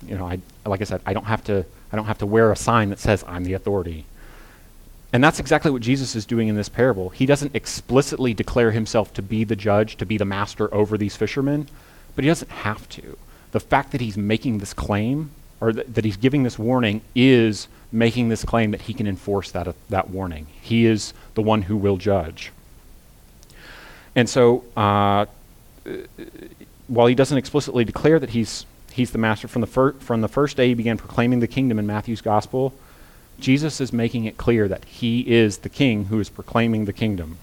you 0.08 0.18
know, 0.18 0.26
I, 0.26 0.40
like 0.66 0.80
I 0.80 0.86
said, 0.86 1.02
I 1.06 1.12
don't 1.12 1.26
have 1.26 1.44
to, 1.46 1.66
I 1.92 1.98
don't 1.98 2.06
have 2.06 2.20
to 2.20 2.26
wear 2.26 2.50
a 2.50 2.56
sign 2.56 2.92
that 2.92 3.00
says 3.00 3.26
I'm 3.28 3.44
the 3.44 3.54
authority. 3.54 4.06
And 5.12 5.22
that's 5.22 5.42
exactly 5.42 5.70
what 5.70 5.82
Jesus 5.82 6.16
is 6.16 6.26
doing 6.26 6.48
in 6.48 6.56
this 6.56 6.70
parable. 6.70 7.10
He 7.10 7.26
doesn't 7.26 7.58
explicitly 7.58 8.34
declare 8.34 8.72
himself 8.72 9.14
to 9.16 9.22
be 9.22 9.44
the 9.44 9.58
judge, 9.58 9.98
to 9.98 10.06
be 10.06 10.18
the 10.18 10.24
master 10.24 10.74
over 10.74 10.98
these 10.98 11.18
fishermen, 11.18 11.68
but 12.16 12.24
he 12.24 12.30
doesn't 12.30 12.52
have 12.52 12.88
to 12.90 13.18
the 13.52 13.60
fact 13.60 13.92
that 13.92 14.02
he's 14.02 14.18
making 14.18 14.60
this 14.60 14.74
claim 14.74 15.32
or 15.60 15.72
th- 15.72 15.88
that 15.88 16.04
he's 16.04 16.18
giving 16.18 16.44
this 16.44 16.58
warning 16.58 17.02
is 17.16 17.68
making 17.92 18.30
this 18.30 18.44
claim 18.44 18.72
that 18.72 18.82
he 18.82 18.94
can 18.94 19.08
enforce 19.08 19.52
that, 19.52 19.68
uh, 19.68 19.74
that 19.90 20.10
warning. 20.10 20.48
He 20.62 20.86
is 20.86 21.14
the 21.36 21.42
one 21.42 21.64
who 21.64 21.78
will 21.78 21.98
judge. 21.98 22.52
And 24.16 24.30
so, 24.30 24.64
uh, 24.76 25.26
while 26.88 27.08
he 27.08 27.16
doesn't 27.16 27.38
explicitly 27.38 27.86
declare 27.86 28.20
that 28.20 28.32
he's, 28.32 28.66
he's 28.92 29.12
the 29.12 29.18
master, 29.18 29.48
from 29.48 29.62
the, 29.62 29.68
fir- 29.68 29.94
from 29.94 30.22
the 30.22 30.28
first 30.28 30.58
day 30.58 30.70
he 30.70 30.74
began 30.74 30.98
proclaiming 30.98 31.40
the 31.40 31.48
kingdom 31.48 31.80
in 31.80 31.88
Matthew's 31.88 32.22
gospel, 32.22 32.74
Jesus 33.40 33.80
is 33.82 33.94
making 33.94 34.26
it 34.26 34.38
clear 34.38 34.68
that 34.68 34.86
he 34.86 35.22
is 35.32 35.60
the 35.60 35.70
king 35.70 36.06
who 36.06 36.20
is 36.20 36.30
proclaiming 36.30 36.86
the 36.86 36.94
kingdom. 36.94 37.38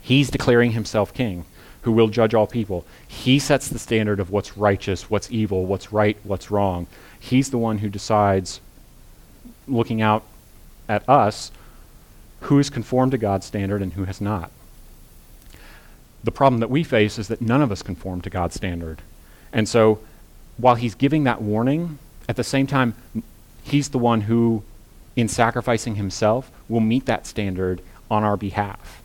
He's 0.00 0.30
declaring 0.30 0.72
himself 0.72 1.12
king 1.12 1.44
who 1.86 1.92
will 1.92 2.08
judge 2.08 2.34
all 2.34 2.48
people. 2.48 2.84
He 3.06 3.38
sets 3.38 3.68
the 3.68 3.78
standard 3.78 4.18
of 4.18 4.30
what's 4.30 4.56
righteous, 4.56 5.08
what's 5.08 5.30
evil, 5.30 5.66
what's 5.66 5.92
right, 5.92 6.16
what's 6.24 6.50
wrong. 6.50 6.88
He's 7.20 7.50
the 7.50 7.58
one 7.58 7.78
who 7.78 7.88
decides, 7.88 8.60
looking 9.68 10.02
out 10.02 10.24
at 10.88 11.08
us, 11.08 11.52
who 12.40 12.58
is 12.58 12.70
conformed 12.70 13.12
to 13.12 13.18
God's 13.18 13.46
standard 13.46 13.82
and 13.82 13.92
who 13.92 14.02
has 14.02 14.20
not. 14.20 14.50
The 16.24 16.32
problem 16.32 16.58
that 16.58 16.70
we 16.70 16.82
face 16.82 17.20
is 17.20 17.28
that 17.28 17.40
none 17.40 17.62
of 17.62 17.70
us 17.70 17.82
conform 17.82 18.20
to 18.22 18.30
God's 18.30 18.56
standard. 18.56 19.00
And 19.52 19.68
so, 19.68 20.00
while 20.56 20.74
he's 20.74 20.96
giving 20.96 21.22
that 21.22 21.40
warning, 21.40 22.00
at 22.28 22.34
the 22.34 22.42
same 22.42 22.66
time, 22.66 22.94
he's 23.62 23.90
the 23.90 23.98
one 23.98 24.22
who, 24.22 24.64
in 25.14 25.28
sacrificing 25.28 25.94
himself, 25.94 26.50
will 26.68 26.80
meet 26.80 27.06
that 27.06 27.28
standard 27.28 27.80
on 28.10 28.24
our 28.24 28.36
behalf. 28.36 29.04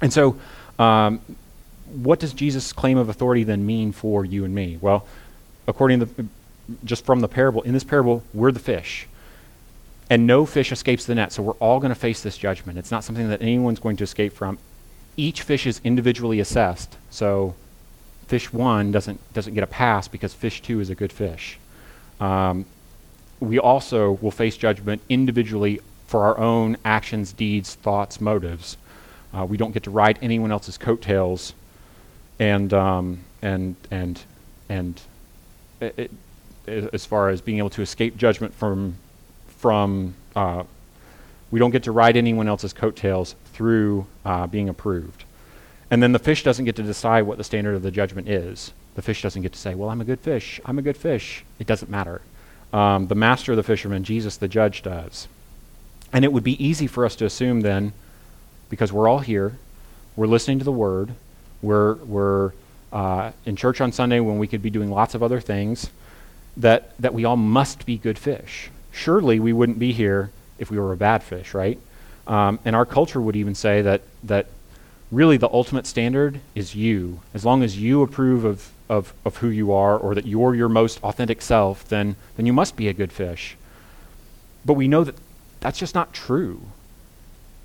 And 0.00 0.12
so, 0.12 0.38
um, 0.78 1.20
what 1.92 2.18
does 2.18 2.32
Jesus' 2.32 2.72
claim 2.72 2.96
of 2.96 3.08
authority 3.08 3.44
then 3.44 3.66
mean 3.66 3.92
for 3.92 4.24
you 4.24 4.44
and 4.44 4.54
me? 4.54 4.78
Well, 4.80 5.06
according 5.66 6.00
to 6.00 6.06
the, 6.06 6.26
just 6.84 7.04
from 7.04 7.20
the 7.20 7.28
parable, 7.28 7.62
in 7.62 7.72
this 7.72 7.84
parable, 7.84 8.22
we're 8.32 8.52
the 8.52 8.58
fish. 8.58 9.06
And 10.08 10.26
no 10.26 10.46
fish 10.46 10.72
escapes 10.72 11.04
the 11.04 11.14
net, 11.14 11.32
so 11.32 11.42
we're 11.42 11.52
all 11.54 11.80
going 11.80 11.92
to 11.92 11.98
face 11.98 12.22
this 12.22 12.36
judgment. 12.38 12.78
It's 12.78 12.90
not 12.90 13.04
something 13.04 13.28
that 13.28 13.42
anyone's 13.42 13.78
going 13.78 13.96
to 13.98 14.04
escape 14.04 14.32
from. 14.32 14.58
Each 15.16 15.42
fish 15.42 15.66
is 15.66 15.80
individually 15.84 16.40
assessed, 16.40 16.96
so 17.10 17.54
fish 18.26 18.52
one 18.52 18.92
doesn't, 18.92 19.20
doesn't 19.34 19.54
get 19.54 19.62
a 19.62 19.66
pass 19.66 20.08
because 20.08 20.32
fish 20.32 20.62
two 20.62 20.80
is 20.80 20.90
a 20.90 20.94
good 20.94 21.12
fish. 21.12 21.58
Um, 22.20 22.64
we 23.40 23.58
also 23.58 24.12
will 24.12 24.30
face 24.30 24.56
judgment 24.56 25.02
individually 25.08 25.80
for 26.06 26.24
our 26.24 26.38
own 26.38 26.76
actions, 26.84 27.32
deeds, 27.32 27.74
thoughts, 27.74 28.20
motives. 28.20 28.76
Uh, 29.34 29.44
we 29.44 29.56
don't 29.56 29.72
get 29.72 29.82
to 29.82 29.90
ride 29.90 30.18
anyone 30.22 30.52
else's 30.52 30.78
coattails 30.78 31.54
and 32.42 32.74
um, 32.74 33.20
and 33.40 33.76
and 33.92 34.20
and 34.68 35.00
it, 35.80 36.10
it, 36.66 36.90
as 36.92 37.06
far 37.06 37.28
as 37.28 37.40
being 37.40 37.58
able 37.58 37.70
to 37.70 37.82
escape 37.82 38.16
judgment 38.16 38.52
from 38.52 38.96
from 39.46 40.14
uh, 40.34 40.64
we 41.52 41.60
don't 41.60 41.70
get 41.70 41.84
to 41.84 41.92
ride 41.92 42.16
anyone 42.16 42.48
else's 42.48 42.72
coattails 42.72 43.36
through 43.52 44.06
uh, 44.24 44.46
being 44.48 44.68
approved. 44.68 45.24
And 45.90 46.02
then 46.02 46.12
the 46.12 46.18
fish 46.18 46.42
doesn't 46.42 46.64
get 46.64 46.74
to 46.76 46.82
decide 46.82 47.22
what 47.22 47.38
the 47.38 47.44
standard 47.44 47.76
of 47.76 47.82
the 47.82 47.90
judgment 47.90 48.28
is. 48.28 48.72
The 48.96 49.02
fish 49.02 49.22
doesn't 49.22 49.42
get 49.42 49.52
to 49.52 49.58
say, 49.58 49.76
"Well, 49.76 49.88
I'm 49.88 50.00
a 50.00 50.04
good 50.04 50.20
fish. 50.20 50.60
I'm 50.64 50.78
a 50.78 50.82
good 50.82 50.96
fish." 50.96 51.44
It 51.60 51.68
doesn't 51.68 51.90
matter. 51.90 52.22
Um, 52.72 53.06
the 53.06 53.14
master 53.14 53.52
of 53.52 53.56
the 53.56 53.62
fishermen, 53.62 54.02
Jesus, 54.02 54.36
the 54.36 54.48
judge, 54.48 54.82
does. 54.82 55.28
And 56.12 56.24
it 56.24 56.32
would 56.32 56.44
be 56.44 56.62
easy 56.64 56.88
for 56.88 57.04
us 57.04 57.14
to 57.16 57.24
assume 57.24 57.60
then, 57.60 57.92
because 58.68 58.92
we're 58.92 59.08
all 59.08 59.20
here, 59.20 59.58
we're 60.16 60.26
listening 60.26 60.58
to 60.58 60.64
the 60.64 60.72
word, 60.72 61.14
we're, 61.62 61.94
we're 61.94 62.52
uh, 62.92 63.32
in 63.46 63.56
church 63.56 63.80
on 63.80 63.92
Sunday 63.92 64.20
when 64.20 64.38
we 64.38 64.46
could 64.46 64.62
be 64.62 64.70
doing 64.70 64.90
lots 64.90 65.14
of 65.14 65.22
other 65.22 65.40
things. 65.40 65.90
that, 66.56 66.96
that 67.00 67.14
we 67.14 67.24
all 67.24 67.36
must 67.36 67.86
be 67.86 67.96
good 67.96 68.18
fish. 68.18 68.70
Surely 68.90 69.40
we 69.40 69.52
wouldn't 69.52 69.78
be 69.78 69.92
here 69.92 70.30
if 70.58 70.70
we 70.70 70.78
were 70.78 70.92
a 70.92 70.96
bad 70.96 71.22
fish, 71.22 71.54
right? 71.54 71.78
Um, 72.26 72.58
and 72.64 72.76
our 72.76 72.84
culture 72.84 73.20
would 73.20 73.36
even 73.36 73.54
say 73.54 73.82
that, 73.82 74.02
that 74.24 74.46
really 75.10 75.36
the 75.36 75.48
ultimate 75.48 75.86
standard 75.86 76.40
is 76.54 76.74
you. 76.74 77.20
As 77.34 77.44
long 77.44 77.62
as 77.62 77.78
you 77.78 78.02
approve 78.02 78.44
of, 78.44 78.70
of, 78.88 79.14
of 79.24 79.38
who 79.38 79.48
you 79.48 79.72
are 79.72 79.96
or 79.96 80.14
that 80.14 80.26
you're 80.26 80.54
your 80.54 80.68
most 80.68 81.02
authentic 81.02 81.40
self, 81.42 81.88
then, 81.88 82.16
then 82.36 82.46
you 82.46 82.52
must 82.52 82.76
be 82.76 82.88
a 82.88 82.92
good 82.92 83.12
fish. 83.12 83.56
But 84.64 84.74
we 84.74 84.86
know 84.86 85.04
that 85.04 85.16
that's 85.60 85.78
just 85.78 85.94
not 85.94 86.12
true. 86.12 86.60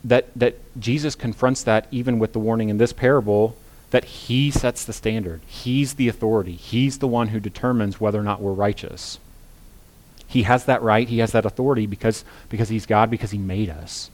That, 0.04 0.28
that 0.36 0.56
Jesus 0.80 1.16
confronts 1.16 1.64
that 1.64 1.88
even 1.92 2.20
with 2.20 2.34
the 2.34 2.40
warning 2.40 2.70
in 2.70 2.78
this 2.78 2.94
parable 2.94 3.58
that 3.92 4.04
he 4.04 4.52
sets 4.52 4.84
the 4.84 4.94
standard. 4.94 5.42
He's 5.48 5.94
the 5.94 6.08
authority. 6.08 6.54
He's 6.54 7.00
the 7.00 7.08
one 7.08 7.30
who 7.30 7.40
determines 7.40 8.02
whether 8.02 8.20
or 8.20 8.24
not 8.24 8.42
we're 8.42 8.52
righteous. 8.52 9.20
He 10.28 10.44
has 10.44 10.66
that 10.66 10.82
right, 10.82 11.08
he 11.08 11.20
has 11.20 11.32
that 11.32 11.46
authority 11.46 11.86
because, 11.86 12.26
because 12.50 12.68
he's 12.70 12.86
God, 12.86 13.10
because 13.10 13.32
he 13.32 13.38
made 13.38 13.70
us. 13.70 14.12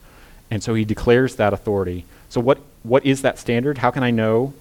And 0.52 0.62
so 0.62 0.76
he 0.76 0.86
declares 0.86 1.38
that 1.38 1.54
authority. 1.54 2.06
So, 2.30 2.40
what, 2.40 2.60
what 2.84 3.04
is 3.06 3.24
that 3.24 3.40
standard? 3.40 3.80
How 3.80 3.90
can 3.90 4.04
I 4.04 4.12
know 4.12 4.54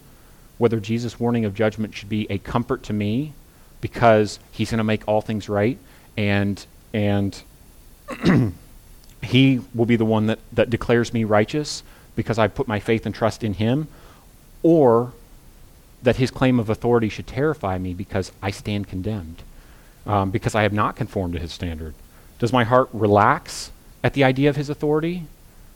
whether 0.57 0.81
Jesus' 0.81 1.20
warning 1.20 1.44
of 1.44 1.55
judgment 1.55 1.94
should 1.94 2.09
be 2.09 2.27
a 2.31 2.38
comfort 2.38 2.83
to 2.85 2.92
me 2.94 3.35
because 3.83 4.38
he's 4.51 4.70
going 4.70 4.79
to 4.79 4.85
make 4.85 5.07
all 5.07 5.20
things 5.20 5.48
right 5.48 5.77
and, 6.16 6.64
and 6.94 7.42
he 9.22 9.61
will 9.75 9.87
be 9.87 9.96
the 9.96 10.05
one 10.05 10.27
that, 10.27 10.38
that 10.53 10.70
declares 10.70 11.12
me 11.12 11.25
righteous 11.25 11.83
because 12.16 12.38
I 12.38 12.48
put 12.48 12.68
my 12.68 12.81
faith 12.81 13.05
and 13.05 13.14
trust 13.14 13.44
in 13.44 13.55
him? 13.55 13.88
Or 14.62 15.12
that 16.03 16.16
his 16.16 16.31
claim 16.31 16.59
of 16.59 16.68
authority 16.68 17.09
should 17.09 17.27
terrify 17.27 17.79
me 17.79 17.94
because 17.94 18.33
I 18.42 18.51
stand 18.51 18.88
condemned, 18.88 19.42
um, 20.07 20.31
because 20.31 20.55
I 20.55 20.62
have 20.62 20.72
not 20.72 20.96
conformed 20.96 21.35
to 21.35 21.38
his 21.38 21.53
standard? 21.53 21.94
Does 22.38 22.53
my 22.53 22.64
heart 22.64 22.88
relax 22.92 23.70
at 24.03 24.14
the 24.14 24.25
idea 24.25 24.51
of 24.51 24.57
his 24.57 24.68
authority 24.68 25.25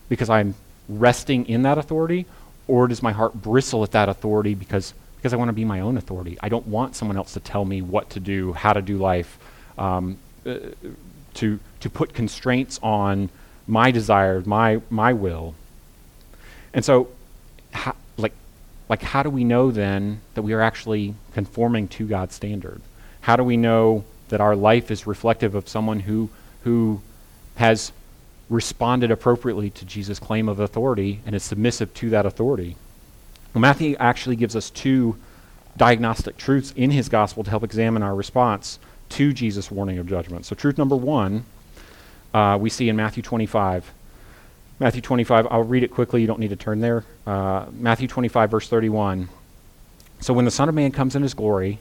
because 0.09 0.29
I'm 0.29 0.55
resting 0.89 1.49
in 1.49 1.63
that 1.63 1.79
authority? 1.79 2.27
Or 2.69 2.89
does 2.89 3.03
my 3.03 3.13
heart 3.13 3.35
bristle 3.35 3.85
at 3.85 3.93
that 3.93 4.09
authority 4.09 4.55
because, 4.55 4.93
because 5.17 5.33
I 5.33 5.37
want 5.37 5.49
to 5.49 5.53
be 5.53 5.65
my 5.65 5.81
own 5.81 5.97
authority? 5.97 6.37
I 6.41 6.49
don't 6.49 6.67
want 6.67 6.97
someone 6.97 7.17
else 7.17 7.35
to 7.35 7.41
tell 7.41 7.65
me 7.65 7.83
what 7.83 8.11
to 8.11 8.21
do, 8.21 8.53
how 8.53 8.73
to 8.73 8.83
do 8.83 8.99
life, 8.99 9.39
um, 9.79 10.19
uh, 10.45 10.57
to, 11.35 11.61
to 11.81 11.91
put 11.91 12.13
constraints 12.13 12.81
on 12.83 13.31
my 13.69 13.93
desires, 13.93 14.47
my, 14.47 14.81
my 14.91 15.13
will. 15.13 15.55
And 16.75 16.85
so, 16.85 17.09
like, 18.89 19.03
how 19.03 19.23
do 19.23 19.31
we 19.31 19.45
know 19.45 19.71
then 19.71 20.21
that 20.35 20.43
we 20.43 20.53
are 20.53 20.61
actually 20.61 21.15
conforming 21.33 21.89
to 21.89 22.07
God's 22.07 22.35
standard? 22.35 22.81
How 23.23 23.37
do 23.37 23.43
we 23.43 23.57
know 23.57 24.05
that 24.29 24.41
our 24.41 24.57
life 24.57 24.91
is 24.91 25.07
reflective 25.07 25.55
of 25.55 25.69
someone 25.69 26.01
who, 26.01 26.31
who 26.63 27.01
has 27.57 27.93
responded 28.49 29.11
appropriately 29.11 29.71
to 29.71 29.85
Jesus' 29.85 30.19
claim 30.19 30.49
of 30.49 30.61
authority 30.61 31.21
and 31.27 31.35
is 31.35 31.43
submissive 31.43 31.93
to 31.95 32.11
that 32.11 32.27
authority. 32.27 32.77
Well, 33.53 33.61
Matthew 33.61 33.97
actually 33.99 34.37
gives 34.37 34.55
us 34.55 34.71
two 34.71 35.17
diagnostic 35.77 36.37
truths 36.37 36.73
in 36.77 36.91
his 36.91 37.09
gospel 37.09 37.45
to 37.45 37.51
help 37.51 37.65
examine 37.65 38.03
our 38.03 38.15
response 38.15 38.79
to 39.11 39.33
Jesus' 39.33 39.71
warning 39.71 39.99
of 39.99 40.07
judgment. 40.07 40.47
So, 40.47 40.55
truth 40.55 40.79
number 40.79 40.97
one, 40.97 41.45
uh, 42.33 42.59
we 42.61 42.71
see 42.71 42.89
in 42.89 42.97
Matthew 42.97 43.23
25. 43.23 43.93
Matthew 44.79 45.01
25, 45.01 45.47
I'll 45.51 45.63
read 45.63 45.83
it 45.83 45.91
quickly. 45.91 46.21
You 46.21 46.27
don't 46.27 46.41
need 46.41 46.51
to 46.51 46.57
turn 46.57 46.81
there. 46.81 47.05
Uh, 47.27 47.67
Matthew 47.73 48.09
25, 48.09 48.51
verse 48.51 48.69
31. 48.69 49.29
So, 50.21 50.35
when 50.35 50.45
the 50.45 50.51
Son 50.51 50.69
of 50.69 50.75
Man 50.75 50.93
comes 50.93 51.17
in 51.17 51.23
his 51.23 51.35
glory, 51.35 51.79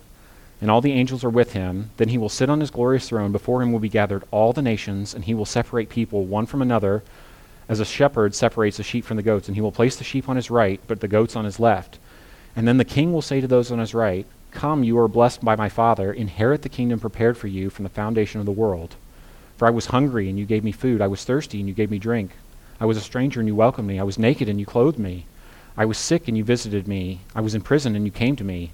and 0.62 0.72
all 0.72 0.82
the 0.82 0.94
angels 0.94 1.24
are 1.24 1.30
with 1.30 1.54
him. 1.54 1.92
Then 1.98 2.10
he 2.10 2.18
will 2.18 2.30
sit 2.30 2.50
on 2.50 2.60
his 2.60 2.72
glorious 2.72 3.10
throne. 3.10 3.32
Before 3.32 3.62
him 3.62 3.72
will 3.72 3.80
be 3.80 3.90
gathered 3.90 4.24
all 4.32 4.54
the 4.54 4.62
nations, 4.62 5.14
and 5.14 5.26
he 5.26 5.34
will 5.34 5.46
separate 5.46 5.90
people 5.90 6.26
one 6.26 6.46
from 6.46 6.62
another, 6.62 7.04
as 7.68 7.80
a 7.80 7.86
shepherd 7.86 8.34
separates 8.34 8.78
the 8.78 8.84
sheep 8.84 9.06
from 9.06 9.18
the 9.18 9.24
goats. 9.24 9.48
And 9.48 9.56
he 9.56 9.62
will 9.62 9.72
place 9.72 9.96
the 9.96 10.04
sheep 10.04 10.30
on 10.30 10.36
his 10.36 10.50
right, 10.50 10.80
but 10.88 11.02
the 11.02 11.08
goats 11.08 11.36
on 11.36 11.46
his 11.46 11.60
left. 11.60 12.00
And 12.56 12.68
then 12.68 12.78
the 12.78 12.86
king 12.86 13.12
will 13.12 13.22
say 13.22 13.42
to 13.42 13.48
those 13.48 13.72
on 13.72 13.80
his 13.80 13.94
right, 13.94 14.26
Come, 14.52 14.84
you 14.84 14.98
are 14.98 15.10
blessed 15.10 15.44
by 15.44 15.58
my 15.58 15.68
Father, 15.68 16.14
inherit 16.14 16.62
the 16.62 16.70
kingdom 16.70 17.00
prepared 17.00 17.38
for 17.38 17.48
you 17.48 17.70
from 17.70 17.84
the 17.84 17.90
foundation 17.90 18.40
of 18.40 18.46
the 18.46 18.52
world. 18.54 18.96
For 19.58 19.68
I 19.68 19.72
was 19.72 19.88
hungry, 19.88 20.30
and 20.30 20.40
you 20.40 20.46
gave 20.46 20.64
me 20.64 20.72
food. 20.72 21.02
I 21.02 21.08
was 21.08 21.26
thirsty, 21.26 21.60
and 21.60 21.68
you 21.68 21.76
gave 21.76 21.92
me 21.92 22.00
drink. 22.00 22.32
I 22.80 22.86
was 22.86 22.98
a 22.98 23.02
stranger, 23.02 23.40
and 23.40 23.48
you 23.48 23.56
welcomed 23.56 23.88
me. 23.88 24.00
I 24.00 24.04
was 24.04 24.20
naked, 24.20 24.50
and 24.50 24.60
you 24.60 24.66
clothed 24.66 25.00
me. 25.00 25.26
I 25.78 25.86
was 25.86 25.98
sick, 25.98 26.28
and 26.28 26.38
you 26.38 26.44
visited 26.44 26.88
me. 26.88 27.22
I 27.34 27.42
was 27.42 27.56
in 27.56 27.62
prison, 27.62 27.96
and 27.96 28.06
you 28.06 28.12
came 28.12 28.36
to 28.36 28.44
me. 28.44 28.72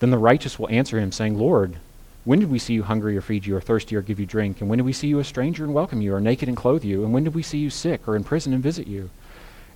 Then 0.00 0.10
the 0.10 0.18
righteous 0.18 0.58
will 0.58 0.68
answer 0.68 0.98
him, 0.98 1.12
saying, 1.12 1.38
Lord, 1.38 1.76
when 2.24 2.40
did 2.40 2.50
we 2.50 2.58
see 2.58 2.74
you 2.74 2.82
hungry 2.82 3.16
or 3.16 3.20
feed 3.20 3.46
you, 3.46 3.56
or 3.56 3.60
thirsty 3.60 3.96
or 3.96 4.02
give 4.02 4.20
you 4.20 4.26
drink? 4.26 4.60
And 4.60 4.68
when 4.68 4.78
did 4.78 4.86
we 4.86 4.92
see 4.92 5.08
you 5.08 5.18
a 5.18 5.24
stranger 5.24 5.64
and 5.64 5.74
welcome 5.74 6.00
you, 6.00 6.14
or 6.14 6.20
naked 6.20 6.48
and 6.48 6.56
clothe 6.56 6.84
you? 6.84 7.04
And 7.04 7.12
when 7.12 7.24
did 7.24 7.34
we 7.34 7.42
see 7.42 7.58
you 7.58 7.70
sick 7.70 8.06
or 8.06 8.16
in 8.16 8.24
prison 8.24 8.52
and 8.52 8.62
visit 8.62 8.86
you? 8.86 9.10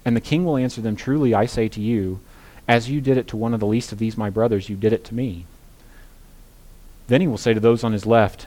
And 0.04 0.16
the 0.16 0.20
king 0.20 0.44
will 0.44 0.56
answer 0.56 0.80
them, 0.80 0.96
Truly 0.96 1.34
I 1.34 1.46
say 1.46 1.68
to 1.68 1.80
you, 1.80 2.20
as 2.68 2.88
you 2.88 3.00
did 3.00 3.16
it 3.16 3.28
to 3.28 3.36
one 3.36 3.54
of 3.54 3.60
the 3.60 3.66
least 3.66 3.92
of 3.92 3.98
these 3.98 4.16
my 4.16 4.30
brothers, 4.30 4.68
you 4.68 4.76
did 4.76 4.92
it 4.92 5.04
to 5.06 5.14
me. 5.14 5.46
Then 7.08 7.20
he 7.20 7.26
will 7.26 7.38
say 7.38 7.54
to 7.54 7.60
those 7.60 7.84
on 7.84 7.92
his 7.92 8.06
left, 8.06 8.46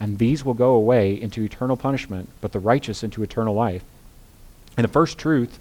And 0.00 0.18
these 0.18 0.44
will 0.44 0.54
go 0.54 0.74
away 0.74 1.20
into 1.20 1.42
eternal 1.42 1.76
punishment, 1.76 2.28
but 2.40 2.52
the 2.52 2.58
righteous 2.58 3.02
into 3.02 3.22
eternal 3.22 3.54
life. 3.54 3.82
And 4.76 4.84
the 4.84 4.88
first 4.92 5.18
truth 5.18 5.58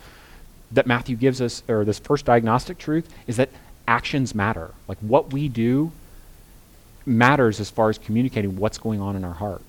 that 0.71 0.87
Matthew 0.87 1.15
gives 1.15 1.41
us, 1.41 1.61
or 1.67 1.85
this 1.85 1.99
first 1.99 2.25
diagnostic 2.25 2.77
truth, 2.77 3.13
is 3.27 3.37
that 3.37 3.49
actions 3.87 4.33
matter. 4.33 4.71
Like 4.87 4.97
what 4.99 5.31
we 5.31 5.49
do 5.49 5.91
matters 7.05 7.59
as 7.59 7.69
far 7.69 7.89
as 7.89 7.97
communicating 7.97 8.55
what's 8.55 8.77
going 8.77 9.01
on 9.01 9.15
in 9.15 9.23
our 9.23 9.33
heart. 9.33 9.61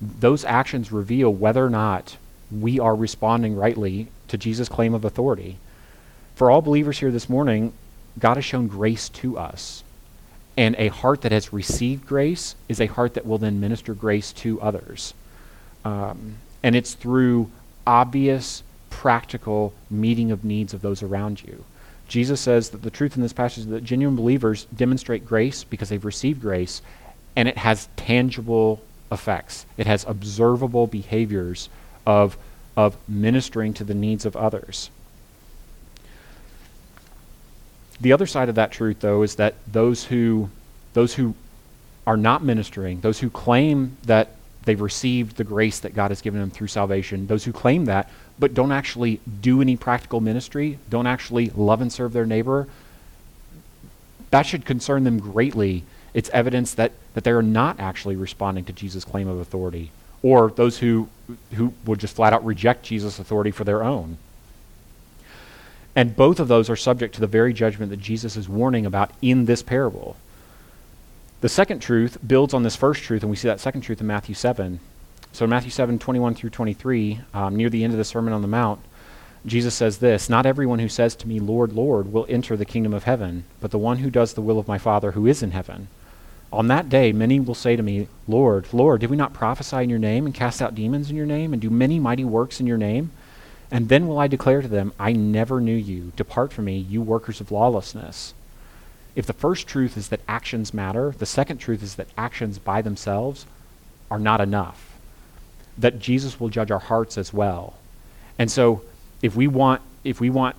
Those 0.00 0.44
actions 0.44 0.92
reveal 0.92 1.32
whether 1.32 1.64
or 1.64 1.70
not 1.70 2.16
we 2.50 2.78
are 2.78 2.94
responding 2.94 3.56
rightly 3.56 4.08
to 4.28 4.36
Jesus' 4.36 4.68
claim 4.68 4.92
of 4.92 5.04
authority. 5.04 5.56
For 6.34 6.50
all 6.50 6.60
believers 6.60 6.98
here 6.98 7.12
this 7.12 7.28
morning, 7.28 7.72
God 8.18 8.36
has 8.36 8.44
shown 8.44 8.66
grace 8.66 9.08
to 9.10 9.38
us. 9.38 9.83
And 10.56 10.76
a 10.78 10.88
heart 10.88 11.22
that 11.22 11.32
has 11.32 11.52
received 11.52 12.06
grace 12.06 12.54
is 12.68 12.80
a 12.80 12.86
heart 12.86 13.14
that 13.14 13.26
will 13.26 13.38
then 13.38 13.60
minister 13.60 13.92
grace 13.92 14.32
to 14.34 14.60
others. 14.60 15.14
Um, 15.84 16.36
and 16.62 16.76
it's 16.76 16.94
through 16.94 17.50
obvious, 17.86 18.62
practical 18.90 19.72
meeting 19.90 20.30
of 20.30 20.44
needs 20.44 20.72
of 20.72 20.80
those 20.80 21.02
around 21.02 21.42
you. 21.42 21.64
Jesus 22.06 22.40
says 22.40 22.70
that 22.70 22.82
the 22.82 22.90
truth 22.90 23.16
in 23.16 23.22
this 23.22 23.32
passage 23.32 23.64
is 23.64 23.66
that 23.66 23.84
genuine 23.84 24.16
believers 24.16 24.66
demonstrate 24.76 25.26
grace 25.26 25.64
because 25.64 25.88
they've 25.88 26.04
received 26.04 26.40
grace, 26.40 26.82
and 27.34 27.48
it 27.48 27.58
has 27.58 27.88
tangible 27.96 28.82
effects. 29.10 29.66
It 29.76 29.86
has 29.86 30.04
observable 30.04 30.86
behaviors 30.86 31.68
of, 32.06 32.36
of 32.76 32.96
ministering 33.08 33.74
to 33.74 33.84
the 33.84 33.94
needs 33.94 34.24
of 34.26 34.36
others. 34.36 34.90
The 38.00 38.12
other 38.12 38.26
side 38.26 38.48
of 38.48 38.56
that 38.56 38.72
truth, 38.72 39.00
though, 39.00 39.22
is 39.22 39.36
that 39.36 39.54
those 39.70 40.04
who, 40.04 40.50
those 40.92 41.14
who 41.14 41.34
are 42.06 42.16
not 42.16 42.42
ministering, 42.42 43.00
those 43.00 43.20
who 43.20 43.30
claim 43.30 43.96
that 44.04 44.30
they've 44.64 44.80
received 44.80 45.36
the 45.36 45.44
grace 45.44 45.80
that 45.80 45.94
God 45.94 46.10
has 46.10 46.20
given 46.20 46.40
them 46.40 46.50
through 46.50 46.68
salvation, 46.68 47.26
those 47.26 47.44
who 47.44 47.52
claim 47.52 47.84
that 47.86 48.10
but 48.38 48.54
don't 48.54 48.72
actually 48.72 49.20
do 49.40 49.60
any 49.60 49.76
practical 49.76 50.20
ministry, 50.20 50.78
don't 50.90 51.06
actually 51.06 51.50
love 51.50 51.80
and 51.80 51.92
serve 51.92 52.12
their 52.12 52.26
neighbor, 52.26 52.66
that 54.30 54.44
should 54.44 54.64
concern 54.64 55.04
them 55.04 55.18
greatly. 55.18 55.84
It's 56.12 56.28
evidence 56.30 56.74
that, 56.74 56.92
that 57.14 57.24
they 57.24 57.30
are 57.30 57.42
not 57.42 57.78
actually 57.78 58.16
responding 58.16 58.64
to 58.64 58.72
Jesus' 58.72 59.04
claim 59.04 59.28
of 59.28 59.38
authority, 59.38 59.92
or 60.22 60.50
those 60.50 60.78
who, 60.78 61.08
who 61.54 61.72
would 61.84 62.00
just 62.00 62.16
flat 62.16 62.32
out 62.32 62.44
reject 62.44 62.84
Jesus' 62.84 63.18
authority 63.18 63.52
for 63.52 63.64
their 63.64 63.84
own. 63.84 64.18
And 65.96 66.16
both 66.16 66.40
of 66.40 66.48
those 66.48 66.68
are 66.68 66.76
subject 66.76 67.14
to 67.14 67.20
the 67.20 67.26
very 67.26 67.52
judgment 67.52 67.90
that 67.90 68.00
Jesus 68.00 68.36
is 68.36 68.48
warning 68.48 68.84
about 68.84 69.12
in 69.22 69.44
this 69.44 69.62
parable. 69.62 70.16
The 71.40 71.48
second 71.48 71.80
truth 71.80 72.18
builds 72.26 72.54
on 72.54 72.62
this 72.62 72.76
first 72.76 73.02
truth, 73.02 73.22
and 73.22 73.30
we 73.30 73.36
see 73.36 73.48
that 73.48 73.60
second 73.60 73.82
truth 73.82 74.00
in 74.00 74.06
Matthew 74.06 74.34
7. 74.34 74.80
So 75.32 75.44
in 75.44 75.50
Matthew 75.50 75.70
7, 75.70 75.98
21 75.98 76.34
through 76.34 76.50
23, 76.50 77.20
um, 77.32 77.56
near 77.56 77.68
the 77.68 77.84
end 77.84 77.92
of 77.92 77.98
the 77.98 78.04
Sermon 78.04 78.32
on 78.32 78.42
the 78.42 78.48
Mount, 78.48 78.80
Jesus 79.46 79.74
says 79.74 79.98
this 79.98 80.30
Not 80.30 80.46
everyone 80.46 80.78
who 80.78 80.88
says 80.88 81.14
to 81.16 81.28
me, 81.28 81.38
Lord, 81.38 81.72
Lord, 81.72 82.12
will 82.12 82.26
enter 82.28 82.56
the 82.56 82.64
kingdom 82.64 82.94
of 82.94 83.04
heaven, 83.04 83.44
but 83.60 83.70
the 83.70 83.78
one 83.78 83.98
who 83.98 84.10
does 84.10 84.34
the 84.34 84.40
will 84.40 84.58
of 84.58 84.68
my 84.68 84.78
Father 84.78 85.12
who 85.12 85.26
is 85.26 85.42
in 85.42 85.50
heaven. 85.50 85.88
On 86.52 86.68
that 86.68 86.88
day, 86.88 87.12
many 87.12 87.40
will 87.40 87.54
say 87.54 87.74
to 87.74 87.82
me, 87.82 88.06
Lord, 88.28 88.66
Lord, 88.72 89.00
did 89.00 89.10
we 89.10 89.16
not 89.16 89.34
prophesy 89.34 89.78
in 89.78 89.90
your 89.90 89.98
name 89.98 90.24
and 90.24 90.34
cast 90.34 90.62
out 90.62 90.74
demons 90.74 91.10
in 91.10 91.16
your 91.16 91.26
name 91.26 91.52
and 91.52 91.60
do 91.60 91.68
many 91.68 91.98
mighty 91.98 92.24
works 92.24 92.60
in 92.60 92.66
your 92.66 92.78
name? 92.78 93.10
And 93.70 93.88
then 93.88 94.06
will 94.06 94.18
I 94.18 94.28
declare 94.28 94.62
to 94.62 94.68
them, 94.68 94.92
I 94.98 95.12
never 95.12 95.60
knew 95.60 95.74
you. 95.74 96.12
Depart 96.16 96.52
from 96.52 96.66
me, 96.66 96.76
you 96.76 97.02
workers 97.02 97.40
of 97.40 97.50
lawlessness. 97.50 98.34
If 99.16 99.26
the 99.26 99.32
first 99.32 99.66
truth 99.66 99.96
is 99.96 100.08
that 100.08 100.20
actions 100.26 100.74
matter, 100.74 101.14
the 101.16 101.26
second 101.26 101.58
truth 101.58 101.82
is 101.82 101.94
that 101.96 102.08
actions 102.16 102.58
by 102.58 102.82
themselves 102.82 103.46
are 104.10 104.18
not 104.18 104.40
enough. 104.40 104.96
That 105.78 105.98
Jesus 105.98 106.38
will 106.38 106.48
judge 106.48 106.70
our 106.70 106.78
hearts 106.78 107.16
as 107.16 107.32
well. 107.32 107.74
And 108.38 108.50
so 108.50 108.82
if 109.22 109.34
we 109.34 109.46
want 109.46 109.82
if 110.02 110.20
we 110.20 110.28
want 110.28 110.54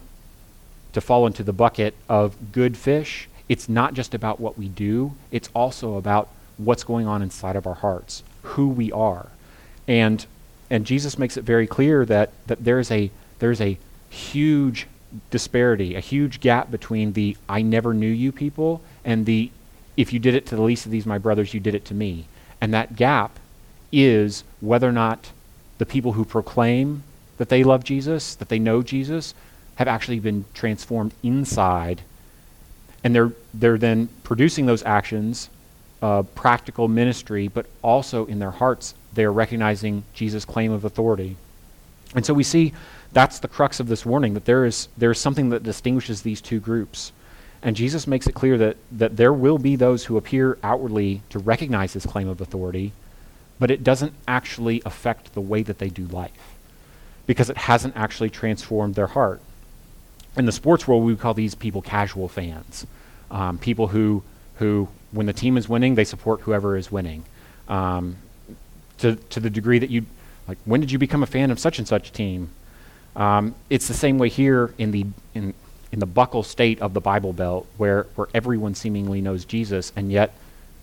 to 0.94 1.02
fall 1.02 1.28
into 1.28 1.44
the 1.44 1.54
bucket 1.54 1.94
of 2.10 2.52
good 2.52 2.76
fish, 2.76 3.30
it's 3.48 3.70
not 3.70 3.94
just 3.94 4.13
about 4.13 4.39
what 4.39 4.58
we 4.58 4.68
do, 4.68 5.13
it's 5.30 5.50
also 5.54 5.96
about 5.96 6.30
what's 6.58 6.84
going 6.84 7.06
on 7.06 7.22
inside 7.22 7.56
of 7.56 7.68
our 7.68 7.76
hearts, 7.76 8.24
who 8.41 8.70
we 8.70 8.91
are. 8.91 9.28
And 9.88 10.26
and 10.69 10.86
Jesus 10.86 11.17
makes 11.17 11.38
it 11.38 11.43
very 11.43 11.67
clear 11.67 12.06
that 12.06 12.32
that 12.47 12.63
there's 12.63 12.91
a 12.91 13.12
there's 13.39 13.62
a 13.62 13.78
huge 14.10 14.88
disparity, 15.30 15.95
a 15.95 15.99
huge 15.99 16.39
gap 16.39 16.71
between 16.71 17.13
the 17.13 17.38
I 17.47 17.62
never 17.62 17.93
knew 17.93 18.10
you 18.10 18.32
people 18.32 18.82
and 19.04 19.25
the 19.25 19.51
if 19.97 20.12
you 20.12 20.19
did 20.19 20.36
it 20.36 20.45
to 20.47 20.56
the 20.56 20.62
least 20.62 20.86
of 20.86 20.91
these 20.91 21.06
my 21.06 21.17
brothers, 21.17 21.54
you 21.54 21.60
did 21.60 21.75
it 21.75 21.86
to 21.86 21.93
me. 21.93 22.25
And 22.60 22.73
that 22.73 22.95
gap 22.95 23.39
is 23.91 24.43
whether 24.60 24.89
or 24.89 24.91
not 24.91 25.32
the 25.78 25.86
people 25.86 26.13
who 26.13 26.25
proclaim 26.25 27.04
that 27.38 27.49
they 27.49 27.63
love 27.63 27.84
Jesus, 27.84 28.36
that 28.36 28.49
they 28.49 28.60
know 28.60 28.82
Jesus, 28.82 29.34
have 29.75 29.88
actually 29.88 30.19
been 30.19 30.45
transformed 30.54 31.13
inside 31.21 32.01
and 33.04 33.13
they're 33.13 33.32
they're 33.54 33.78
then 33.78 34.10
producing 34.23 34.65
those 34.65 34.84
actions, 34.84 35.49
uh, 36.01 36.23
practical 36.23 36.88
ministry, 36.88 37.47
but 37.47 37.67
also 37.84 38.25
in 38.25 38.39
their 38.39 38.51
hearts 38.51 38.95
they 39.15 39.23
are 39.23 39.32
recognizing 39.32 40.04
Jesus' 40.13 40.45
claim 40.45 40.71
of 40.71 40.86
authority. 40.86 41.38
And 42.13 42.25
so 42.25 42.34
we 42.34 42.43
see 42.43 42.73
that's 43.12 43.39
the 43.39 43.47
crux 43.47 43.80
of 43.80 43.88
this 43.88 44.06
warning 44.06 44.34
that 44.34 44.45
there 44.45 44.65
is 44.65 44.88
there 44.97 45.12
is 45.12 45.19
something 45.19 45.49
that 45.49 45.63
distinguishes 45.63 46.21
these 46.21 46.41
two 46.41 46.60
groups. 46.60 47.12
And 47.62 47.75
Jesus 47.75 48.06
makes 48.06 48.28
it 48.28 48.36
clear 48.36 48.58
that, 48.60 48.78
that 48.91 49.17
there 49.17 49.34
will 49.34 49.58
be 49.58 49.75
those 49.75 50.06
who 50.06 50.17
appear 50.17 50.60
outwardly 50.62 51.23
to 51.30 51.39
recognize 51.39 51.93
his 51.93 52.06
claim 52.06 52.28
of 52.28 52.39
authority, 52.39 52.91
but 53.58 53.71
it 53.71 53.84
doesn't 53.84 54.13
actually 54.28 54.84
affect 54.86 55.34
the 55.34 55.41
way 55.41 55.63
that 55.63 55.80
they 55.80 55.89
do 55.89 56.06
life 56.06 56.56
because 57.25 57.49
it 57.49 57.58
hasn't 57.58 57.95
actually 57.97 58.30
transformed 58.30 58.93
their 58.93 59.08
heart 59.08 59.41
in 60.38 60.45
the 60.45 60.51
sports 60.51 60.88
world, 60.88 61.04
we 61.04 61.13
would 61.13 61.21
call 61.21 61.34
these 61.34 61.56
people 61.56 61.82
casual 61.82 62.28
fans. 62.28 62.86
Um, 63.32 63.58
people 63.58 63.88
who, 63.88 64.23
who, 64.56 64.89
when 65.12 65.25
the 65.25 65.34
team 65.34 65.58
is 65.58 65.69
winning, 65.69 65.95
they 65.95 66.04
support 66.04 66.41
whoever 66.41 66.75
is 66.75 66.91
winning. 66.91 67.23
Um, 67.67 68.17
to, 69.00 69.16
to 69.16 69.40
the 69.40 69.50
degree 69.50 69.80
that 69.80 69.90
you, 69.90 70.06
like, 70.48 70.58
when 70.66 70.80
did 70.80 70.92
you 70.92 70.98
become 70.98 71.24
a 71.24 71.28
fan 71.28 71.52
of 71.52 71.60
such 71.60 71.80
and 71.80 71.88
such 71.88 72.12
team? 72.12 72.50
Um, 73.16 73.56
it's 73.70 73.88
the 73.88 73.94
same 73.94 74.18
way 74.18 74.30
here 74.30 74.74
in 74.78 74.92
the, 74.92 75.06
in, 75.34 75.54
in 75.92 76.00
the 76.00 76.06
buckle 76.06 76.44
state 76.44 76.82
of 76.82 76.94
the 76.94 77.02
Bible 77.02 77.34
Belt, 77.34 77.68
where, 77.78 78.04
where 78.16 78.28
everyone 78.34 78.76
seemingly 78.76 79.22
knows 79.22 79.46
Jesus, 79.46 79.94
and 79.96 80.12
yet 80.12 80.34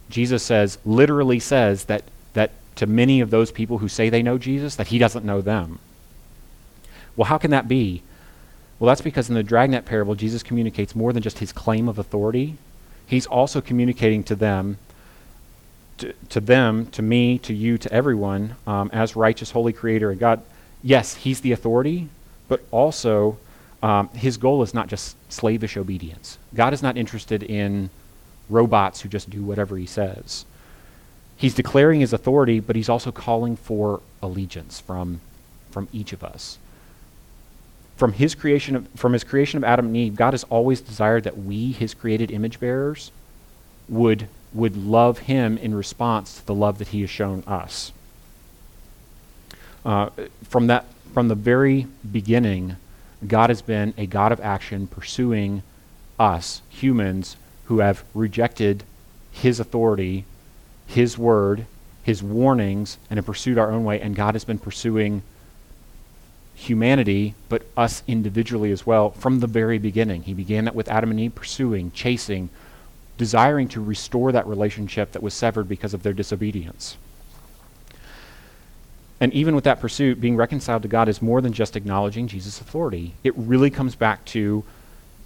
Jesus 0.09 0.42
says, 0.42 0.79
literally 0.85 1.38
says, 1.38 1.85
that, 1.85 2.05
that 2.35 2.53
to 2.77 2.87
many 2.87 3.20
of 3.20 3.31
those 3.31 3.51
people 3.51 3.79
who 3.79 3.88
say 3.88 4.09
they 4.09 4.22
know 4.22 4.38
Jesus, 4.38 4.77
that 4.77 4.88
he 4.88 4.98
doesn't 4.98 5.25
know 5.25 5.40
them. 5.40 5.79
Well, 7.16 7.27
how 7.27 7.38
can 7.38 7.51
that 7.51 7.68
be? 7.68 8.03
Well, 8.79 8.88
that's 8.88 9.03
because 9.03 9.29
in 9.29 9.35
the 9.35 9.42
dragnet 9.42 9.85
parable, 9.85 10.14
Jesus 10.14 10.42
communicates 10.42 10.96
more 10.96 11.12
than 11.12 11.22
just 11.22 11.38
his 11.38 11.53
claim 11.53 11.88
of 11.88 11.98
authority. 11.98 12.57
He's 13.07 13.27
also 13.27 13.61
communicating 13.61 14.25
to 14.25 14.35
them, 14.35 14.79
to, 15.98 16.40
them, 16.40 16.87
to 16.87 17.02
me, 17.02 17.38
to 17.38 17.55
you, 17.55 17.78
to 17.78 17.92
everyone, 17.92 18.57
um, 18.66 18.90
as 18.92 19.16
righteous, 19.16 19.50
holy 19.50 19.72
creator 19.72 20.11
and 20.11 20.18
God. 20.18 20.42
Yes, 20.83 21.14
he's 21.14 21.40
the 21.40 21.52
authority, 21.52 22.09
but 22.48 22.62
also 22.70 23.38
um, 23.83 24.09
his 24.11 24.37
goal 24.37 24.62
is 24.62 24.74
not 24.74 24.88
just 24.88 25.16
slavish 25.33 25.76
obedience. 25.76 26.38
God 26.55 26.72
is 26.72 26.83
not 26.83 26.96
interested 26.96 27.42
in 27.42 27.90
robots 28.48 29.00
who 29.00 29.09
just 29.09 29.31
do 29.31 29.42
whatever 29.42 29.76
he 29.76 29.87
says. 29.87 30.44
He's 31.37 31.55
declaring 31.55 32.00
his 32.00 32.12
authority, 32.12 32.61
but 32.61 32.76
he's 32.76 32.88
also 32.88 33.12
calling 33.12 33.57
for 33.57 34.00
allegiance 34.22 34.81
from, 34.81 35.20
from 35.70 35.88
each 35.92 36.12
of 36.12 36.22
us 36.22 36.59
from 38.02 38.14
his 38.14 38.35
creation 38.35 38.74
of, 38.74 38.88
from 38.96 39.12
his 39.12 39.22
creation 39.22 39.59
of 39.59 39.62
Adam 39.64 39.87
and 39.87 39.96
Eve, 39.96 40.16
God 40.16 40.33
has 40.33 40.42
always 40.44 40.81
desired 40.81 41.22
that 41.22 41.38
we, 41.38 41.70
his 41.70 41.94
created 41.94 42.33
image 42.33 42.59
bearers, 42.59 43.12
would 43.88 44.26
would 44.54 44.76
love 44.76 45.20
him 45.20 45.58
in 45.58 45.74
response 45.74 46.36
to 46.36 46.46
the 46.46 46.54
love 46.54 46.78
that 46.78 46.88
he 46.88 47.00
has 47.00 47.10
shown 47.10 47.42
us. 47.46 47.92
Uh, 49.84 50.10
from 50.44 50.66
that 50.68 50.86
from 51.12 51.28
the 51.28 51.34
very 51.34 51.86
beginning, 52.10 52.76
God 53.26 53.50
has 53.50 53.60
been 53.60 53.92
a 53.98 54.06
God 54.06 54.32
of 54.32 54.40
action 54.40 54.86
pursuing 54.86 55.62
us, 56.18 56.62
humans, 56.70 57.36
who 57.66 57.80
have 57.80 58.02
rejected 58.14 58.84
his 59.30 59.60
authority, 59.60 60.24
his 60.86 61.18
word, 61.18 61.66
his 62.02 62.22
warnings, 62.22 62.96
and 63.10 63.18
have 63.18 63.26
pursued 63.26 63.58
our 63.58 63.70
own 63.70 63.84
way, 63.84 64.00
and 64.00 64.16
God 64.16 64.34
has 64.34 64.44
been 64.44 64.58
pursuing 64.58 65.22
humanity, 66.54 67.34
but 67.48 67.66
us 67.76 68.02
individually 68.06 68.72
as 68.72 68.86
well 68.86 69.10
from 69.10 69.40
the 69.40 69.46
very 69.46 69.78
beginning. 69.78 70.22
He 70.22 70.34
began 70.34 70.64
that 70.64 70.74
with 70.74 70.88
Adam 70.88 71.10
and 71.10 71.20
Eve 71.20 71.34
pursuing, 71.34 71.90
chasing, 71.92 72.50
desiring 73.22 73.68
to 73.68 73.80
restore 73.80 74.32
that 74.32 74.46
relationship 74.46 75.12
that 75.12 75.22
was 75.22 75.32
severed 75.35 75.68
because 75.68 75.94
of 75.94 76.02
their 76.02 76.12
disobedience. 76.12 76.96
And 79.20 79.32
even 79.32 79.54
with 79.54 79.64
that 79.64 79.80
pursuit, 79.80 80.20
being 80.20 80.37
reconciled 80.37 80.82
to 80.82 80.88
God 80.88 81.08
is 81.08 81.22
more 81.22 81.40
than 81.40 81.52
just 81.52 81.76
acknowledging 81.76 82.26
Jesus' 82.26 82.61
authority. 82.61 83.14
It 83.22 83.35
really 83.37 83.70
comes 83.70 83.94
back 83.94 84.24
to 84.26 84.64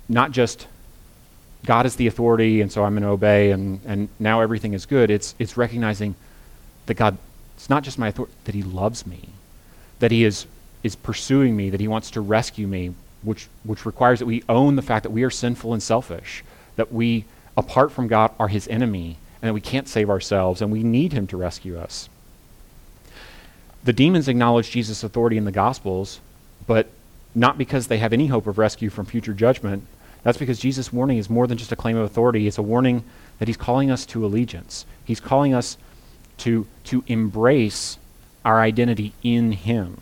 not 0.08 0.30
just 0.30 0.66
God 1.64 1.86
is 1.86 1.96
the 1.96 2.06
authority, 2.06 2.60
and 2.60 2.70
so 2.70 2.84
I'm 2.84 2.92
going 2.92 3.02
to 3.02 3.08
obey, 3.08 3.50
and, 3.50 3.80
and 3.86 4.08
now 4.18 4.42
everything 4.42 4.74
is 4.74 4.84
good. 4.84 5.10
It's, 5.10 5.34
it's 5.38 5.56
recognizing 5.56 6.14
that 6.84 6.94
God, 6.94 7.16
it's 7.56 7.70
not 7.70 7.82
just 7.82 7.98
my 7.98 8.08
authority, 8.08 8.34
that 8.44 8.54
He 8.54 8.62
loves 8.62 9.06
me, 9.06 9.30
that 9.98 10.10
He 10.10 10.24
is 10.24 10.46
is 10.86 10.96
pursuing 10.96 11.56
me, 11.56 11.68
that 11.70 11.80
he 11.80 11.88
wants 11.88 12.10
to 12.12 12.20
rescue 12.20 12.66
me, 12.66 12.94
which, 13.22 13.48
which 13.64 13.84
requires 13.84 14.20
that 14.20 14.26
we 14.26 14.42
own 14.48 14.76
the 14.76 14.82
fact 14.82 15.02
that 15.02 15.10
we 15.10 15.24
are 15.24 15.30
sinful 15.30 15.74
and 15.74 15.82
selfish, 15.82 16.42
that 16.76 16.92
we, 16.92 17.24
apart 17.56 17.92
from 17.92 18.08
God, 18.08 18.32
are 18.38 18.48
his 18.48 18.68
enemy, 18.68 19.16
and 19.40 19.48
that 19.48 19.54
we 19.54 19.60
can't 19.60 19.88
save 19.88 20.10
ourselves, 20.10 20.60
and 20.60 20.70
we 20.70 20.82
need 20.82 21.12
him 21.12 21.26
to 21.28 21.36
rescue 21.36 21.78
us. 21.78 22.08
The 23.84 23.92
demons 23.92 24.28
acknowledge 24.28 24.70
Jesus' 24.70 25.04
authority 25.04 25.36
in 25.36 25.44
the 25.44 25.52
Gospels, 25.52 26.20
but 26.66 26.88
not 27.34 27.58
because 27.58 27.86
they 27.86 27.98
have 27.98 28.12
any 28.12 28.26
hope 28.26 28.46
of 28.46 28.58
rescue 28.58 28.90
from 28.90 29.06
future 29.06 29.34
judgment. 29.34 29.86
That's 30.22 30.38
because 30.38 30.58
Jesus' 30.58 30.92
warning 30.92 31.18
is 31.18 31.30
more 31.30 31.46
than 31.46 31.58
just 31.58 31.70
a 31.70 31.76
claim 31.76 31.96
of 31.96 32.04
authority. 32.04 32.48
It's 32.48 32.58
a 32.58 32.62
warning 32.62 33.04
that 33.38 33.46
he's 33.46 33.56
calling 33.56 33.90
us 33.90 34.04
to 34.06 34.24
allegiance. 34.24 34.86
He's 35.04 35.20
calling 35.20 35.54
us 35.54 35.76
to, 36.38 36.66
to 36.84 37.04
embrace 37.06 37.98
our 38.44 38.60
identity 38.60 39.12
in 39.22 39.52
him. 39.52 40.00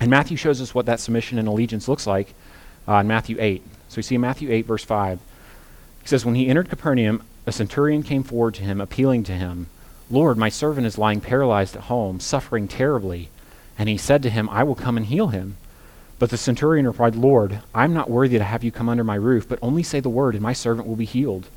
And 0.00 0.10
Matthew 0.10 0.36
shows 0.36 0.60
us 0.60 0.74
what 0.74 0.86
that 0.86 1.00
submission 1.00 1.38
and 1.38 1.48
allegiance 1.48 1.88
looks 1.88 2.06
like 2.06 2.34
uh, 2.86 2.96
in 2.96 3.08
Matthew 3.08 3.36
8. 3.38 3.62
So 3.88 3.96
we 3.96 4.02
see 4.02 4.14
in 4.14 4.20
Matthew 4.20 4.50
8, 4.50 4.66
verse 4.66 4.84
5. 4.84 5.18
He 6.06 6.10
says, 6.10 6.24
When 6.24 6.36
he 6.36 6.46
entered 6.46 6.68
Capernaum, 6.68 7.24
a 7.46 7.50
centurion 7.50 8.04
came 8.04 8.22
forward 8.22 8.54
to 8.54 8.62
him, 8.62 8.80
appealing 8.80 9.24
to 9.24 9.32
him, 9.32 9.66
Lord, 10.08 10.38
my 10.38 10.48
servant 10.48 10.86
is 10.86 10.98
lying 10.98 11.20
paralyzed 11.20 11.74
at 11.74 11.82
home, 11.82 12.20
suffering 12.20 12.68
terribly. 12.68 13.28
And 13.76 13.88
he 13.88 13.96
said 13.96 14.22
to 14.22 14.30
him, 14.30 14.48
I 14.50 14.62
will 14.62 14.76
come 14.76 14.96
and 14.96 15.06
heal 15.06 15.26
him. 15.26 15.56
But 16.20 16.30
the 16.30 16.36
centurion 16.36 16.86
replied, 16.86 17.16
Lord, 17.16 17.58
I'm 17.74 17.92
not 17.92 18.08
worthy 18.08 18.38
to 18.38 18.44
have 18.44 18.62
you 18.62 18.70
come 18.70 18.88
under 18.88 19.02
my 19.02 19.16
roof, 19.16 19.48
but 19.48 19.58
only 19.60 19.82
say 19.82 19.98
the 19.98 20.08
word, 20.08 20.34
and 20.36 20.42
my 20.44 20.52
servant 20.52 20.86
will 20.86 20.94
be 20.94 21.06
healed. 21.06 21.48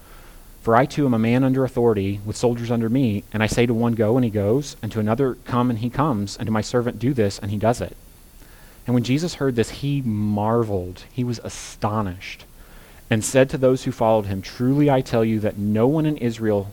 For 0.63 0.75
I 0.75 0.87
too 0.87 1.05
am 1.05 1.13
a 1.13 1.19
man 1.19 1.43
under 1.43 1.63
authority, 1.63 2.19
with 2.25 2.35
soldiers 2.35 2.71
under 2.71 2.89
me, 2.89 3.25
and 3.31 3.43
I 3.43 3.45
say 3.45 3.67
to 3.67 3.73
one, 3.75 3.93
Go, 3.93 4.17
and 4.17 4.25
he 4.25 4.31
goes, 4.31 4.77
and 4.81 4.91
to 4.91 4.99
another, 4.99 5.35
Come, 5.45 5.69
and 5.69 5.77
he 5.77 5.91
comes, 5.91 6.35
and 6.35 6.47
to 6.47 6.51
my 6.51 6.61
servant, 6.61 6.97
Do 6.97 7.13
this, 7.13 7.37
and 7.37 7.51
he 7.51 7.57
does 7.57 7.81
it. 7.81 7.95
And 8.87 8.95
when 8.95 9.03
Jesus 9.03 9.35
heard 9.35 9.55
this, 9.55 9.69
he 9.69 10.01
marveled. 10.01 11.03
He 11.13 11.23
was 11.23 11.39
astonished 11.43 12.45
and 13.09 13.23
said 13.23 13.49
to 13.49 13.57
those 13.57 13.83
who 13.83 13.91
followed 13.91 14.27
him, 14.27 14.41
Truly 14.41 14.89
I 14.89 15.01
tell 15.01 15.25
you 15.25 15.39
that 15.39 15.57
no 15.57 15.87
one 15.87 16.05
in 16.05 16.17
Israel 16.17 16.71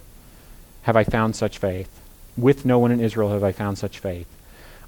have 0.82 0.96
I 0.96 1.04
found 1.04 1.34
such 1.34 1.58
faith. 1.58 1.88
With 2.36 2.64
no 2.64 2.78
one 2.78 2.92
in 2.92 3.00
Israel 3.00 3.32
have 3.32 3.42
I 3.42 3.52
found 3.52 3.78
such 3.78 3.98
faith. 3.98 4.28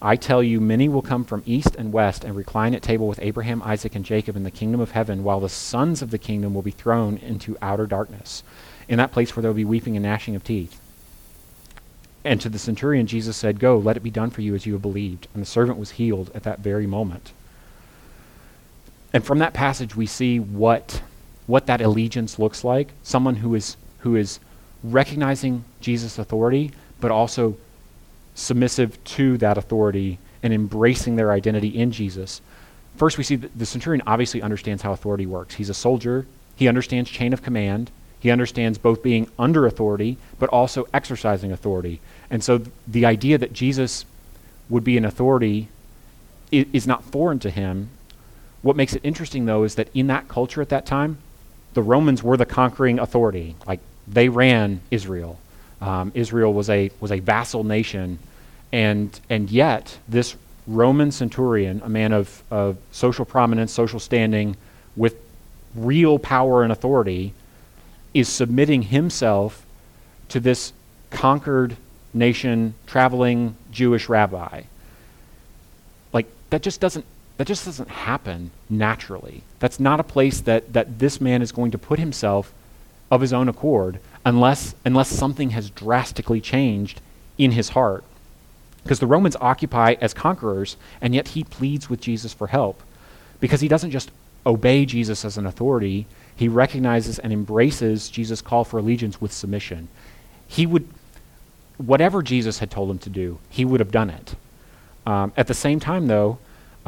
I 0.01 0.15
tell 0.15 0.43
you, 0.43 0.61
many 0.61 0.89
will 0.89 1.03
come 1.03 1.25
from 1.25 1.43
east 1.45 1.75
and 1.75 1.93
west 1.93 2.23
and 2.23 2.37
recline 2.37 2.75
at 2.75 2.83
table 2.83 3.09
with 3.09 3.19
Abraham, 3.21 3.63
Isaac, 3.63 3.97
and 3.97 4.05
Jacob 4.05 4.37
in 4.37 4.45
the 4.45 4.51
kingdom 4.51 4.81
of 4.81 4.93
heaven, 4.93 5.25
while 5.25 5.41
the 5.41 5.49
sons 5.49 6.03
of 6.03 6.11
the 6.11 6.19
kingdom 6.19 6.55
will 6.55 6.63
be 6.63 6.71
thrown 6.71 7.17
into 7.17 7.57
outer 7.61 7.87
darkness, 7.87 8.45
in 8.87 8.99
that 8.99 9.11
place 9.11 9.35
where 9.35 9.43
there 9.43 9.51
will 9.51 9.57
be 9.57 9.65
weeping 9.65 9.97
and 9.97 10.05
gnashing 10.05 10.37
of 10.37 10.45
teeth. 10.45 10.81
And 12.25 12.41
to 12.43 12.49
the 12.49 12.59
centurion, 12.59 13.07
Jesus 13.07 13.37
said, 13.37 13.59
Go, 13.59 13.77
let 13.79 13.97
it 13.97 14.03
be 14.03 14.11
done 14.11 14.31
for 14.31 14.43
you 14.43 14.55
as 14.55 14.67
you 14.67 14.75
have 14.75 14.83
believed. 14.83 15.27
And 15.35 15.43
the 15.43 15.47
servant 15.47 15.79
was 15.79 15.93
healed 15.93 16.31
at 16.35 16.43
that 16.45 16.61
very 16.61 16.87
moment. 16.87 17.33
And 19.13 19.25
from 19.25 19.39
that 19.39 19.55
passage, 19.55 19.97
we 19.97 20.07
see 20.07 20.39
what, 20.39 21.03
what 21.49 21.67
that 21.67 21.81
allegiance 21.81 22.39
looks 22.39 22.63
like 22.63 22.93
someone 23.03 23.37
who 23.37 23.57
is, 23.57 23.77
who 24.01 24.15
is 24.15 24.39
recognizing 24.85 25.65
Jesus' 25.81 26.19
authority, 26.19 26.71
but 27.01 27.11
also 27.11 27.57
submissive 28.37 29.03
to 29.03 29.37
that 29.39 29.59
authority 29.59 30.19
and 30.43 30.53
embracing 30.53 31.17
their 31.17 31.33
identity 31.33 31.69
in 31.69 31.91
Jesus. 31.91 32.41
First, 32.97 33.19
we 33.19 33.25
see 33.25 33.37
that 33.37 33.59
the 33.59 33.67
centurion 33.67 34.03
obviously 34.07 34.43
understands 34.43 34.83
how 34.83 34.93
authority 34.93 35.27
works. 35.27 35.57
He's 35.57 35.71
a 35.71 35.75
soldier, 35.75 36.27
he 36.55 36.69
understands 36.69 37.11
chain 37.11 37.33
of 37.33 37.43
command, 37.43 37.91
he 38.21 38.31
understands 38.31 38.79
both 38.79 39.03
being 39.03 39.29
under 39.39 39.67
authority, 39.67 40.19
but 40.39 40.51
also 40.51 40.87
exercising 40.93 41.51
authority. 41.51 42.01
And 42.31 42.45
so 42.45 42.59
th- 42.59 42.71
the 42.87 43.07
idea 43.07 43.39
that 43.39 43.53
Jesus 43.53 44.05
would 44.69 44.85
be 44.85 44.99
an 44.99 45.05
authority 45.05 45.69
is, 46.51 46.67
is 46.73 46.87
not 46.87 47.05
foreign 47.05 47.39
to 47.41 47.51
him. 47.51 47.91
What 48.63 48.77
makes 48.77 48.95
it 48.95 49.01
interesting, 49.03 49.47
though, 49.47 49.63
is 49.63 49.77
that 49.77 49.89
in 49.95 50.09
that 50.09 50.29
culture 50.29 50.61
at 50.61 50.69
that 50.69 50.85
time, 50.85 51.19
the 51.79 51.83
Romans 51.83 52.25
were 52.25 52.37
the 52.37 52.45
conquering 52.45 52.99
authority. 52.99 53.55
Like 53.65 53.79
they 54.09 54.29
ran 54.29 54.81
Israel. 54.91 55.39
Um, 55.81 56.11
Israel 56.13 56.53
was 56.53 56.69
a 56.69 56.91
was 56.99 57.13
a 57.13 57.21
vassal 57.21 57.63
nation, 57.63 58.19
and 58.73 59.09
and 59.31 59.49
yet 59.49 59.97
this 60.09 60.35
Roman 60.67 61.13
centurion, 61.13 61.81
a 61.85 61.89
man 61.89 62.13
of, 62.13 62.43
of 62.51 62.79
social 62.91 63.25
prominence, 63.25 63.71
social 63.71 64.01
standing, 64.01 64.57
with 64.97 65.15
real 65.77 66.19
power 66.19 66.65
and 66.65 66.73
authority, 66.73 67.33
is 68.13 68.29
submitting 68.29 68.83
himself 68.83 69.65
to 70.31 70.41
this 70.41 70.73
conquered 71.11 71.77
nation, 72.13 72.75
traveling 72.89 73.55
Jewish 73.71 74.09
rabbi. 74.09 74.63
Like 76.13 76.27
that 76.51 76.63
just 76.63 76.81
doesn't 76.81 77.05
that 77.39 77.47
just 77.47 77.65
doesn't 77.65 77.89
happen 77.89 78.51
naturally. 78.69 79.43
That's 79.61 79.81
not 79.81 80.01
a 80.01 80.05
place 80.05 80.41
that, 80.43 80.73
that 80.73 80.99
this 80.99 81.21
man 81.21 81.41
is 81.41 81.53
going 81.53 81.71
to 81.71 81.79
put 81.79 81.99
himself 81.99 82.53
of 83.11 83.21
his 83.21 83.33
own 83.33 83.49
accord 83.49 84.01
unless, 84.27 84.75
unless 84.85 85.09
something 85.09 85.51
has 85.51 85.71
drastically 85.71 86.41
changed 86.41 87.01
in 87.39 87.53
his 87.53 87.71
heart. 87.71 88.05
Because 88.83 88.99
the 88.99 89.07
Romans 89.07 89.37
occupy 89.41 89.95
as 90.01 90.13
conquerors, 90.13 90.77
and 91.01 91.15
yet 91.15 91.29
he 91.29 91.45
pleads 91.45 91.89
with 91.89 92.01
Jesus 92.01 92.33
for 92.33 92.49
help. 92.49 92.83
Because 93.41 93.61
he 93.61 93.69
doesn't 93.69 93.93
just 93.93 94.11
obey 94.45 94.85
Jesus 94.85 95.25
as 95.25 95.39
an 95.39 95.47
authority, 95.47 96.07
he 96.35 96.49
recognizes 96.49 97.19
and 97.21 97.33
embraces 97.33 98.11
Jesus' 98.11 98.43
call 98.43 98.65
for 98.65 98.79
allegiance 98.79 99.21
with 99.21 99.33
submission. 99.33 99.89
He 100.49 100.67
would, 100.67 100.89
whatever 101.77 102.23
Jesus 102.23 102.59
had 102.59 102.71
told 102.71 102.91
him 102.91 102.99
to 102.99 103.11
do, 103.11 103.39
he 103.49 103.65
would 103.65 103.79
have 103.79 103.93
done 103.93 104.11
it. 104.11 104.35
Um, 105.07 105.33
at 105.37 105.47
the 105.47 105.55
same 105.55 105.79
time, 105.79 106.09
though, 106.09 106.39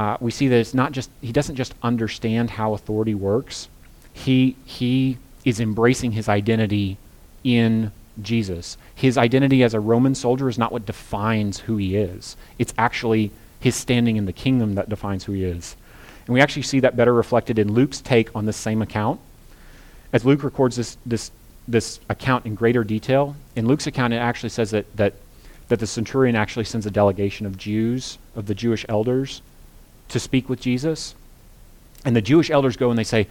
uh, 0.01 0.17
we 0.19 0.31
see 0.31 0.49
that 0.49 0.57
it's 0.57 0.73
not 0.73 0.93
just 0.93 1.11
he 1.21 1.31
doesn't 1.31 1.57
just 1.57 1.75
understand 1.83 2.49
how 2.49 2.73
authority 2.73 3.15
works. 3.15 3.69
He 4.15 4.57
he 4.65 5.19
is 5.45 5.61
embracing 5.61 6.13
his 6.13 6.27
identity 6.27 6.97
in 7.45 7.93
Jesus. 8.23 8.79
His 8.95 9.19
identity 9.19 9.63
as 9.63 9.75
a 9.75 9.81
Roman 9.81 10.15
soldier 10.15 10.49
is 10.49 10.57
not 10.57 10.73
what 10.73 10.87
defines 10.87 11.59
who 11.61 11.77
he 11.77 11.97
is. 11.97 12.39
It's 12.59 12.73
actually 12.79 13.31
his 13.61 13.77
standing 13.77 14.17
in 14.17 14.25
the 14.25 14.33
kingdom 14.33 14.75
that 14.77 14.89
defines 14.89 15.25
who 15.25 15.33
he 15.33 15.45
is. 15.45 15.77
And 16.27 16.33
we 16.33 16.41
actually 16.41 16.63
see 16.63 16.81
that 16.81 16.97
better 16.97 17.13
reflected 17.13 17.59
in 17.59 17.71
Luke's 17.71 18.01
take 18.01 18.35
on 18.35 18.47
this 18.47 18.57
same 18.57 18.81
account. 18.81 19.21
As 20.15 20.25
Luke 20.25 20.43
records 20.43 20.77
this 20.77 20.97
this 21.05 21.31
this 21.69 22.01
account 22.09 22.47
in 22.47 22.55
greater 22.55 22.85
detail, 22.85 23.37
in 23.55 23.67
Luke's 23.67 23.87
account 23.87 24.15
it 24.15 24.17
actually 24.17 24.49
says 24.49 24.71
that 24.71 24.97
that 24.97 25.13
that 25.69 25.79
the 25.79 25.87
centurion 25.87 26.37
actually 26.37 26.65
sends 26.65 26.87
a 26.87 26.91
delegation 26.91 27.45
of 27.45 27.59
Jews, 27.59 28.17
of 28.35 28.47
the 28.47 28.55
Jewish 28.55 28.87
elders, 28.89 29.43
to 30.11 30.21
speak 30.21 30.49
with 30.49 30.61
Jesus. 30.61 31.15
And 32.05 32.15
the 32.15 32.23
Jewish 32.23 32.51
elders 32.51 32.77
go 32.77 32.91
and 32.91 32.99
they 32.99 33.05
say, 33.05 33.27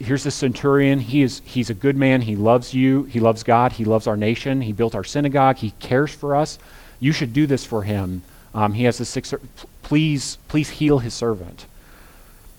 Here's 0.00 0.24
the 0.24 0.32
centurion. 0.32 0.98
He 0.98 1.22
is, 1.22 1.40
he's 1.44 1.70
a 1.70 1.74
good 1.74 1.96
man. 1.96 2.22
He 2.22 2.34
loves 2.34 2.74
you. 2.74 3.04
He 3.04 3.20
loves 3.20 3.44
God. 3.44 3.72
He 3.72 3.84
loves 3.84 4.08
our 4.08 4.16
nation. 4.16 4.62
He 4.62 4.72
built 4.72 4.96
our 4.96 5.04
synagogue. 5.04 5.58
He 5.58 5.70
cares 5.78 6.12
for 6.12 6.34
us. 6.34 6.58
You 6.98 7.12
should 7.12 7.32
do 7.32 7.46
this 7.46 7.64
for 7.64 7.82
him. 7.84 8.22
Um, 8.52 8.72
he 8.72 8.84
has 8.84 8.96
sick. 9.08 9.26
Ser- 9.26 9.40
please, 9.82 10.38
please 10.48 10.70
heal 10.70 10.98
his 10.98 11.14
servant. 11.14 11.66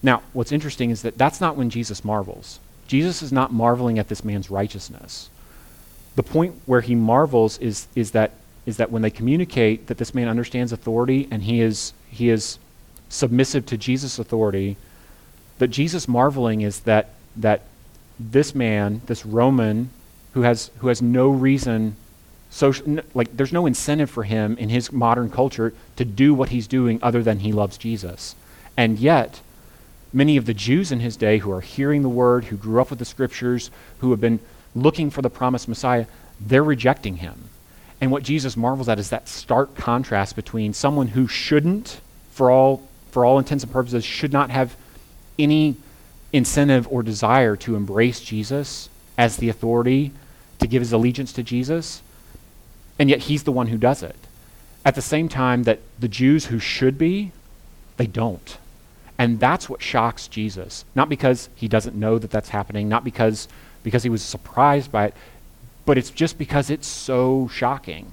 Now, 0.01 0.21
what's 0.31 0.51
interesting 0.51 0.89
is 0.89 1.01
that 1.01 1.17
that's 1.17 1.41
not 1.41 1.57
when 1.57 1.69
Jesus 1.69 2.05
marvels. 2.05 2.59
Jesus 2.87 3.21
is 3.21 3.31
not 3.31 3.51
marveling 3.51 3.99
at 3.99 4.07
this 4.07 4.23
man's 4.23 4.49
righteousness. 4.49 5.29
The 6.15 6.23
point 6.23 6.55
where 6.65 6.81
he 6.81 6.95
marvels 6.95 7.57
is, 7.57 7.87
is, 7.95 8.11
that, 8.11 8.31
is 8.65 8.77
that 8.77 8.91
when 8.91 9.01
they 9.01 9.09
communicate 9.09 9.87
that 9.87 9.97
this 9.97 10.13
man 10.13 10.29
understands 10.29 10.71
authority 10.71 11.27
and 11.31 11.43
he 11.43 11.59
is, 11.59 11.93
he 12.09 12.29
is 12.29 12.59
submissive 13.09 13.65
to 13.67 13.77
Jesus' 13.77 14.19
authority, 14.19 14.77
that 15.59 15.67
Jesus 15.67 16.07
marveling 16.07 16.61
is 16.61 16.81
that 16.81 17.09
that 17.37 17.61
this 18.19 18.55
man, 18.55 19.01
this 19.07 19.25
Roman, 19.25 19.89
who 20.33 20.41
has 20.41 20.71
who 20.77 20.87
has 20.87 21.01
no 21.01 21.29
reason, 21.29 21.95
social, 22.49 22.99
like 23.13 23.35
there's 23.35 23.53
no 23.53 23.65
incentive 23.65 24.09
for 24.09 24.23
him 24.23 24.57
in 24.57 24.69
his 24.69 24.91
modern 24.91 25.29
culture 25.29 25.73
to 25.95 26.05
do 26.05 26.33
what 26.33 26.49
he's 26.49 26.67
doing 26.67 26.99
other 27.01 27.23
than 27.23 27.39
he 27.39 27.51
loves 27.51 27.77
Jesus, 27.77 28.35
and 28.77 28.99
yet 28.99 29.41
many 30.13 30.37
of 30.37 30.45
the 30.45 30.53
Jews 30.53 30.91
in 30.91 31.01
his 31.01 31.17
day 31.17 31.39
who 31.39 31.51
are 31.51 31.61
hearing 31.61 32.01
the 32.01 32.09
word, 32.09 32.45
who 32.45 32.55
grew 32.55 32.79
up 32.79 32.89
with 32.89 32.99
the 32.99 33.05
scriptures, 33.05 33.69
who 33.99 34.11
have 34.11 34.21
been 34.21 34.39
looking 34.73 35.09
for 35.09 35.21
the 35.21 35.29
promised 35.29 35.67
Messiah, 35.67 36.05
they're 36.39 36.63
rejecting 36.63 37.17
him. 37.17 37.49
And 37.99 38.11
what 38.11 38.23
Jesus 38.23 38.55
marvels 38.57 38.89
at 38.89 38.99
is 38.99 39.09
that 39.09 39.27
stark 39.27 39.75
contrast 39.75 40.35
between 40.35 40.73
someone 40.73 41.09
who 41.09 41.27
shouldn't, 41.27 41.99
for 42.31 42.49
all 42.49 42.87
for 43.15 43.23
all 43.23 43.39
intents 43.39 43.63
and 43.63 43.71
purposes, 43.71 44.03
should 44.03 44.33
not 44.33 44.49
have 44.49 44.75
any 45.39 45.77
incentive 46.33 46.85
or 46.91 47.01
desire 47.01 47.55
to 47.55 47.77
embrace 47.77 48.19
Jesus 48.19 48.89
as 49.17 49.37
the 49.37 49.47
authority, 49.47 50.11
to 50.59 50.67
give 50.67 50.81
his 50.81 50.91
allegiance 50.91 51.31
to 51.31 51.41
Jesus, 51.41 52.01
and 52.99 53.09
yet 53.09 53.19
he's 53.19 53.43
the 53.43 53.53
one 53.53 53.67
who 53.67 53.77
does 53.77 54.03
it. 54.03 54.17
At 54.83 54.95
the 54.95 55.01
same 55.01 55.29
time 55.29 55.63
that 55.63 55.79
the 55.97 56.09
Jews 56.09 56.47
who 56.47 56.59
should 56.59 56.97
be, 56.97 57.31
they 57.95 58.05
don't. 58.05 58.57
And 59.17 59.39
that's 59.39 59.69
what 59.69 59.81
shocks 59.81 60.27
Jesus. 60.27 60.83
Not 60.93 61.07
because 61.07 61.47
he 61.55 61.69
doesn't 61.69 61.95
know 61.95 62.19
that 62.19 62.31
that's 62.31 62.49
happening, 62.49 62.89
not 62.89 63.05
because 63.05 63.47
because 63.81 64.03
he 64.03 64.09
was 64.09 64.23
surprised 64.23 64.91
by 64.91 65.05
it, 65.05 65.13
but 65.85 65.97
it's 65.97 66.09
just 66.09 66.37
because 66.37 66.69
it's 66.69 66.85
so 66.85 67.47
shocking 67.47 68.11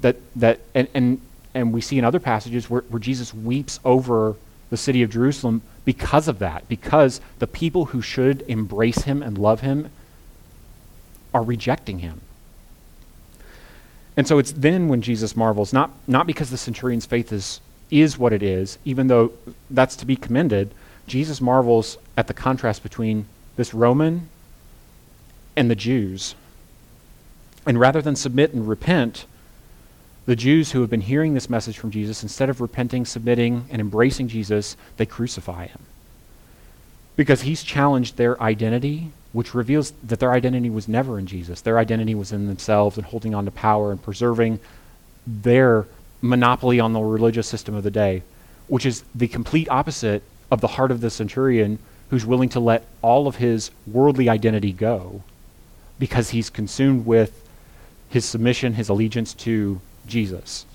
that 0.00 0.16
that 0.34 0.58
and 0.74 0.88
and 0.94 1.20
and 1.54 1.72
we 1.72 1.80
see 1.80 1.98
in 1.98 2.04
other 2.04 2.20
passages 2.20 2.68
where, 2.70 2.82
where 2.82 3.00
Jesus 3.00 3.34
weeps 3.34 3.78
over 3.84 4.36
the 4.70 4.76
city 4.76 5.02
of 5.02 5.10
Jerusalem 5.10 5.62
because 5.84 6.28
of 6.28 6.38
that, 6.38 6.68
because 6.68 7.20
the 7.38 7.46
people 7.46 7.86
who 7.86 8.00
should 8.00 8.42
embrace 8.48 9.02
him 9.02 9.22
and 9.22 9.36
love 9.36 9.60
him 9.60 9.90
are 11.34 11.42
rejecting 11.42 11.98
him. 12.00 12.20
And 14.16 14.26
so 14.26 14.38
it's 14.38 14.52
then 14.52 14.88
when 14.88 15.02
Jesus 15.02 15.36
marvels, 15.36 15.72
not, 15.72 15.90
not 16.06 16.26
because 16.26 16.50
the 16.50 16.58
centurion's 16.58 17.06
faith 17.06 17.32
is, 17.32 17.60
is 17.90 18.18
what 18.18 18.32
it 18.32 18.42
is, 18.42 18.78
even 18.84 19.08
though 19.08 19.32
that's 19.70 19.96
to 19.96 20.06
be 20.06 20.16
commended, 20.16 20.72
Jesus 21.06 21.40
marvels 21.40 21.98
at 22.16 22.26
the 22.26 22.34
contrast 22.34 22.82
between 22.82 23.26
this 23.56 23.74
Roman 23.74 24.28
and 25.56 25.70
the 25.70 25.74
Jews. 25.74 26.34
And 27.66 27.78
rather 27.78 28.02
than 28.02 28.16
submit 28.16 28.52
and 28.52 28.68
repent, 28.68 29.24
the 30.26 30.36
Jews 30.36 30.70
who 30.70 30.80
have 30.80 30.90
been 30.90 31.00
hearing 31.00 31.34
this 31.34 31.50
message 31.50 31.78
from 31.78 31.90
Jesus, 31.90 32.22
instead 32.22 32.48
of 32.48 32.60
repenting, 32.60 33.04
submitting, 33.04 33.66
and 33.70 33.80
embracing 33.80 34.28
Jesus, 34.28 34.76
they 34.96 35.06
crucify 35.06 35.66
him. 35.66 35.80
Because 37.16 37.42
he's 37.42 37.62
challenged 37.62 38.16
their 38.16 38.40
identity, 38.40 39.10
which 39.32 39.54
reveals 39.54 39.92
that 40.04 40.20
their 40.20 40.32
identity 40.32 40.70
was 40.70 40.88
never 40.88 41.18
in 41.18 41.26
Jesus. 41.26 41.60
Their 41.60 41.78
identity 41.78 42.14
was 42.14 42.32
in 42.32 42.46
themselves 42.46 42.96
and 42.96 43.06
holding 43.06 43.34
on 43.34 43.44
to 43.46 43.50
power 43.50 43.90
and 43.90 44.00
preserving 44.00 44.60
their 45.26 45.86
monopoly 46.20 46.78
on 46.78 46.92
the 46.92 47.00
religious 47.00 47.48
system 47.48 47.74
of 47.74 47.82
the 47.82 47.90
day, 47.90 48.22
which 48.68 48.86
is 48.86 49.02
the 49.14 49.28
complete 49.28 49.68
opposite 49.70 50.22
of 50.50 50.60
the 50.60 50.68
heart 50.68 50.90
of 50.90 51.00
the 51.00 51.10
centurion 51.10 51.78
who's 52.10 52.24
willing 52.24 52.48
to 52.50 52.60
let 52.60 52.86
all 53.00 53.26
of 53.26 53.36
his 53.36 53.70
worldly 53.86 54.28
identity 54.28 54.72
go 54.72 55.22
because 55.98 56.30
he's 56.30 56.50
consumed 56.50 57.06
with 57.06 57.48
his 58.08 58.24
submission, 58.24 58.74
his 58.74 58.88
allegiance 58.88 59.34
to 59.34 59.80
Jesus. 60.06 60.66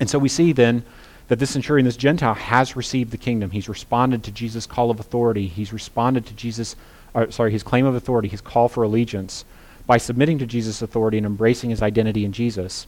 And 0.00 0.08
so 0.10 0.18
we 0.18 0.28
see 0.28 0.52
then 0.52 0.84
that 1.28 1.38
this 1.38 1.50
centurion, 1.50 1.84
this 1.84 1.96
Gentile, 1.96 2.34
has 2.34 2.76
received 2.76 3.10
the 3.10 3.16
kingdom. 3.16 3.50
He's 3.50 3.68
responded 3.68 4.24
to 4.24 4.30
Jesus' 4.30 4.66
call 4.66 4.90
of 4.90 5.00
authority. 5.00 5.46
He's 5.46 5.72
responded 5.72 6.26
to 6.26 6.34
Jesus, 6.34 6.76
or, 7.14 7.30
sorry, 7.30 7.52
his 7.52 7.62
claim 7.62 7.86
of 7.86 7.94
authority, 7.94 8.28
his 8.28 8.40
call 8.40 8.68
for 8.68 8.82
allegiance, 8.82 9.44
by 9.86 9.98
submitting 9.98 10.38
to 10.38 10.46
Jesus' 10.46 10.82
authority 10.82 11.16
and 11.16 11.26
embracing 11.26 11.70
his 11.70 11.82
identity 11.82 12.24
in 12.24 12.32
Jesus. 12.32 12.86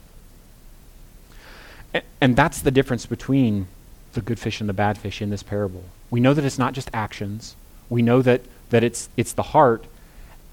And, 1.93 2.03
and 2.21 2.35
that's 2.35 2.61
the 2.61 2.71
difference 2.71 3.05
between 3.05 3.67
the 4.13 4.21
good 4.21 4.39
fish 4.39 4.59
and 4.59 4.69
the 4.69 4.73
bad 4.73 4.97
fish 4.97 5.21
in 5.21 5.29
this 5.29 5.43
parable. 5.43 5.83
We 6.09 6.19
know 6.19 6.33
that 6.33 6.45
it's 6.45 6.59
not 6.59 6.73
just 6.73 6.89
actions. 6.93 7.55
We 7.89 8.01
know 8.01 8.21
that, 8.21 8.41
that 8.69 8.83
it's, 8.83 9.09
it's 9.17 9.33
the 9.33 9.43
heart, 9.43 9.85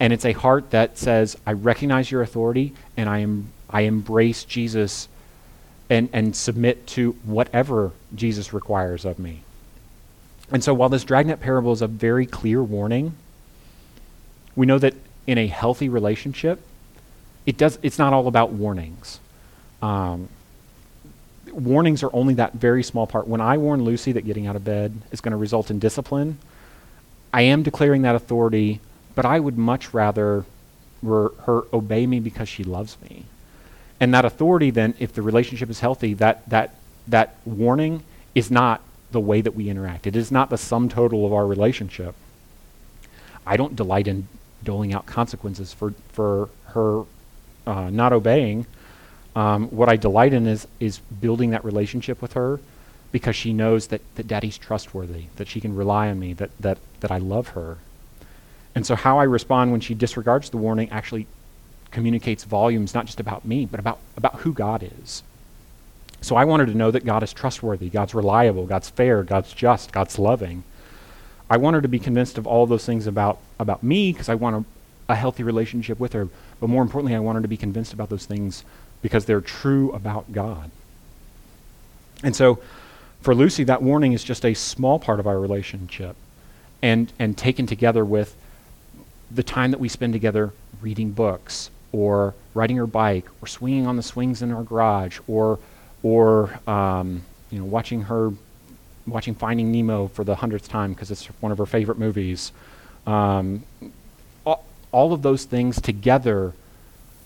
and 0.01 0.13
it's 0.13 0.25
a 0.25 0.33
heart 0.33 0.71
that 0.71 0.99
says, 0.99 1.37
I 1.47 1.53
recognize 1.53 2.11
your 2.11 2.23
authority, 2.23 2.75
and 2.97 3.09
I 3.09 3.19
am 3.19 3.53
I 3.73 3.83
embrace 3.83 4.45
Jesus 4.45 5.09
and, 5.89 6.09
and 6.13 6.37
submit 6.37 6.87
to 6.89 7.13
whatever 7.25 7.93
Jesus 8.15 8.53
requires 8.53 9.05
of 9.05 9.19
me. 9.19 9.43
And 10.51 10.63
so 10.63 10.75
while 10.75 10.89
this 10.89 11.05
dragnet 11.05 11.41
parable 11.41 11.73
is 11.73 11.83
a 11.83 11.87
very 11.87 12.27
clear 12.27 12.63
warning, 12.63 13.15
we 14.55 14.67
know 14.67 14.79
that 14.79 14.95
in 15.27 15.39
a 15.39 15.47
healthy 15.47 15.89
relationship, 15.89 16.61
it 17.47 17.57
does, 17.57 17.79
it's 17.83 17.99
not 17.99 18.13
all 18.13 18.29
about 18.29 18.53
warnings. 18.53 19.19
Um, 19.81 20.29
warnings 21.51 22.03
are 22.03 22.11
only 22.13 22.35
that 22.35 22.53
very 22.55 22.83
small 22.83 23.07
part. 23.07 23.27
When 23.27 23.41
I 23.41 23.57
warn 23.57 23.85
Lucy 23.85 24.13
that 24.13 24.23
getting 24.23 24.47
out 24.47 24.57
of 24.57 24.65
bed 24.65 24.93
is 25.11 25.21
going 25.21 25.33
to 25.33 25.39
result 25.39 25.71
in 25.71 25.79
discipline, 25.79 26.39
I 27.33 27.43
am 27.43 27.63
declaring 27.63 28.03
that 28.03 28.15
authority, 28.15 28.81
but 29.15 29.25
I 29.25 29.41
would 29.41 29.57
much 29.57 29.95
rather 29.95 30.45
her 31.03 31.63
obey 31.73 32.07
me 32.07 32.21
because 32.21 32.49
she 32.49 32.63
loves 32.63 32.97
me. 33.03 33.25
And 34.03 34.13
that 34.15 34.25
authority, 34.25 34.71
then, 34.71 34.95
if 34.99 35.13
the 35.13 35.23
relationship 35.23 35.71
is 35.71 35.79
healthy, 35.79 36.13
that, 36.15 36.51
that, 36.51 36.75
that 37.07 37.37
warning 37.45 38.03
is 38.35 38.51
not 38.51 38.83
the 39.13 39.21
way 39.21 39.41
that 39.41 39.55
we 39.55 39.69
interact. 39.69 40.09
It 40.09 40.17
is 40.17 40.33
not 40.33 40.51
the 40.51 40.59
sum 40.59 40.89
total 40.89 41.25
of 41.25 41.33
our 41.33 41.47
relationship. 41.47 42.17
I 43.47 43.57
don't 43.57 43.77
delight 43.77 44.09
in 44.09 44.27
doling 44.65 44.93
out 44.93 45.07
consequences 45.07 45.73
for, 45.73 45.95
for 46.09 46.49
her 46.71 47.05
uh, 47.65 47.91
not 47.91 48.13
obeying. 48.13 48.67
Um, 49.37 49.69
what 49.69 49.89
I 49.89 49.95
delight 49.95 50.33
in 50.33 50.49
is, 50.49 50.67
is 50.81 50.99
building 50.99 51.51
that 51.51 51.65
relationship 51.65 52.21
with 52.21 52.33
her 52.33 52.59
because 53.13 53.37
she 53.37 53.53
knows 53.53 53.87
that, 53.87 54.01
that 54.17 54.27
daddy's 54.27 54.59
trustworthy, 54.59 55.27
that 55.37 55.47
she 55.47 55.61
can 55.61 55.77
rely 55.77 56.09
on 56.09 56.19
me, 56.19 56.33
that, 56.33 56.51
that, 56.59 56.79
that 56.99 57.13
I 57.13 57.19
love 57.19 57.51
her. 57.51 57.79
And 58.75 58.85
so, 58.85 58.97
how 58.97 59.21
I 59.21 59.25
respond 59.25 59.71
when 59.71 59.81
she 59.81 59.95
disregards 59.95 60.51
the 60.51 60.57
warning 60.57 60.91
actually 60.91 61.29
communicates 61.93 62.45
volumes, 62.45 62.95
not 62.95 63.07
just 63.07 63.21
about 63.21 63.45
me, 63.45 63.67
but 63.67 63.79
about, 63.79 63.99
about 64.17 64.37
who 64.41 64.53
God 64.53 64.83
is. 64.83 65.23
So, 66.21 66.37
I 66.37 66.45
wanted 66.45 66.67
to 66.67 66.75
know 66.75 66.91
that 66.91 67.05
God 67.05 67.23
is 67.23 67.33
trustworthy, 67.33 67.89
God's 67.89 68.15
reliable, 68.15 68.67
God's 68.67 68.89
fair, 68.89 69.23
God's 69.23 69.53
just, 69.53 69.93
God's 69.93 70.19
loving. 70.19 70.65
I 71.51 71.57
want 71.57 71.75
her 71.75 71.83
to 71.83 71.89
be 71.89 71.99
convinced 71.99 72.39
of 72.39 72.47
all 72.47 72.67
those 72.67 72.87
things 72.87 73.07
about, 73.07 73.39
about 73.59 73.83
me 73.83 74.13
because 74.13 74.29
I 74.29 74.37
want 74.37 74.65
a, 75.09 75.13
a 75.13 75.17
healthy 75.17 75.43
relationship 75.43 76.01
with 76.01 76.13
her. 76.13 76.29
But 76.61 76.69
more 76.69 76.83
importantly, 76.83 77.15
I 77.15 77.19
want 77.19 77.37
her 77.37 77.43
to 77.43 77.49
be 77.49 77.57
convinced 77.57 77.93
about 77.93 78.09
those 78.09 78.25
things 78.25 78.65
because 79.03 79.25
they're 79.25 79.41
true 79.41 79.91
about 79.93 80.33
God. 80.33 80.71
And 82.23 82.35
so, 82.35 82.61
for 83.21 83.35
Lucy, 83.35 83.65
that 83.65 83.83
warning 83.83 84.13
is 84.13 84.25
just 84.25 84.45
a 84.45 84.55
small 84.55 84.99
part 84.99 85.21
of 85.21 85.27
our 85.27 85.39
relationship. 85.39 86.17
And, 86.81 87.13
and 87.19 87.39
taken 87.39 87.67
together 87.67 88.05
with 88.05 88.35
the 89.31 89.43
time 89.43 89.71
that 89.71 89.79
we 89.79 89.89
spend 89.89 90.13
together 90.13 90.53
reading 90.81 91.13
books 91.13 91.71
or 91.93 92.35
riding 92.55 92.81
our 92.81 92.87
bike 92.87 93.27
or 93.41 93.47
swinging 93.47 93.87
on 93.87 93.97
the 93.97 94.03
swings 94.03 94.43
in 94.43 94.53
our 94.53 94.65
garage 94.65 95.21
or 95.29 95.59
or 96.03 96.59
um, 96.69 97.23
you 97.51 97.59
know 97.59 97.65
watching 97.65 98.03
her 98.03 98.33
watching 99.07 99.35
Finding 99.35 99.71
Nemo 99.73 100.09
for 100.09 100.25
the 100.25 100.35
hundredth 100.37 100.69
time 100.69 100.93
because 100.93 101.11
it's 101.11 101.27
one 101.41 101.53
of 101.53 101.59
her 101.59 101.67
favorite 101.67 101.99
movies. 101.99 102.53
Um, 103.07 103.65
all, 104.45 104.65
all 104.93 105.13
of 105.13 105.23
those 105.23 105.45
things 105.45 105.81
together 105.81 106.53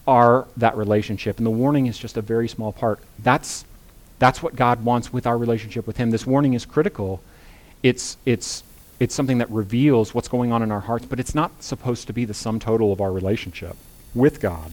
are 0.06 0.46
that 0.56 0.76
relationship, 0.76 1.38
and 1.38 1.46
the 1.46 1.50
warning 1.50 1.86
is 1.86 1.98
just 1.98 2.16
a 2.16 2.22
very 2.22 2.48
small 2.48 2.72
part. 2.72 3.00
That's 3.18 3.64
that's 4.18 4.42
what 4.42 4.56
God 4.56 4.84
wants 4.84 5.12
with 5.12 5.26
our 5.26 5.36
relationship 5.36 5.86
with 5.86 5.96
Him. 5.96 6.10
This 6.10 6.26
warning 6.26 6.54
is 6.54 6.64
critical. 6.64 7.22
It's 7.82 8.16
it's 8.24 8.62
it's 8.98 9.14
something 9.14 9.38
that 9.38 9.50
reveals 9.50 10.14
what's 10.14 10.28
going 10.28 10.52
on 10.52 10.62
in 10.62 10.72
our 10.72 10.80
hearts, 10.80 11.04
but 11.04 11.20
it's 11.20 11.34
not 11.34 11.62
supposed 11.62 12.06
to 12.06 12.14
be 12.14 12.24
the 12.24 12.32
sum 12.32 12.58
total 12.58 12.92
of 12.92 13.00
our 13.00 13.12
relationship 13.12 13.76
with 14.16 14.40
God. 14.40 14.72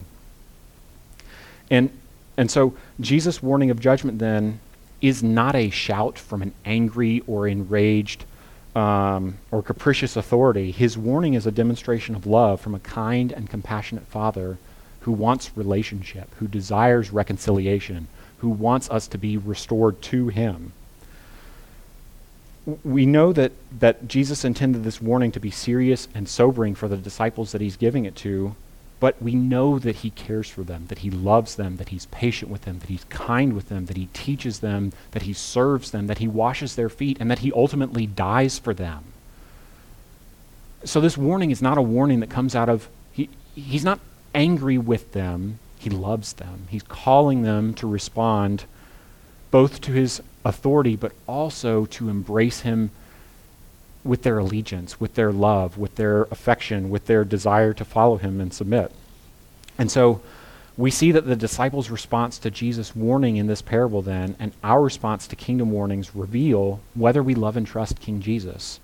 And, 1.70 1.90
and 2.36 2.50
so 2.50 2.74
Jesus' 3.00 3.42
warning 3.42 3.70
of 3.70 3.80
judgment 3.80 4.18
then 4.18 4.60
is 5.00 5.22
not 5.22 5.54
a 5.54 5.70
shout 5.70 6.18
from 6.18 6.42
an 6.42 6.52
angry 6.64 7.22
or 7.26 7.46
enraged 7.46 8.24
um, 8.74 9.38
or 9.50 9.62
capricious 9.62 10.16
authority. 10.16 10.70
His 10.70 10.98
warning 10.98 11.34
is 11.34 11.46
a 11.46 11.52
demonstration 11.52 12.14
of 12.14 12.26
love 12.26 12.60
from 12.60 12.74
a 12.74 12.80
kind 12.80 13.30
and 13.30 13.48
compassionate 13.48 14.06
Father 14.06 14.58
who 15.00 15.12
wants 15.12 15.50
relationship, 15.56 16.34
who 16.36 16.48
desires 16.48 17.12
reconciliation, 17.12 18.08
who 18.38 18.48
wants 18.48 18.90
us 18.90 19.06
to 19.08 19.18
be 19.18 19.36
restored 19.36 20.00
to 20.02 20.28
Him 20.28 20.72
we 22.82 23.04
know 23.04 23.32
that, 23.32 23.52
that 23.78 24.08
Jesus 24.08 24.44
intended 24.44 24.84
this 24.84 25.00
warning 25.00 25.32
to 25.32 25.40
be 25.40 25.50
serious 25.50 26.08
and 26.14 26.28
sobering 26.28 26.74
for 26.74 26.88
the 26.88 26.96
disciples 26.96 27.52
that 27.52 27.60
he's 27.60 27.76
giving 27.76 28.04
it 28.04 28.16
to, 28.16 28.56
but 29.00 29.20
we 29.20 29.34
know 29.34 29.78
that 29.78 29.96
he 29.96 30.10
cares 30.10 30.48
for 30.48 30.62
them, 30.62 30.86
that 30.88 31.00
he 31.00 31.10
loves 31.10 31.56
them, 31.56 31.76
that 31.76 31.90
he's 31.90 32.06
patient 32.06 32.50
with 32.50 32.62
them, 32.62 32.78
that 32.78 32.88
he's 32.88 33.04
kind 33.04 33.52
with 33.52 33.68
them, 33.68 33.86
that 33.86 33.96
he 33.96 34.06
teaches 34.12 34.60
them, 34.60 34.92
that 35.10 35.22
he 35.22 35.32
serves 35.32 35.90
them, 35.90 36.06
that 36.06 36.18
he 36.18 36.28
washes 36.28 36.76
their 36.76 36.88
feet, 36.88 37.16
and 37.20 37.30
that 37.30 37.40
he 37.40 37.52
ultimately 37.52 38.06
dies 38.06 38.58
for 38.58 38.72
them. 38.72 39.04
So 40.84 41.00
this 41.00 41.16
warning 41.16 41.50
is 41.50 41.62
not 41.62 41.78
a 41.78 41.82
warning 41.82 42.20
that 42.20 42.30
comes 42.30 42.54
out 42.54 42.68
of, 42.68 42.88
he, 43.12 43.28
he's 43.54 43.84
not 43.84 44.00
angry 44.34 44.78
with 44.78 45.12
them, 45.12 45.58
he 45.78 45.90
loves 45.90 46.34
them. 46.34 46.66
He's 46.70 46.82
calling 46.82 47.42
them 47.42 47.74
to 47.74 47.86
respond 47.86 48.64
both 49.50 49.80
to 49.82 49.92
his 49.92 50.22
authority, 50.44 50.96
but 50.96 51.12
also 51.26 51.84
to 51.86 52.08
embrace 52.08 52.60
him 52.60 52.90
with 54.04 54.22
their 54.22 54.38
allegiance, 54.38 55.00
with 55.00 55.14
their 55.14 55.32
love, 55.32 55.78
with 55.78 55.96
their 55.96 56.22
affection, 56.24 56.90
with 56.90 57.06
their 57.06 57.24
desire 57.24 57.72
to 57.72 57.84
follow 57.84 58.18
him 58.18 58.40
and 58.40 58.52
submit. 58.52 58.92
And 59.78 59.90
so 59.90 60.20
we 60.76 60.90
see 60.90 61.12
that 61.12 61.26
the 61.26 61.36
disciples' 61.36 61.90
response 61.90 62.38
to 62.38 62.50
Jesus' 62.50 62.94
warning 62.94 63.36
in 63.36 63.46
this 63.46 63.62
parable, 63.62 64.02
then, 64.02 64.36
and 64.38 64.52
our 64.62 64.82
response 64.82 65.26
to 65.28 65.36
kingdom 65.36 65.70
warnings 65.70 66.14
reveal 66.14 66.80
whether 66.94 67.22
we 67.22 67.34
love 67.34 67.56
and 67.56 67.66
trust 67.66 68.00
King 68.00 68.20
Jesus. 68.20 68.80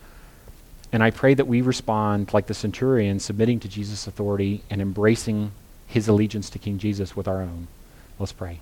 And 0.92 1.02
I 1.02 1.10
pray 1.10 1.34
that 1.34 1.46
we 1.46 1.60
respond 1.60 2.32
like 2.32 2.46
the 2.46 2.54
centurion, 2.54 3.20
submitting 3.20 3.60
to 3.60 3.68
Jesus' 3.68 4.06
authority 4.06 4.62
and 4.70 4.80
embracing 4.80 5.52
his 5.86 6.08
allegiance 6.08 6.50
to 6.50 6.58
King 6.58 6.78
Jesus 6.78 7.16
with 7.16 7.28
our 7.28 7.42
own. 7.42 7.66
Let's 8.18 8.32
pray. 8.32 8.60